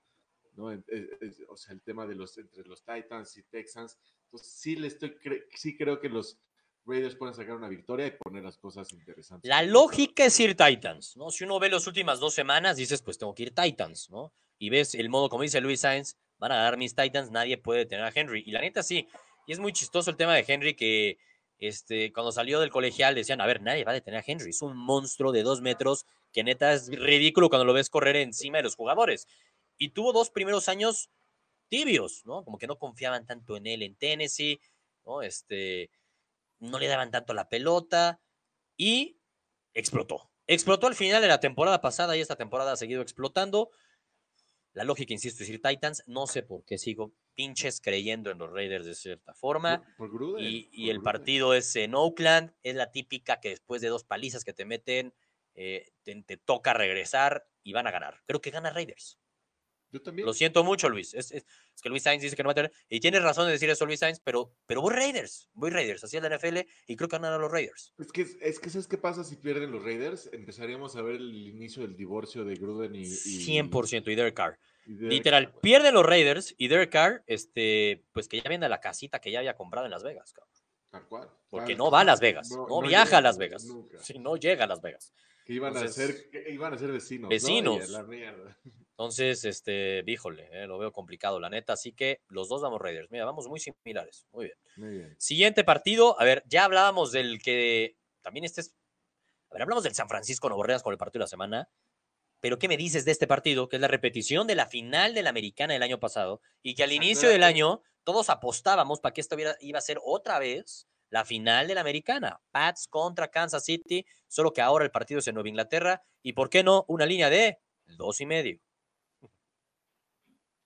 ¿no? 0.53 0.71
Es- 0.71 0.83
es- 0.87 1.41
o 1.47 1.55
sea, 1.55 1.73
el 1.73 1.81
tema 1.81 2.05
de 2.05 2.15
los 2.15 2.37
entre 2.37 2.63
los 2.65 2.83
Titans 2.83 3.37
y 3.37 3.43
Texans. 3.43 3.97
Entonces, 4.25 4.51
sí, 4.53 4.75
le 4.75 4.87
estoy 4.87 5.11
cre- 5.11 5.45
sí 5.55 5.77
creo 5.77 5.99
que 5.99 6.09
los 6.09 6.39
Raiders 6.85 7.15
pueden 7.15 7.35
sacar 7.35 7.55
una 7.55 7.69
victoria 7.69 8.07
y 8.07 8.11
poner 8.11 8.43
las 8.43 8.57
cosas 8.57 8.91
interesantes. 8.93 9.47
La 9.47 9.61
lógica 9.63 10.25
es 10.25 10.39
ir 10.39 10.55
Titans, 10.55 11.15
¿no? 11.17 11.29
Si 11.29 11.43
uno 11.43 11.59
ve 11.59 11.69
las 11.69 11.85
últimas 11.87 12.19
dos 12.19 12.33
semanas, 12.33 12.77
dices, 12.77 13.01
pues 13.01 13.17
tengo 13.17 13.33
que 13.35 13.43
ir 13.43 13.55
Titans, 13.55 14.09
¿no? 14.09 14.33
Y 14.59 14.69
ves 14.69 14.93
el 14.93 15.09
modo, 15.09 15.29
como 15.29 15.43
dice 15.43 15.61
Luis 15.61 15.81
Sainz, 15.81 16.17
van 16.37 16.51
a 16.51 16.57
ganar 16.57 16.77
mis 16.77 16.95
Titans, 16.95 17.31
nadie 17.31 17.57
puede 17.57 17.85
tener 17.85 18.05
a 18.05 18.11
Henry. 18.13 18.43
Y 18.45 18.51
la 18.51 18.61
neta 18.61 18.83
sí, 18.83 19.07
y 19.47 19.53
es 19.53 19.59
muy 19.59 19.73
chistoso 19.73 20.11
el 20.11 20.17
tema 20.17 20.35
de 20.35 20.45
Henry 20.47 20.75
que 20.75 21.17
este, 21.57 22.13
cuando 22.13 22.31
salió 22.31 22.59
del 22.59 22.69
colegial 22.69 23.15
decían, 23.15 23.41
a 23.41 23.47
ver, 23.47 23.61
nadie 23.61 23.83
va 23.83 23.91
a 23.91 23.95
detener 23.95 24.19
a 24.19 24.23
Henry, 24.25 24.51
es 24.51 24.61
un 24.61 24.77
monstruo 24.77 25.31
de 25.31 25.43
dos 25.43 25.61
metros 25.61 26.05
que 26.31 26.43
neta 26.43 26.73
es 26.73 26.87
ridículo 26.89 27.49
cuando 27.49 27.65
lo 27.65 27.73
ves 27.73 27.89
correr 27.89 28.15
encima 28.17 28.57
de 28.57 28.63
los 28.63 28.75
jugadores. 28.75 29.27
Y 29.77 29.89
tuvo 29.89 30.13
dos 30.13 30.29
primeros 30.29 30.69
años 30.69 31.09
tibios, 31.69 32.25
¿no? 32.25 32.43
Como 32.43 32.57
que 32.57 32.67
no 32.67 32.77
confiaban 32.77 33.25
tanto 33.25 33.57
en 33.57 33.67
él 33.67 33.83
en 33.83 33.95
Tennessee, 33.95 34.59
¿no? 35.05 35.21
Este, 35.21 35.89
no 36.59 36.79
le 36.79 36.87
daban 36.87 37.11
tanto 37.11 37.33
la 37.33 37.49
pelota 37.49 38.19
y 38.77 39.17
explotó. 39.73 40.29
Explotó 40.47 40.87
al 40.87 40.95
final 40.95 41.21
de 41.21 41.27
la 41.27 41.39
temporada 41.39 41.81
pasada 41.81 42.17
y 42.17 42.21
esta 42.21 42.35
temporada 42.35 42.73
ha 42.73 42.77
seguido 42.77 43.01
explotando. 43.01 43.69
La 44.73 44.83
lógica, 44.83 45.13
insisto, 45.13 45.43
es 45.43 45.49
ir 45.49 45.61
Titans. 45.61 46.03
No 46.07 46.27
sé 46.27 46.43
por 46.43 46.63
qué 46.63 46.77
sigo 46.77 47.13
pinches 47.33 47.81
creyendo 47.81 48.31
en 48.31 48.37
los 48.37 48.51
Raiders 48.51 48.85
de 48.85 48.95
cierta 48.95 49.33
forma. 49.33 49.81
Por, 49.97 50.09
por 50.09 50.11
Gruden, 50.11 50.45
Y, 50.45 50.89
el 50.89 51.01
partido 51.01 51.53
es 51.53 51.75
en 51.75 51.95
Oakland. 51.95 52.53
Es 52.63 52.75
la 52.75 52.91
típica 52.91 53.39
que 53.39 53.49
después 53.49 53.81
de 53.81 53.87
dos 53.87 54.03
palizas 54.03 54.43
que 54.43 54.53
te 54.53 54.65
meten, 54.65 55.13
eh, 55.55 55.91
te, 56.03 56.21
te 56.23 56.37
toca 56.37 56.73
regresar 56.73 57.47
y 57.63 57.73
van 57.73 57.87
a 57.87 57.91
ganar. 57.91 58.21
Creo 58.25 58.41
que 58.41 58.51
gana 58.51 58.69
Raiders. 58.69 59.19
Yo 59.91 60.01
también. 60.01 60.25
Lo 60.25 60.33
siento 60.33 60.63
mucho, 60.63 60.87
Luis. 60.89 61.13
Es, 61.13 61.31
es- 61.31 61.45
es 61.75 61.81
que 61.81 61.89
Luis 61.89 62.03
Sainz 62.03 62.21
dice 62.21 62.35
que 62.35 62.43
no 62.43 62.47
va 62.47 62.51
a 62.51 62.55
tener. 62.55 62.71
Y 62.89 62.99
tienes 62.99 63.23
razón 63.23 63.45
de 63.47 63.53
decir 63.53 63.69
eso, 63.69 63.85
Luis 63.85 63.99
Sainz, 63.99 64.19
pero, 64.19 64.51
pero 64.67 64.81
voy 64.81 64.93
Raiders. 64.93 65.49
Voy 65.53 65.69
Raiders. 65.71 66.03
Así 66.03 66.17
es 66.17 66.23
la 66.23 66.29
NFL 66.29 66.59
y 66.87 66.95
creo 66.95 67.07
que 67.09 67.15
ganan 67.17 67.33
a 67.33 67.37
los 67.37 67.51
Raiders. 67.51 67.93
Es 67.97 68.11
que, 68.11 68.21
es 68.41 68.59
que 68.59 68.69
¿sabes 68.69 68.87
qué 68.87 68.97
pasa 68.97 69.23
si 69.23 69.35
pierden 69.37 69.71
los 69.71 69.83
Raiders? 69.83 70.29
Empezaríamos 70.33 70.95
a 70.95 71.01
ver 71.01 71.15
el 71.15 71.47
inicio 71.47 71.81
del 71.83 71.95
divorcio 71.95 72.43
de 72.45 72.55
Gruden 72.55 72.93
y... 72.95 73.01
y 73.03 73.45
100% 73.47 74.11
y 74.11 74.15
Derek 74.15 74.35
Carr. 74.35 74.59
y 74.85 74.93
Derek 74.93 75.11
Literal, 75.11 75.51
Carr, 75.51 75.61
pierden 75.61 75.93
los 75.93 76.05
Raiders 76.05 76.53
y 76.57 76.67
Derek 76.67 76.91
Carr, 76.91 77.23
este, 77.27 78.03
pues 78.11 78.27
que 78.27 78.41
ya 78.41 78.49
viene 78.49 78.65
a 78.65 78.69
la 78.69 78.79
casita 78.79 79.19
que 79.19 79.31
ya 79.31 79.39
había 79.39 79.55
comprado 79.55 79.85
en 79.85 79.91
Las 79.91 80.03
Vegas, 80.03 80.33
cabrón. 80.33 80.53
Tal 80.91 81.07
cual. 81.07 81.29
Porque 81.49 81.75
no 81.75 81.89
va 81.91 82.01
a 82.01 82.03
Las 82.03 82.19
Vegas, 82.19 82.49
no, 82.51 82.67
no 82.67 82.81
viaja 82.81 83.05
llega, 83.05 83.17
a 83.19 83.21
Las 83.21 83.37
Vegas. 83.37 83.65
Nunca. 83.65 83.99
Sí, 84.03 84.17
no 84.19 84.35
llega 84.37 84.63
a 84.63 84.67
Las 84.67 84.81
Vegas. 84.81 85.13
Que 85.45 85.53
iban, 85.53 85.73
Entonces- 85.75 85.97
a 86.03 86.07
ser, 86.13 86.29
que 86.29 86.51
iban 86.51 86.73
a 86.73 86.77
ser 86.77 86.91
vecinos. 86.91 87.23
¿no? 87.23 87.29
Vecinos. 87.29 87.89
la 87.89 88.03
mierda. 88.03 88.57
Entonces, 88.99 89.45
este, 89.45 90.03
híjole, 90.05 90.49
eh, 90.51 90.67
lo 90.67 90.77
veo 90.77 90.91
complicado, 90.91 91.39
la 91.39 91.49
neta. 91.49 91.71
Así 91.71 91.93
que 91.93 92.19
los 92.27 92.49
dos 92.49 92.61
vamos 92.61 92.81
Raiders. 92.81 93.09
Mira, 93.09 93.23
vamos 93.23 93.47
muy 93.47 93.57
similares. 93.61 94.27
Muy 94.33 94.47
bien. 94.47 94.57
Muy 94.75 94.89
bien. 94.89 95.15
Siguiente 95.17 95.63
partido. 95.63 96.19
A 96.19 96.25
ver, 96.25 96.43
ya 96.47 96.65
hablábamos 96.65 97.13
del 97.13 97.41
que. 97.41 97.95
También 98.21 98.43
este 98.43 98.59
es. 98.59 98.75
A 99.51 99.53
ver, 99.53 99.61
hablamos 99.61 99.85
del 99.85 99.95
San 99.95 100.09
Francisco 100.09 100.49
Nuevo 100.49 100.63
Orleans 100.63 100.83
con 100.83 100.91
el 100.91 100.97
partido 100.97 101.19
de 101.19 101.23
la 101.23 101.27
semana. 101.27 101.69
Pero, 102.41 102.59
¿qué 102.59 102.67
me 102.67 102.75
dices 102.75 103.05
de 103.05 103.11
este 103.11 103.25
partido? 103.25 103.69
Que 103.69 103.77
es 103.77 103.81
la 103.81 103.87
repetición 103.87 104.47
de 104.47 104.55
la 104.55 104.65
final 104.65 105.13
de 105.13 105.23
la 105.23 105.29
americana 105.29 105.73
del 105.73 105.83
año 105.83 106.01
pasado. 106.01 106.41
Y 106.61 106.75
que 106.75 106.83
al 106.83 106.91
inicio 106.91 107.29
del 107.29 107.43
año 107.43 107.81
todos 108.03 108.29
apostábamos 108.29 108.99
para 108.99 109.13
que 109.13 109.21
esto 109.21 109.35
hubiera- 109.35 109.55
iba 109.61 109.79
a 109.79 109.81
ser 109.81 109.97
otra 110.03 110.39
vez 110.39 110.89
la 111.09 111.23
final 111.23 111.69
de 111.69 111.75
la 111.75 111.81
americana. 111.81 112.41
Pats 112.51 112.89
contra 112.89 113.31
Kansas 113.31 113.63
City. 113.63 114.05
Solo 114.27 114.51
que 114.51 114.59
ahora 114.61 114.83
el 114.83 114.91
partido 114.91 115.19
es 115.19 115.27
en 115.27 115.35
Nueva 115.35 115.47
Inglaterra. 115.47 116.03
Y, 116.21 116.33
¿por 116.33 116.49
qué 116.49 116.63
no? 116.63 116.83
Una 116.89 117.05
línea 117.05 117.29
de 117.29 117.59
dos 117.97 118.19
y 118.19 118.25
medio. 118.25 118.59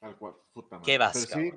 Tal 0.03 0.17
cual. 0.17 0.33
Puta 0.51 0.75
madre. 0.79 0.85
¿Qué 0.91 0.97
vas, 0.97 1.27
Pero 1.31 1.41
sí, 1.41 1.53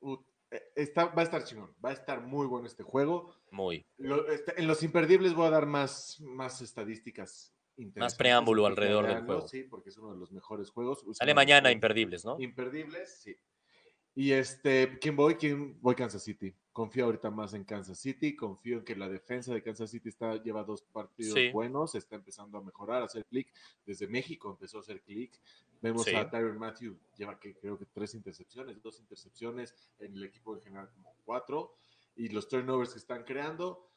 uh, 0.00 0.16
eh, 0.52 0.62
está, 0.76 1.06
va 1.06 1.22
a 1.22 1.24
estar 1.24 1.42
chingón. 1.42 1.74
Va 1.84 1.90
a 1.90 1.94
estar 1.94 2.20
muy 2.20 2.46
bueno 2.46 2.68
este 2.68 2.84
juego. 2.84 3.34
Muy. 3.50 3.84
Lo- 3.98 4.28
este- 4.28 4.60
en 4.60 4.68
los 4.68 4.84
imperdibles 4.84 5.34
voy 5.34 5.48
a 5.48 5.50
dar 5.50 5.66
más, 5.66 6.20
más 6.20 6.60
estadísticas. 6.60 7.52
interesantes 7.78 8.16
preámbulo 8.16 8.66
alrededor 8.66 9.06
del 9.08 9.24
juego. 9.24 9.48
Sí, 9.48 9.64
porque 9.64 9.90
es 9.90 9.98
uno 9.98 10.12
de 10.12 10.18
los 10.18 10.30
mejores 10.30 10.70
juegos. 10.70 11.04
Sale 11.12 11.34
mañana 11.34 11.72
imperdibles, 11.72 12.24
¿no? 12.24 12.36
Imperdibles, 12.38 13.20
sí. 13.20 13.36
Y 14.18 14.32
este, 14.32 14.98
¿quién 14.98 15.14
voy? 15.14 15.34
¿Quién 15.34 15.78
voy? 15.82 15.94
Kansas 15.94 16.22
City. 16.22 16.54
Confío 16.72 17.04
ahorita 17.04 17.30
más 17.30 17.52
en 17.52 17.64
Kansas 17.64 17.98
City. 17.98 18.34
Confío 18.34 18.78
en 18.78 18.84
que 18.84 18.96
la 18.96 19.10
defensa 19.10 19.52
de 19.52 19.62
Kansas 19.62 19.90
City 19.90 20.08
está, 20.08 20.42
lleva 20.42 20.64
dos 20.64 20.80
partidos 20.82 21.34
Sí. 21.34 21.50
buenos, 21.50 21.94
está 21.94 22.16
empezando 22.16 22.56
a 22.56 22.62
mejorar, 22.62 23.02
a 23.02 23.04
hacer 23.04 23.26
clic. 23.26 23.52
Desde 23.84 24.08
México 24.08 24.50
empezó 24.50 24.78
a 24.78 24.80
hacer 24.80 25.02
clic. 25.02 25.38
Vemos 25.82 26.04
Sí. 26.06 26.14
a 26.14 26.30
Tyron 26.30 26.58
Matthew, 26.58 26.98
lleva 27.18 27.38
que 27.38 27.54
creo 27.56 27.78
que 27.78 27.84
tres 27.84 28.14
intercepciones, 28.14 28.80
dos 28.82 28.98
intercepciones, 29.00 29.74
en 29.98 30.14
el 30.14 30.24
equipo 30.24 30.54
en 30.56 30.62
general 30.62 30.88
como 30.94 31.14
cuatro. 31.26 31.76
Y 32.16 32.30
los 32.30 32.48
turnovers 32.48 32.94
que 32.94 32.98
están 32.98 33.22
creando. 33.22 33.90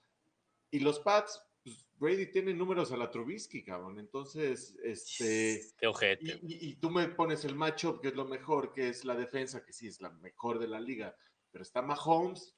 Y 0.69 0.81
los 0.81 0.99
Pats, 0.99 1.41
pues, 1.63 1.85
Brady 1.97 2.31
tiene 2.31 2.53
números 2.53 2.91
a 2.91 2.97
la 2.97 3.09
Trubisky, 3.09 3.63
cabrón. 3.63 3.99
Entonces, 3.99 4.75
este. 4.83 5.61
Qué 5.77 5.87
ojete. 5.87 6.39
Y, 6.43 6.53
y- 6.67 6.69
y 6.71 6.75
tú 6.75 6.89
me 6.89 7.07
pones 7.09 7.43
el 7.45 7.55
matchup, 7.55 8.01
que 8.01 8.09
es 8.09 8.15
lo 8.15 8.25
mejor, 8.25 8.71
que 8.73 8.89
es 8.89 9.03
la 9.05 9.15
defensa, 9.15 9.63
que 9.65 9.73
sí 9.73 9.87
es 9.87 9.99
la 10.01 10.09
mejor 10.09 10.59
de 10.59 10.67
la 10.67 10.79
liga, 10.79 11.15
pero 11.51 11.61
está 11.63 11.81
Mahomes. 11.81 12.55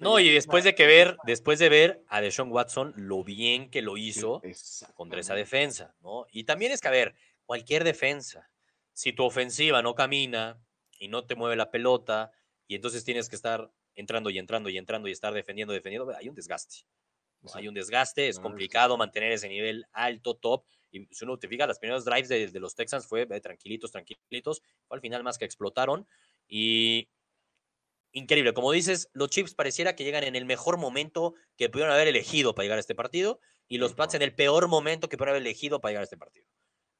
No, 0.00 0.20
y 0.20 0.30
después 0.30 0.64
de 0.64 0.74
que 0.74 0.86
ver, 0.86 1.16
después 1.24 1.58
de 1.58 1.70
ver 1.70 2.04
a 2.08 2.20
Deshaun 2.20 2.52
Watson 2.52 2.92
lo 2.96 3.24
bien 3.24 3.70
que 3.70 3.80
lo 3.80 3.96
hizo 3.96 4.40
contra 4.94 5.20
esa 5.20 5.34
defensa, 5.34 5.96
¿no? 6.00 6.26
Y 6.30 6.44
también 6.44 6.72
es 6.72 6.82
que, 6.82 6.88
a 6.88 6.90
ver, 6.90 7.14
cualquier 7.46 7.84
defensa, 7.84 8.50
si 8.92 9.14
tu 9.14 9.24
ofensiva 9.24 9.80
no 9.80 9.94
camina 9.94 10.60
y 10.98 11.08
no 11.08 11.24
te 11.24 11.36
mueve 11.36 11.56
la 11.56 11.70
pelota, 11.70 12.32
y 12.66 12.74
entonces 12.74 13.02
tienes 13.02 13.30
que 13.30 13.36
estar 13.36 13.72
entrando 13.94 14.28
y 14.28 14.36
entrando 14.38 14.68
y 14.68 14.76
entrando 14.76 15.08
y 15.08 15.12
estar 15.12 15.32
defendiendo, 15.32 15.72
defendiendo, 15.72 16.14
hay 16.14 16.28
un 16.28 16.34
desgaste. 16.34 16.84
¿No? 17.40 17.50
Hay 17.54 17.68
un 17.68 17.74
desgaste, 17.74 18.28
es 18.28 18.38
complicado 18.38 18.96
mantener 18.96 19.32
ese 19.32 19.48
nivel 19.48 19.86
alto, 19.92 20.36
top. 20.36 20.64
Y 20.90 21.06
si 21.10 21.24
uno 21.24 21.38
te 21.38 21.48
fija, 21.48 21.66
las 21.66 21.78
primeras 21.78 22.04
drives 22.04 22.28
de, 22.28 22.48
de 22.48 22.60
los 22.60 22.74
Texans 22.74 23.06
fue 23.06 23.26
eh, 23.30 23.40
tranquilitos, 23.40 23.92
tranquilitos. 23.92 24.62
Fue 24.86 24.96
al 24.96 25.00
final 25.00 25.22
más 25.22 25.38
que 25.38 25.44
explotaron. 25.44 26.06
Y 26.46 27.08
increíble. 28.12 28.54
Como 28.54 28.72
dices, 28.72 29.10
los 29.12 29.30
Chiefs 29.30 29.54
pareciera 29.54 29.94
que 29.94 30.04
llegan 30.04 30.24
en 30.24 30.36
el 30.36 30.44
mejor 30.44 30.78
momento 30.78 31.34
que 31.56 31.68
pudieron 31.68 31.92
haber 31.92 32.08
elegido 32.08 32.54
para 32.54 32.64
llegar 32.64 32.78
a 32.78 32.80
este 32.80 32.94
partido. 32.94 33.40
Y 33.68 33.78
los 33.78 33.92
Pats 33.92 34.14
en 34.14 34.22
el 34.22 34.34
peor 34.34 34.66
momento 34.68 35.08
que 35.08 35.16
pudieron 35.16 35.34
haber 35.34 35.42
elegido 35.42 35.80
para 35.80 35.90
llegar 35.90 36.02
a 36.02 36.04
este 36.04 36.16
partido. 36.16 36.46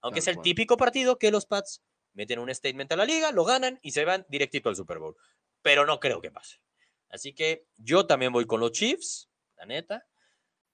Aunque 0.01 0.21
es 0.21 0.29
el 0.29 0.41
típico 0.43 0.77
partido 0.77 1.19
que 1.19 1.31
los 1.31 1.47
Pats 1.47 1.83
meten 2.13 2.39
un 2.39 2.55
statement 2.55 2.93
a 2.93 2.97
la 2.97 3.05
liga, 3.05 3.33
lo 3.33 3.45
ganan 3.45 3.79
y 3.83 3.93
se 3.93 4.05
van 4.05 4.27
directito 4.29 4.69
al 4.69 4.77
Super 4.77 4.99
Bowl. 4.99 5.17
Pero 5.63 5.87
no 5.87 5.99
creo 5.99 6.21
que 6.21 6.31
pase. 6.31 6.61
Así 7.09 7.33
que 7.33 7.67
yo 7.77 8.07
también 8.07 8.33
voy 8.33 8.47
con 8.47 8.61
los 8.61 8.73
Chiefs, 8.73 9.31
la 9.57 9.67
neta. 9.67 10.07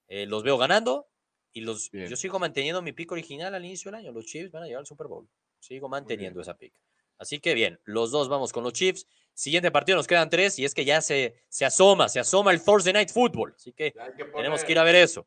Eh, 0.08 0.26
los 0.26 0.42
veo 0.42 0.58
ganando 0.58 1.08
y 1.52 1.60
los, 1.62 1.90
Bien. 1.90 2.08
yo 2.08 2.16
sigo 2.16 2.38
manteniendo 2.38 2.82
mi 2.82 2.92
pick 2.92 3.10
original 3.12 3.54
al 3.54 3.64
inicio 3.64 3.90
del 3.90 4.00
año. 4.00 4.12
Los 4.12 4.26
Chiefs 4.26 4.50
van 4.50 4.64
a 4.64 4.66
llegar 4.66 4.80
al 4.80 4.86
Super 4.86 5.06
Bowl. 5.06 5.28
Sigo 5.60 5.88
manteniendo 5.88 6.40
esa 6.40 6.56
pick. 6.56 6.74
Así 7.18 7.38
que 7.38 7.54
bien, 7.54 7.80
los 7.84 8.10
dos 8.10 8.28
vamos 8.28 8.52
con 8.52 8.64
los 8.64 8.72
Chiefs. 8.72 9.06
Siguiente 9.32 9.70
partido 9.70 9.96
nos 9.96 10.06
quedan 10.06 10.30
tres 10.30 10.58
y 10.58 10.64
es 10.64 10.74
que 10.74 10.84
ya 10.84 11.00
se, 11.00 11.42
se 11.48 11.64
asoma, 11.64 12.08
se 12.08 12.20
asoma 12.20 12.52
el 12.52 12.62
Thursday 12.62 12.92
Night 12.92 13.10
Football. 13.10 13.54
Así 13.56 13.72
que 13.72 13.94
tenemos 14.34 14.62
que 14.64 14.72
ir 14.72 14.78
a 14.78 14.84
ver 14.84 14.96
eso. 14.96 15.26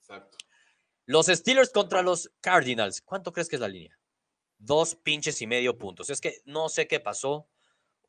Exacto. 0.00 0.36
Los 1.06 1.26
Steelers 1.26 1.70
contra 1.70 2.02
los 2.02 2.30
Cardinals. 2.40 3.00
¿Cuánto 3.00 3.32
crees 3.32 3.48
que 3.48 3.56
es 3.56 3.60
la 3.60 3.68
línea? 3.68 3.98
Dos 4.58 4.94
pinches 4.94 5.40
y 5.40 5.46
medio 5.46 5.78
puntos. 5.78 6.10
Es 6.10 6.20
que 6.20 6.42
no 6.44 6.68
sé 6.68 6.86
qué 6.86 7.00
pasó 7.00 7.48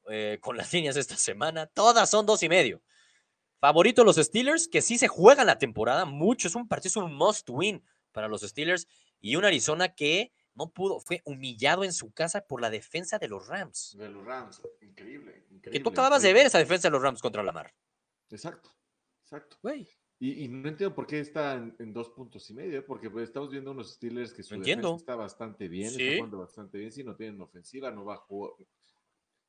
eh, 0.09 0.39
con 0.41 0.57
las 0.57 0.73
líneas 0.73 0.97
esta 0.97 1.15
semana. 1.15 1.67
Todas 1.67 2.09
son 2.09 2.25
dos 2.25 2.43
y 2.43 2.49
medio. 2.49 2.81
Favorito 3.59 4.03
los 4.03 4.15
Steelers, 4.17 4.67
que 4.67 4.81
sí 4.81 4.97
se 4.97 5.07
juegan 5.07 5.47
la 5.47 5.57
temporada 5.57 6.05
mucho. 6.05 6.47
Es 6.47 6.55
un 6.55 6.67
partido, 6.67 6.89
es 6.89 6.95
un 6.97 7.13
must 7.13 7.49
win 7.49 7.83
para 8.11 8.27
los 8.27 8.41
Steelers. 8.41 8.87
Y 9.19 9.35
un 9.35 9.45
Arizona 9.45 9.93
que 9.95 10.31
no 10.55 10.71
pudo, 10.71 10.99
fue 10.99 11.21
humillado 11.25 11.83
en 11.83 11.93
su 11.93 12.11
casa 12.11 12.45
por 12.47 12.61
la 12.61 12.69
defensa 12.69 13.17
de 13.19 13.27
los 13.27 13.47
Rams. 13.47 13.95
De 13.97 14.09
los 14.09 14.25
Rams, 14.25 14.61
increíble. 14.81 15.45
increíble 15.49 15.71
Que 15.71 15.79
tú 15.79 15.89
acababas 15.89 16.21
de 16.21 16.33
ver 16.33 16.45
esa 16.47 16.57
defensa 16.57 16.87
de 16.87 16.91
los 16.93 17.01
Rams 17.01 17.21
contra 17.21 17.43
Lamar. 17.43 17.73
Exacto, 18.29 18.71
exacto. 19.23 19.57
Güey, 19.61 19.87
Y, 20.21 20.43
y 20.43 20.47
no 20.49 20.67
entiendo 20.67 20.93
por 20.93 21.07
qué 21.07 21.19
está 21.19 21.55
en, 21.55 21.75
en 21.79 21.93
dos 21.93 22.09
puntos 22.09 22.49
y 22.49 22.53
medio, 22.53 22.85
porque 22.85 23.09
pues, 23.09 23.29
estamos 23.29 23.49
viendo 23.51 23.71
unos 23.71 23.93
Steelers 23.93 24.33
que 24.33 24.43
su 24.43 24.55
No 24.57 24.63
defensa 24.65 24.95
está 24.95 25.15
bastante 25.15 25.67
bien, 25.69 25.89
Sí. 25.91 26.01
está 26.03 26.15
jugando 26.17 26.39
bastante 26.39 26.77
bien, 26.77 26.91
si 26.91 27.03
no 27.03 27.15
tienen 27.15 27.39
ofensiva, 27.41 27.89
no 27.91 28.03
va 28.03 28.15
a 28.15 28.17
jugar, 28.17 28.51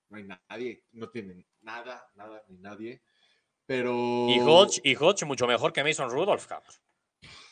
no 0.08 0.16
hay 0.16 0.24
nadie, 0.48 0.84
no 0.92 1.08
tienen 1.10 1.44
nada, 1.60 2.08
nada, 2.14 2.44
ni 2.48 2.58
nadie, 2.58 3.02
pero... 3.70 4.26
y 4.28 4.40
Hodge, 4.40 4.80
y 4.82 4.96
Hodge 4.96 5.24
mucho 5.24 5.46
mejor 5.46 5.72
que 5.72 5.84
Mason 5.84 6.10
Rudolph, 6.10 6.44
cabrón. 6.44 6.72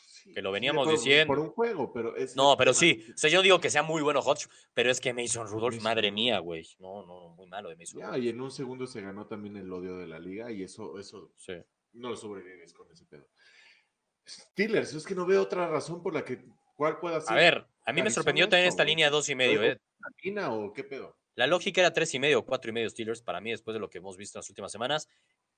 Sí, 0.08 0.32
que 0.32 0.42
lo 0.42 0.50
veníamos 0.50 0.90
diciendo. 0.90 1.28
Por 1.28 1.38
un 1.38 1.50
juego, 1.50 1.92
pero 1.92 2.16
es... 2.16 2.34
No, 2.34 2.56
pero 2.56 2.72
tema. 2.72 2.80
sí. 2.80 3.06
O 3.14 3.16
sea, 3.16 3.30
yo 3.30 3.40
digo 3.40 3.60
que 3.60 3.70
sea 3.70 3.84
muy 3.84 4.02
bueno 4.02 4.18
Hodge, 4.18 4.48
pero 4.74 4.90
es 4.90 5.00
que 5.00 5.14
Mason 5.14 5.46
Rudolph, 5.46 5.76
Mason 5.76 5.84
madre 5.84 6.10
mía, 6.10 6.40
güey. 6.40 6.66
No, 6.80 7.06
no, 7.06 7.28
muy 7.36 7.46
malo 7.46 7.68
de 7.68 7.76
Mason 7.76 8.00
Ya, 8.00 8.18
y 8.18 8.30
en 8.30 8.40
un 8.40 8.50
segundo 8.50 8.88
se 8.88 9.00
ganó 9.00 9.28
también 9.28 9.56
el 9.58 9.72
odio 9.72 9.96
de 9.96 10.08
la 10.08 10.18
liga 10.18 10.50
y 10.50 10.64
eso, 10.64 10.98
eso 10.98 11.30
Sí. 11.36 11.52
no 11.92 12.10
lo 12.10 12.16
sobrevives 12.16 12.72
con 12.72 12.90
ese 12.90 13.06
pedo. 13.06 13.28
Steelers, 14.26 14.94
es 14.94 15.06
que 15.06 15.14
no 15.14 15.24
veo 15.24 15.42
otra 15.42 15.68
razón 15.68 16.02
por 16.02 16.14
la 16.14 16.24
que 16.24 16.44
cuál 16.74 16.98
pueda 16.98 17.20
ser. 17.20 17.32
A 17.32 17.36
ver, 17.36 17.66
a 17.86 17.92
mí 17.92 18.02
me 18.02 18.10
sorprendió 18.10 18.48
también 18.48 18.68
esta 18.68 18.82
línea 18.82 19.08
dos 19.08 19.28
y 19.28 19.36
medio. 19.36 19.60
¿Luego 19.60 19.80
¿eh? 20.24 20.44
O 20.48 20.72
qué 20.72 20.82
pedo? 20.82 21.16
La 21.36 21.46
lógica 21.46 21.80
era 21.80 21.92
tres 21.92 22.12
y 22.14 22.18
medio, 22.18 22.44
cuatro 22.44 22.70
y 22.70 22.74
medio 22.74 22.90
Steelers 22.90 23.22
para 23.22 23.40
mí 23.40 23.52
después 23.52 23.72
de 23.72 23.78
lo 23.78 23.88
que 23.88 23.98
hemos 23.98 24.16
visto 24.16 24.36
en 24.36 24.40
las 24.40 24.48
últimas 24.50 24.72
semanas. 24.72 25.08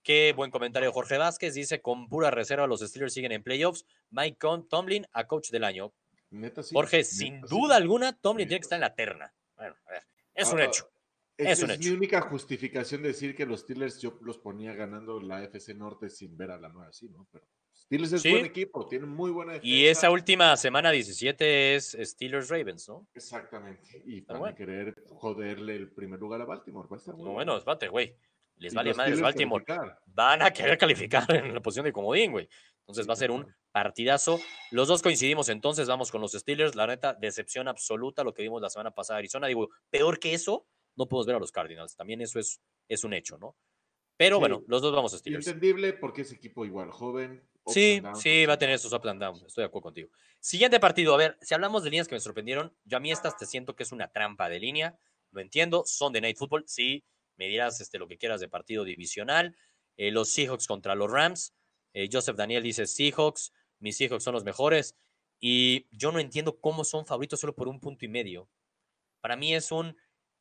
Qué 0.03 0.33
buen 0.35 0.51
comentario 0.51 0.93
Jorge 0.93 1.19
Vázquez. 1.19 1.55
Dice, 1.55 1.81
con 1.83 2.09
pura 2.09 2.31
reserva 2.31 2.67
los 2.67 2.81
Steelers 2.81 3.13
siguen 3.13 3.33
en 3.33 3.43
playoffs. 3.43 3.85
Mike 4.11 4.39
Tomlin 4.69 5.07
a 5.13 5.27
coach 5.27 5.51
del 5.51 5.65
año. 5.65 5.93
Neta 6.31 6.63
sí. 6.63 6.75
Jorge, 6.75 6.99
neta 6.99 7.09
sin 7.09 7.35
sí. 7.43 7.49
duda 7.49 7.77
alguna, 7.77 8.13
Tomlin 8.13 8.45
Neta 8.47 8.49
tiene 8.49 8.61
que 8.61 8.65
estar 8.65 8.77
en 8.77 8.81
la 8.83 8.95
terna. 8.95 9.35
Bueno, 9.57 9.75
a 9.87 9.91
ver, 9.91 10.03
es 10.35 10.49
Ah, 10.49 10.55
un 10.55 10.61
hecho. 10.61 10.91
Es 11.37 11.63
un 11.63 11.71
mi 11.79 11.89
única 11.89 12.21
justificación 12.21 13.03
de 13.03 13.09
decir 13.09 13.35
que 13.35 13.47
los 13.47 13.61
Steelers 13.61 13.99
yo 14.01 14.19
los 14.21 14.37
ponía 14.39 14.75
ganando 14.75 15.21
la 15.21 15.43
FC 15.43 15.75
Norte 15.75 16.11
sin 16.11 16.37
ver 16.37 16.51
a 16.51 16.59
la 16.59 16.69
nueva 16.69 16.89
así, 16.91 17.09
¿no? 17.09 17.27
Pero 17.33 17.47
Steelers 17.75 18.13
es 18.13 18.23
Sí. 18.23 18.31
buen 18.31 18.45
equipo, 18.45 18.87
tiene 18.87 19.07
muy 19.07 19.31
buena 19.31 19.55
defensa. 19.55 19.75
Y 19.75 19.87
esa 19.87 20.11
última 20.11 20.55
semana 20.59 20.91
17 20.91 21.75
es 21.77 21.97
Steelers 21.99 22.51
Ravens, 22.51 22.89
¿no? 22.91 23.09
Exactamente. 23.15 24.03
Y 24.05 24.21
Pero 24.21 24.27
van 24.27 24.37
a 24.37 24.41
bueno. 24.41 24.57
querer 24.57 24.95
joderle 25.09 25.77
el 25.77 25.91
primer 25.91 26.21
lugar 26.21 26.43
a 26.43 26.45
Baltimore. 26.45 26.87
Va 26.91 26.97
a 26.97 26.99
estar 26.99 27.15
muy 27.15 27.25
No, 27.25 27.33
bueno, 27.33 27.57
espérate, 27.57 27.89
güey. 27.89 28.15
Les 28.61 28.75
vale 28.75 28.95
madres 28.95 29.15
Steelers 29.17 29.23
Baltimore. 29.23 29.65
calificar. 29.65 30.01
Van 30.07 30.43
a 30.43 30.51
querer 30.53 30.79
calificar 30.79 31.35
en 31.35 31.55
la 31.55 31.61
posición 31.61 31.85
de 31.87 31.93
comodín, 31.93 32.31
güey. 32.33 32.49
Entonces 32.81 33.09
va 33.09 33.15
a 33.15 33.17
ser 33.17 33.31
un 33.31 33.47
partidazo. 33.73 34.39
Los 34.71 34.89
dos 34.89 35.03
coincidimos 35.03 35.49
entonces, 35.49 35.89
vamos 35.89 36.11
con 36.11 36.21
los 36.21 36.33
Steelers. 36.33 36.75
La 36.75 36.87
neta, 36.87 37.15
decepción 37.15 37.69
absoluta 37.69 38.23
lo 38.25 38.35
que 38.35 38.43
vimos 38.43 38.61
la 38.61 38.69
semana 38.71 38.91
pasada 38.91 39.19
Arizona. 39.19 39.47
Digo, 39.47 39.69
peor 39.91 40.19
que 40.19 40.35
eso, 40.35 40.67
no 40.97 41.07
podemos 41.09 41.27
ver 41.27 41.37
a 41.37 41.39
los 41.39 41.53
Cardinals. 41.53 41.97
También 41.97 42.21
eso 42.21 42.39
es, 42.39 42.61
es 42.89 43.05
un 43.05 43.15
hecho, 43.15 43.39
¿no? 43.39 43.57
Pero 44.17 44.37
Sí. 44.37 44.41
bueno, 44.41 44.63
los 44.67 44.83
dos 44.83 44.95
vamos 44.95 45.15
a 45.15 45.19
Steelers. 45.19 45.47
entendible 45.47 45.93
porque 45.95 46.23
es 46.23 46.33
equipo 46.33 46.65
igual, 46.67 46.91
joven. 46.91 47.43
Sí, 47.67 48.03
sí, 48.15 48.45
va 48.47 48.55
a 48.55 48.59
tener 48.59 48.79
sus 48.79 48.93
up 48.93 49.07
and 49.07 49.23
downs. 49.23 49.43
Estoy 49.45 49.63
de 49.63 49.67
acuerdo 49.67 49.85
contigo. 49.85 50.09
Siguiente 50.41 50.81
partido. 50.81 51.15
A 51.15 51.19
ver, 51.19 51.39
si 51.41 51.55
hablamos 51.55 51.85
de 51.85 51.91
líneas 51.91 52.09
que 52.09 52.15
me 52.17 52.21
sorprendieron, 52.21 52.75
yo 52.85 52.97
a 52.97 53.01
mí 53.01 53.13
estas 53.13 53.37
te 53.37 53.47
siento 53.47 53.77
que 53.77 53.85
es 53.85 53.93
una 53.93 54.09
trampa 54.11 54.49
de 54.49 54.59
línea. 54.59 54.99
Lo 55.31 55.41
entiendo. 55.41 55.85
Son 55.87 56.13
de 56.13 56.21
Night 56.21 56.37
Football. 56.37 56.65
Sí, 56.67 57.05
me 57.41 57.49
dirás 57.49 57.81
este, 57.81 57.99
lo 57.99 58.07
que 58.07 58.19
quieras 58.19 58.43
de 58.43 58.49
partido 58.49 58.85
divisional. 58.85 59.57
Eh, 59.97 60.11
los 60.11 60.29
Seahawks 60.29 60.67
contra 60.67 60.95
los 60.95 61.11
Rams. 61.11 61.55
Eh, 61.95 62.07
Joseph 62.13 62.37
Daniel 62.37 62.63
dice 62.63 62.87
Seahawks. 62.87 63.55
Mis 63.79 63.97
Seahawks 63.97 64.23
son 64.23 64.35
los 64.35 64.45
mejores. 64.45 64.95
Y 65.41 65.87
yo 65.91 66.13
no 66.13 66.19
entiendo 66.19 66.61
cómo 66.61 66.85
son 66.85 67.07
favoritos 67.07 67.41
solo 67.41 67.55
por 67.55 67.67
un 67.67 67.81
punto 67.81 68.05
y 68.05 68.09
medio. 68.09 68.51
Para 69.23 69.37
mí 69.37 69.55
es 69.55 69.73
un. 69.73 69.97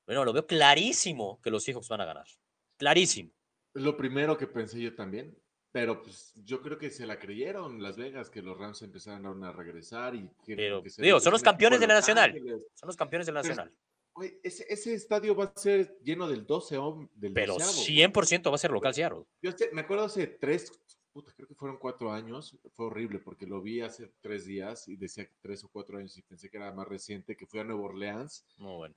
Bueno, 0.05 0.25
lo 0.25 0.33
veo 0.33 0.45
clarísimo 0.45 1.39
que 1.41 1.49
los 1.49 1.63
Seahawks 1.63 1.88
van 1.88 2.01
a 2.01 2.05
ganar. 2.05 2.27
Clarísimo. 2.75 3.31
Lo 3.75 3.95
primero 3.95 4.38
que 4.38 4.47
pensé 4.47 4.81
yo 4.81 4.93
también. 4.93 5.33
Pero 5.71 6.01
pues 6.01 6.33
yo 6.43 6.62
creo 6.62 6.77
que 6.77 6.89
se 6.89 7.05
la 7.05 7.17
creyeron 7.17 7.81
Las 7.81 7.95
Vegas 7.95 8.29
que 8.29 8.41
los 8.41 8.57
Rams 8.57 8.81
empezaron 8.81 9.41
a 9.43 9.53
regresar 9.53 10.15
y 10.15 10.27
que, 10.43 10.55
Pero, 10.55 10.81
que 10.83 10.89
se 10.89 11.01
digo, 11.01 11.19
son 11.21 11.31
los 11.31 11.43
campeones 11.43 11.79
de 11.79 11.88
la 11.88 11.93
Los 11.93 12.01
Nacional. 12.01 12.31
Ángeles. 12.31 12.62
Son 12.73 12.88
los 12.88 12.97
campeones 12.97 13.27
de 13.27 13.31
la 13.33 13.41
Nacional. 13.41 13.71
Güey, 14.19 14.38
ese, 14.43 14.65
ese 14.67 14.93
estadio 14.93 15.34
va 15.34 15.45
a 15.45 15.53
ser 15.58 15.97
lleno 16.03 16.27
del 16.27 16.45
12 16.45 16.77
hom- 16.77 17.10
del 17.15 17.32
Pero 17.34 17.53
doceavo, 17.53 17.71
güey. 17.73 17.86
100% 17.86 18.49
va 18.51 18.55
a 18.55 18.58
ser 18.58 18.71
local 18.71 18.93
Seattle. 18.93 19.23
Yo 19.41 19.51
sé- 19.53 19.69
me 19.71 19.82
acuerdo 19.82 20.03
hace 20.03 20.27
tres, 20.27 20.71
puta, 21.13 21.32
creo 21.34 21.47
que 21.47 21.55
fueron 21.55 21.77
cuatro 21.77 22.12
años, 22.12 22.58
fue 22.73 22.88
horrible 22.88 23.19
porque 23.19 23.45
lo 23.47 23.62
vi 23.62 23.79
hace 23.79 24.12
tres 24.19 24.45
días 24.45 24.89
y 24.89 24.97
decía 24.97 25.25
que 25.25 25.36
tres 25.41 25.63
o 25.63 25.69
cuatro 25.69 25.97
años 25.97 26.17
y 26.17 26.21
pensé 26.21 26.49
que 26.49 26.58
era 26.58 26.69
más 26.73 26.86
reciente, 26.88 27.38
que 27.38 27.45
fui 27.47 27.62
a 27.62 27.63
Nueva 27.63 27.82
Orleans 27.84 28.45
Muy 28.58 28.75
bueno. 28.75 28.95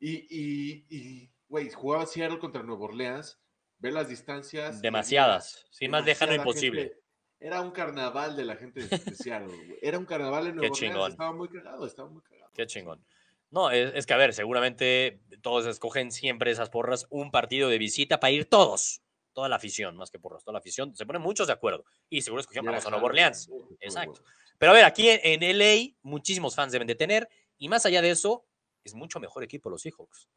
y, 0.00 0.26
y, 0.28 0.86
y, 0.90 1.30
güey, 1.48 1.70
jugaba 1.70 2.04
Seattle 2.06 2.40
contra 2.40 2.64
Nueva 2.64 2.86
Orleans, 2.86 3.38
ver 3.78 3.92
las 3.92 4.08
distancias. 4.08 4.82
Demasiadas. 4.82 5.64
Sin 5.70 5.90
más 5.92 6.04
lejano 6.04 6.34
imposible. 6.34 6.82
gente. 6.82 7.02
Era 7.38 7.60
un 7.60 7.70
carnaval 7.72 8.36
de 8.36 8.44
la 8.44 8.56
gente 8.56 8.86
de, 8.86 8.98
Seattle, 9.16 9.48
güey. 9.48 9.78
Era 9.82 9.98
un 9.98 10.04
carnaval 10.04 10.46
en 10.48 10.52
Qué 10.60 10.68
Nueva 10.68 10.74
Orleans, 10.74 10.78
chingón. 10.94 11.10
estaba 11.12 11.32
muy 11.32 11.48
cagado, 11.48 11.86
estaba 11.86 12.08
muy 12.08 12.22
cagado. 12.22 12.50
Qué 12.54 12.66
chingón. 12.66 13.04
No, 13.52 13.70
es, 13.70 13.92
es 13.94 14.06
que 14.06 14.14
a 14.14 14.16
ver, 14.16 14.32
seguramente 14.32 15.20
todos 15.42 15.66
escogen 15.66 16.10
siempre 16.10 16.50
esas 16.50 16.70
porras, 16.70 17.06
un 17.10 17.30
partido 17.30 17.68
de 17.68 17.78
visita 17.78 18.18
para 18.18 18.32
ir 18.32 18.46
todos. 18.46 19.02
Toda 19.34 19.48
la 19.48 19.56
afición, 19.56 19.96
más 19.96 20.10
que 20.10 20.18
porras, 20.18 20.42
toda 20.42 20.54
la 20.54 20.58
afición. 20.58 20.96
Se 20.96 21.06
ponen 21.06 21.22
muchos 21.22 21.46
de 21.46 21.52
acuerdo. 21.52 21.84
Y 22.10 22.22
seguro 22.22 22.40
escogieron 22.40 22.66
Y 22.66 22.68
era 22.68 22.78
vamos 22.78 22.86
a 22.86 22.90
Nueva 22.90 23.06
Orleans. 23.06 23.50
Exacto. 23.80 24.22
Pero 24.58 24.72
a 24.72 24.74
ver, 24.74 24.84
aquí 24.84 25.08
en, 25.08 25.42
en 25.42 25.58
LA, 25.58 25.94
muchísimos 26.02 26.54
fans 26.54 26.72
deben 26.72 26.88
de 26.88 26.94
tener. 26.94 27.28
Y 27.58 27.68
más 27.68 27.86
allá 27.86 28.02
de 28.02 28.10
eso, 28.10 28.46
es 28.84 28.94
mucho 28.94 29.20
mejor 29.20 29.44
equipo 29.44 29.70
los 29.70 29.82
Seahawks. 29.82 30.28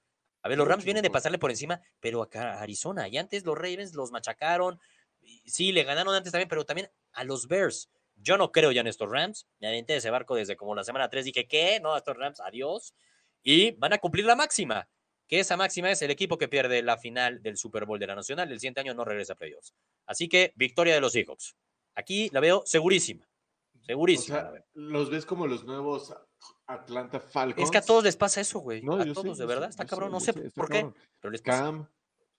A 0.43 0.49
ver, 0.49 0.57
los 0.57 0.67
Rams 0.67 0.85
vienen 0.85 1.01
de 1.01 1.09
pasarle 1.09 1.39
por 1.39 1.49
encima, 1.49 1.81
pero 1.99 2.21
acá 2.21 2.53
a 2.53 2.61
Arizona. 2.61 3.07
Y 3.07 3.17
antes 3.17 3.45
los 3.45 3.55
Ravens 3.55 3.95
los 3.95 4.11
machacaron. 4.11 4.79
Sí, 5.45 5.71
le 5.71 5.83
ganaron 5.83 6.13
antes 6.13 6.31
también, 6.31 6.47
pero 6.47 6.65
también 6.65 6.89
a 7.13 7.23
los 7.23 7.47
Bears. 7.47 7.89
Yo 8.15 8.37
no 8.37 8.51
creo 8.51 8.71
ya 8.71 8.81
en 8.81 8.87
estos 8.87 9.09
Rams. 9.09 9.47
Me 9.59 9.67
aventé 9.67 9.93
de 9.93 9.99
ese 9.99 10.09
barco 10.09 10.35
desde 10.35 10.55
como 10.55 10.73
la 10.75 10.83
semana 10.83 11.09
3. 11.09 11.25
Dije, 11.25 11.47
¿qué? 11.47 11.79
No, 11.79 11.95
estos 11.97 12.15
Rams, 12.17 12.39
adiós. 12.39 12.93
Y 13.43 13.71
van 13.71 13.93
a 13.93 13.97
cumplir 13.99 14.25
la 14.25 14.35
máxima. 14.35 14.87
Que 15.27 15.39
esa 15.39 15.57
máxima 15.57 15.89
es 15.91 16.01
el 16.01 16.11
equipo 16.11 16.37
que 16.37 16.47
pierde 16.47 16.81
la 16.83 16.97
final 16.97 17.41
del 17.41 17.57
Super 17.57 17.85
Bowl 17.85 17.99
de 17.99 18.07
la 18.07 18.15
Nacional. 18.15 18.51
El 18.51 18.59
siguiente 18.59 18.81
año 18.81 18.93
no 18.93 19.05
regresa 19.05 19.33
a 19.33 19.35
playoffs. 19.35 19.73
Así 20.05 20.27
que 20.29 20.53
victoria 20.55 20.93
de 20.93 21.01
los 21.01 21.13
Seahawks. 21.13 21.55
Aquí 21.95 22.29
la 22.31 22.39
veo 22.39 22.63
segurísima. 22.65 23.27
O 23.79 23.85
Segurísima. 23.85 24.37
la 24.43 24.51
sea, 24.51 24.65
los 24.73 25.09
ves 25.09 25.25
como 25.25 25.47
los 25.47 25.63
nuevos 25.63 26.13
Atlanta 26.67 27.19
Falcons. 27.19 27.63
Es 27.65 27.71
que 27.71 27.77
a 27.77 27.81
todos 27.81 28.03
les 28.03 28.15
pasa 28.17 28.41
eso, 28.41 28.59
güey. 28.59 28.81
No, 28.81 28.95
a 28.95 29.03
sé, 29.03 29.13
todos, 29.13 29.37
de 29.37 29.45
verdad. 29.45 29.67
sé, 29.67 29.69
Está 29.71 29.85
cabrón. 29.85 30.09
sé, 30.19 30.33
no 30.33 30.41
sé 30.41 30.51
por 30.51 30.69
qué, 30.69 30.87
pero 31.19 31.31
les 31.31 31.41
pasa. 31.41 31.63
Cam, 31.63 31.87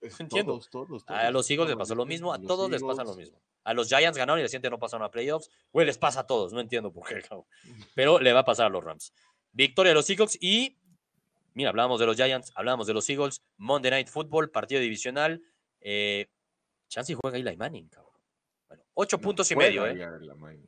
entiendo. 0.01 0.53
todos, 0.53 0.69
todos, 0.69 1.03
A 1.07 1.19
todos, 1.21 1.33
los 1.33 1.49
Eagles 1.51 1.69
les 1.69 1.77
pasó 1.77 1.95
lo 1.95 2.05
mismo, 2.05 2.33
a 2.33 2.39
todos 2.39 2.69
les 2.69 2.81
pasa 2.81 3.03
lo 3.03 3.09
Eagles. 3.11 3.27
mismo. 3.29 3.41
A 3.63 3.73
los 3.73 3.87
Giants 3.89 4.17
ganaron 4.17 4.39
y 4.43 4.47
siguiente 4.47 4.69
no 4.69 4.79
pasaron 4.79 5.05
a 5.05 5.11
playoffs. 5.11 5.49
Güey, 5.73 5.85
les 5.85 5.97
pasa 5.97 6.21
a 6.21 6.27
todos, 6.27 6.53
no 6.53 6.59
entiendo 6.61 6.91
por 6.91 7.07
qué, 7.07 7.21
cabrón. 7.29 7.45
pero 7.95 8.19
le 8.19 8.31
va 8.33 8.41
a 8.41 8.45
pasar 8.45 8.67
a 8.67 8.69
los 8.69 8.83
Rams. 8.83 9.13
Victoria 9.51 9.89
de 9.91 9.95
los 9.95 10.05
Seahawks 10.05 10.37
y, 10.41 10.77
mira, 11.53 11.69
hablábamos 11.69 11.99
de 11.99 12.05
los 12.05 12.15
Giants, 12.15 12.51
hablábamos 12.55 12.87
de 12.87 12.93
los 12.93 13.09
Eagles, 13.09 13.41
Monday 13.57 13.91
Night 13.91 14.07
Football, 14.07 14.51
partido 14.51 14.79
divisional. 14.81 15.41
Eh, 15.81 16.29
Chance 16.87 17.11
y 17.11 17.15
juega 17.15 17.37
Eli 17.37 17.57
Manning, 17.57 17.89
cabrón. 17.89 18.13
Bueno, 18.69 18.83
ocho 18.93 19.17
No, 19.17 19.21
puntos 19.21 19.51
y 19.51 19.55
medio, 19.55 19.85
¿eh? 19.85 19.97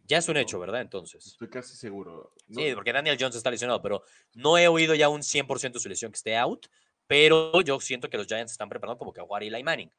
ya 0.06 0.18
es 0.18 0.28
un 0.28 0.34
¿no? 0.34 0.40
hecho, 0.42 0.60
¿verdad? 0.60 0.82
Entonces. 0.82 1.26
Estoy 1.26 1.50
casi 1.50 1.76
seguro. 1.76 2.34
No, 2.48 2.62
Sí, 2.62 2.74
porque 2.76 2.92
Daniel 2.94 3.18
Jones 3.20 3.36
está 3.36 3.50
lesionado, 3.52 3.82
pero 3.82 4.04
no 4.34 4.58
he 4.58 4.68
oído 4.68 4.96
ya 4.96 5.08
un 5.10 5.22
100% 5.22 5.74
de 5.74 5.80
su 5.80 5.88
lesión 5.90 6.12
que 6.12 6.18
esté 6.18 6.36
out, 6.38 6.68
pero 7.10 7.60
yo 7.62 7.80
siento 7.80 8.08
que 8.08 8.18
los 8.18 8.28
Giants 8.28 8.52
están 8.52 8.70
preparando 8.70 9.00
como 9.00 9.12
que 9.12 9.20
a 9.20 9.24
jugar 9.24 9.42
Eli 9.42 9.64
Manning. 9.64 9.92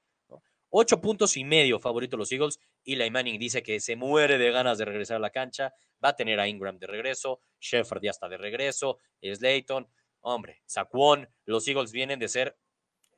Ocho 0.69 1.01
puntos 1.01 1.37
y 1.37 1.43
medio 1.43 1.81
favorito 1.81 2.17
los 2.17 2.31
Eagles. 2.31 2.61
Eli 2.85 3.11
Manning 3.11 3.37
dice 3.37 3.65
que 3.65 3.81
se 3.81 3.97
muere 3.97 4.39
de 4.39 4.53
ganas 4.53 4.79
de 4.79 4.85
regresar 4.85 5.17
a 5.17 5.19
la 5.19 5.31
cancha. 5.31 5.75
Va 6.03 6.11
a 6.11 6.17
tener 6.17 6.39
a 6.39 6.47
Ingram 6.47 6.79
de 6.79 6.87
regreso. 6.87 7.41
Shepard 7.59 8.01
ya 8.01 8.13
está 8.13 8.29
de 8.29 8.37
regreso. 8.37 8.99
Slayton. 9.21 9.89
Hombre, 10.21 10.63
Saquon. 10.67 11.29
Los 11.47 11.67
Eagles 11.67 11.91
vienen 11.91 12.21
de 12.21 12.29
ser. 12.29 12.57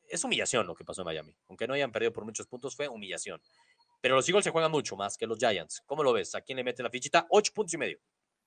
Es 0.09 0.25
humillación 0.25 0.67
lo 0.67 0.75
que 0.75 0.87
pasó 0.87 1.03
en 1.03 1.07
Miami. 1.07 1.37
Aunque 1.51 1.67
no 1.67 1.75
hayan 1.75 1.93
perdido 1.93 2.15
por 2.15 2.25
muchos 2.25 2.47
puntos, 2.47 2.75
fue 2.75 2.89
humillación. 2.89 3.43
Pero 4.01 4.17
los 4.17 4.27
Eagles 4.27 4.45
se 4.45 4.51
juegan 4.51 4.71
mucho 4.71 4.97
más 4.97 5.19
que 5.19 5.27
los 5.27 5.39
Giants. 5.39 5.83
¿Cómo 5.85 6.03
lo 6.03 6.15
ves? 6.15 6.35
¿A 6.35 6.41
quién 6.41 6.57
le 6.57 6.65
mete 6.65 6.83
la 6.83 6.89
fichita? 6.89 7.27
Ocho 7.29 7.53
puntos 7.53 7.75
y 7.75 7.77
medio. 7.77 7.99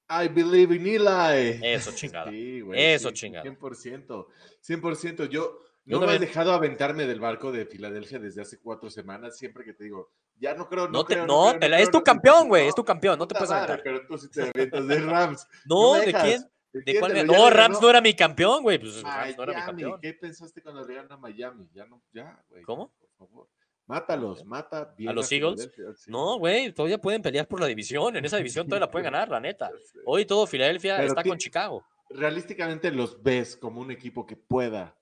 I 0.09 0.27
believe 0.27 0.75
in 0.75 0.85
Eli. 0.85 1.59
Eso, 1.63 1.91
chingada. 1.91 2.29
Sí, 2.31 2.61
güey, 2.61 2.93
Eso, 2.93 3.09
sí, 3.09 3.15
chingada. 3.15 3.43
100%. 3.45 4.27
100%. 4.61 5.29
Yo 5.29 5.59
Yo 5.85 5.99
no 5.99 5.99
me 5.99 6.05
has 6.05 6.11
también. 6.13 6.21
dejado 6.21 6.53
aventarme 6.53 7.05
del 7.07 7.19
barco 7.19 7.51
de 7.51 7.65
Filadelfia 7.65 8.19
desde 8.19 8.41
hace 8.41 8.59
cuatro 8.59 8.89
semanas. 8.89 9.37
Siempre 9.37 9.63
que 9.63 9.73
te 9.73 9.83
digo, 9.85 10.11
ya 10.37 10.53
no 10.53 10.67
creo. 10.69 10.85
No, 10.87 10.91
No, 10.99 11.05
te, 11.05 11.13
creo, 11.15 11.25
no, 11.27 11.47
creo, 11.49 11.59
te 11.59 11.69
la- 11.69 11.77
creo, 11.77 11.83
es 11.83 11.91
tu 11.91 11.97
no 11.97 12.03
creo". 12.03 12.13
campeón, 12.13 12.47
güey, 12.49 12.67
es 12.67 12.75
tu 12.75 12.83
campeón, 12.83 13.19
no 13.19 13.27
te 13.27 13.35
puedes 13.35 13.49
madre, 13.49 13.73
aventar. 13.73 13.83
Pero 13.83 14.07
tú 14.07 14.17
sí 14.17 14.29
te 14.29 14.43
avientas 14.43 14.87
de 14.87 14.99
Rams. 14.99 15.47
No, 15.65 15.93
¿de 15.95 16.13
quién? 16.13 16.45
¿De 16.73 16.99
cuál? 16.99 17.25
No, 17.25 17.49
Rams 17.49 17.81
no 17.81 17.89
era 17.89 18.01
mi 18.01 18.13
campeón, 18.13 18.61
güey. 18.63 18.77
Pues 18.79 19.01
Rams 19.01 19.37
no 19.37 19.43
era 19.43 19.53
mi 19.53 19.65
campeón. 19.65 19.99
¿Qué 20.01 20.13
pensaste 20.13 20.61
cuando 20.61 20.85
le 20.85 20.99
a 20.99 21.17
Miami? 21.17 21.69
Ya 21.73 21.85
no, 21.85 22.01
ya, 22.11 22.43
güey. 22.49 22.63
¿Cómo? 22.63 22.93
Por 22.99 23.09
favor. 23.17 23.47
Mátalos, 23.87 24.43
mata 24.45 24.93
bien. 24.97 25.13
los 25.13 25.31
Eagles? 25.31 25.69
Sí. 25.97 26.09
No, 26.09 26.39
güey, 26.39 26.71
todavía 26.73 26.97
pueden 26.97 27.21
pelear 27.21 27.47
por 27.47 27.59
la 27.59 27.67
división. 27.67 28.15
En 28.15 28.25
esa 28.25 28.37
división 28.37 28.67
todavía 28.67 28.87
la 28.87 28.91
pueden 28.91 29.05
ganar, 29.11 29.29
la 29.29 29.39
neta. 29.39 29.69
Hoy 30.05 30.25
todo 30.25 30.47
Filadelfia 30.47 30.97
Pero 30.97 31.09
está 31.09 31.23
con 31.23 31.37
Chicago. 31.37 31.85
realísticamente 32.09 32.91
los 32.91 33.21
ves 33.21 33.55
como 33.55 33.81
un 33.81 33.91
equipo 33.91 34.25
que 34.25 34.35
pueda 34.35 34.97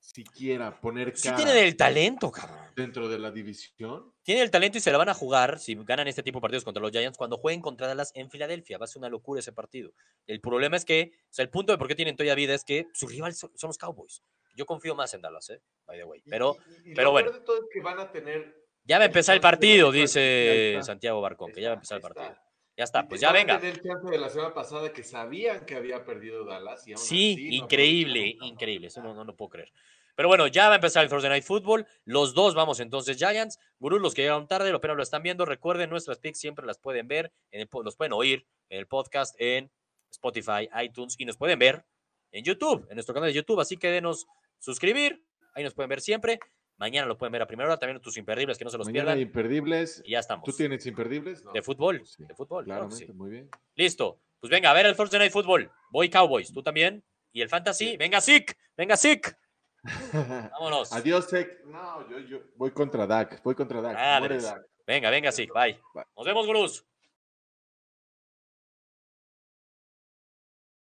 siquiera 0.00 0.80
poner 0.80 1.14
Sí 1.16 1.24
cara 1.24 1.36
tienen 1.36 1.56
el 1.64 1.76
talento, 1.76 2.30
cabrón. 2.30 2.58
dentro 2.76 3.08
de 3.08 3.18
la 3.18 3.30
división. 3.30 4.12
Tienen 4.22 4.44
el 4.44 4.50
talento 4.50 4.78
y 4.78 4.80
se 4.80 4.92
la 4.92 4.98
van 4.98 5.08
a 5.08 5.14
jugar 5.14 5.58
si 5.58 5.74
ganan 5.74 6.06
este 6.06 6.22
tipo 6.22 6.38
de 6.38 6.42
partidos 6.42 6.64
contra 6.64 6.80
los 6.82 6.92
Giants 6.92 7.18
cuando 7.18 7.36
jueguen 7.38 7.60
contra 7.60 7.86
Dallas 7.88 8.12
en 8.14 8.30
Filadelfia. 8.30 8.78
Va 8.78 8.84
a 8.84 8.88
ser 8.88 9.00
una 9.00 9.08
locura 9.08 9.40
ese 9.40 9.52
partido. 9.52 9.92
El 10.26 10.40
problema 10.40 10.76
es 10.76 10.84
que, 10.84 11.12
o 11.14 11.26
sea, 11.30 11.42
el 11.42 11.50
punto 11.50 11.72
de 11.72 11.78
por 11.78 11.88
qué 11.88 11.94
tienen 11.94 12.14
todavía 12.14 12.34
vida 12.34 12.54
es 12.54 12.64
que 12.64 12.86
su 12.92 13.06
rival 13.06 13.34
son 13.34 13.50
los 13.62 13.78
Cowboys. 13.78 14.22
Yo 14.54 14.66
confío 14.66 14.94
más 14.94 15.12
en 15.14 15.20
Dallas, 15.22 15.50
¿eh? 15.50 15.60
By 15.86 15.98
the 15.98 16.04
way. 16.04 16.22
Pero 16.28 16.56
y- 16.84 16.90
y 16.92 16.94
pero 16.94 17.06
lo 17.06 17.12
bueno. 17.12 17.30
de 17.32 17.40
todo 17.40 17.56
es 17.58 17.64
que 17.72 17.80
van 17.80 17.98
a 18.00 18.10
tener. 18.10 18.64
ya 18.84 18.98
va 18.98 19.04
a 19.04 19.06
empezar 19.06 19.34
el 19.34 19.40
partido, 19.40 19.92
dice. 19.92 20.78
Santiago 20.82 21.20
Barcón, 21.20 21.52
que 21.52 21.60
ya 21.60 21.68
va 21.68 21.72
a 21.72 21.76
empezar 21.76 21.96
el 21.96 22.02
partido. 22.02 22.36
Ya 22.76 22.84
está, 22.84 23.08
pues 23.08 23.20
ya 23.20 23.32
venga. 23.32 23.58
de 23.58 24.18
la 24.18 24.28
semana 24.28 24.54
pasada 24.54 24.92
que 24.92 25.02
sabían 25.02 25.66
que 25.66 25.74
había 25.74 26.04
perdido 26.04 26.44
Dallas. 26.44 26.86
Y 26.86 26.92
aún 26.92 26.98
Sí, 27.02 27.32
así 27.34 27.48
no 27.48 27.64
increíble, 27.64 28.36
increíble. 28.40 28.86
Eso 28.86 29.02
no, 29.02 29.14
no 29.14 29.24
lo 29.24 29.34
puedo 29.34 29.48
creer. 29.50 29.72
Pero 30.14 30.28
bueno, 30.28 30.46
ya 30.48 30.66
va 30.68 30.72
a 30.72 30.76
empezar 30.76 31.02
el 31.04 31.10
Thursday 31.10 31.28
Night 31.30 31.44
Football. 31.44 31.86
Los 32.04 32.34
dos 32.34 32.54
vamos 32.54 32.78
entonces 32.80 33.16
Giants. 33.16 33.58
Gurús, 33.78 34.00
los 34.00 34.14
que 34.14 34.22
llegaron 34.22 34.46
tarde, 34.48 34.70
lo 34.72 34.80
pero 34.80 34.94
lo 34.94 35.02
están 35.02 35.22
viendo. 35.22 35.44
Recuerden, 35.44 35.90
nuestras 35.90 36.18
picks 36.18 36.38
siempre 36.40 36.66
las 36.66 36.78
pueden 36.78 37.06
ver, 37.08 37.32
en 37.50 37.60
el, 37.60 37.68
los 37.84 37.96
pueden 37.96 38.12
oír 38.12 38.46
en 38.68 38.78
el 38.78 38.86
podcast, 38.86 39.34
en 39.40 39.70
Spotify, 40.10 40.68
iTunes 40.82 41.14
y 41.18 41.24
nos 41.24 41.36
pueden 41.36 41.58
ver 41.58 41.84
en 42.32 42.44
YouTube, 42.44 42.86
en 42.88 42.94
nuestro 42.96 43.14
canal 43.14 43.28
de 43.28 43.34
YouTube. 43.34 43.60
Así 43.60 43.76
que 43.76 43.88
denos 43.90 44.26
suscribir. 44.58 45.24
Ahí 45.54 45.64
nos 45.64 45.74
pueden 45.74 45.88
ver 45.88 46.00
siempre. 46.00 46.38
Mañana 46.76 47.06
lo 47.08 47.18
pueden 47.18 47.32
ver 47.32 47.42
a 47.42 47.46
primera 47.46 47.68
hora. 47.68 47.78
También 47.78 48.00
tus 48.00 48.16
imperdibles, 48.16 48.56
que 48.56 48.64
no 48.64 48.70
se 48.70 48.78
los 48.78 48.86
Mañana 48.86 49.06
pierdan. 49.12 49.20
imperdibles. 49.20 50.02
Y 50.04 50.12
ya 50.12 50.20
estamos. 50.20 50.44
¿Tú 50.44 50.52
tienes 50.52 50.86
imperdibles? 50.86 51.44
No. 51.44 51.52
De 51.52 51.62
fútbol. 51.62 52.06
Sí, 52.06 52.24
De 52.24 52.34
fútbol, 52.34 52.64
claro 52.64 52.90
sí. 52.90 53.06
muy 53.12 53.30
bien. 53.30 53.50
Listo. 53.74 54.20
Pues 54.40 54.50
venga, 54.50 54.70
a 54.70 54.74
ver 54.74 54.86
el 54.86 54.94
Thursday 54.94 55.18
Night 55.18 55.32
Football. 55.32 55.70
Voy 55.90 56.08
Cowboys. 56.08 56.52
Tú 56.52 56.62
también. 56.62 57.02
Y 57.32 57.42
el 57.42 57.48
Fantasy. 57.48 57.96
Venga, 57.96 58.20
Sick. 58.20 58.56
Venga, 58.76 58.96
Sick. 58.96 59.36
Vámonos. 60.12 60.92
Adiós, 60.92 61.28
Sec. 61.28 61.64
No, 61.64 62.08
yo, 62.08 62.18
yo 62.20 62.42
voy 62.56 62.70
contra 62.70 63.06
Dak. 63.06 63.42
Voy 63.42 63.54
contra 63.54 63.80
Dak. 63.80 63.96
Dak. 63.96 64.66
Venga, 64.86 65.10
venga, 65.10 65.32
Sick. 65.32 65.52
Bye. 65.52 65.78
Bye. 65.94 66.04
Nos 66.16 66.26
vemos, 66.26 66.46
Gurús. 66.46 66.84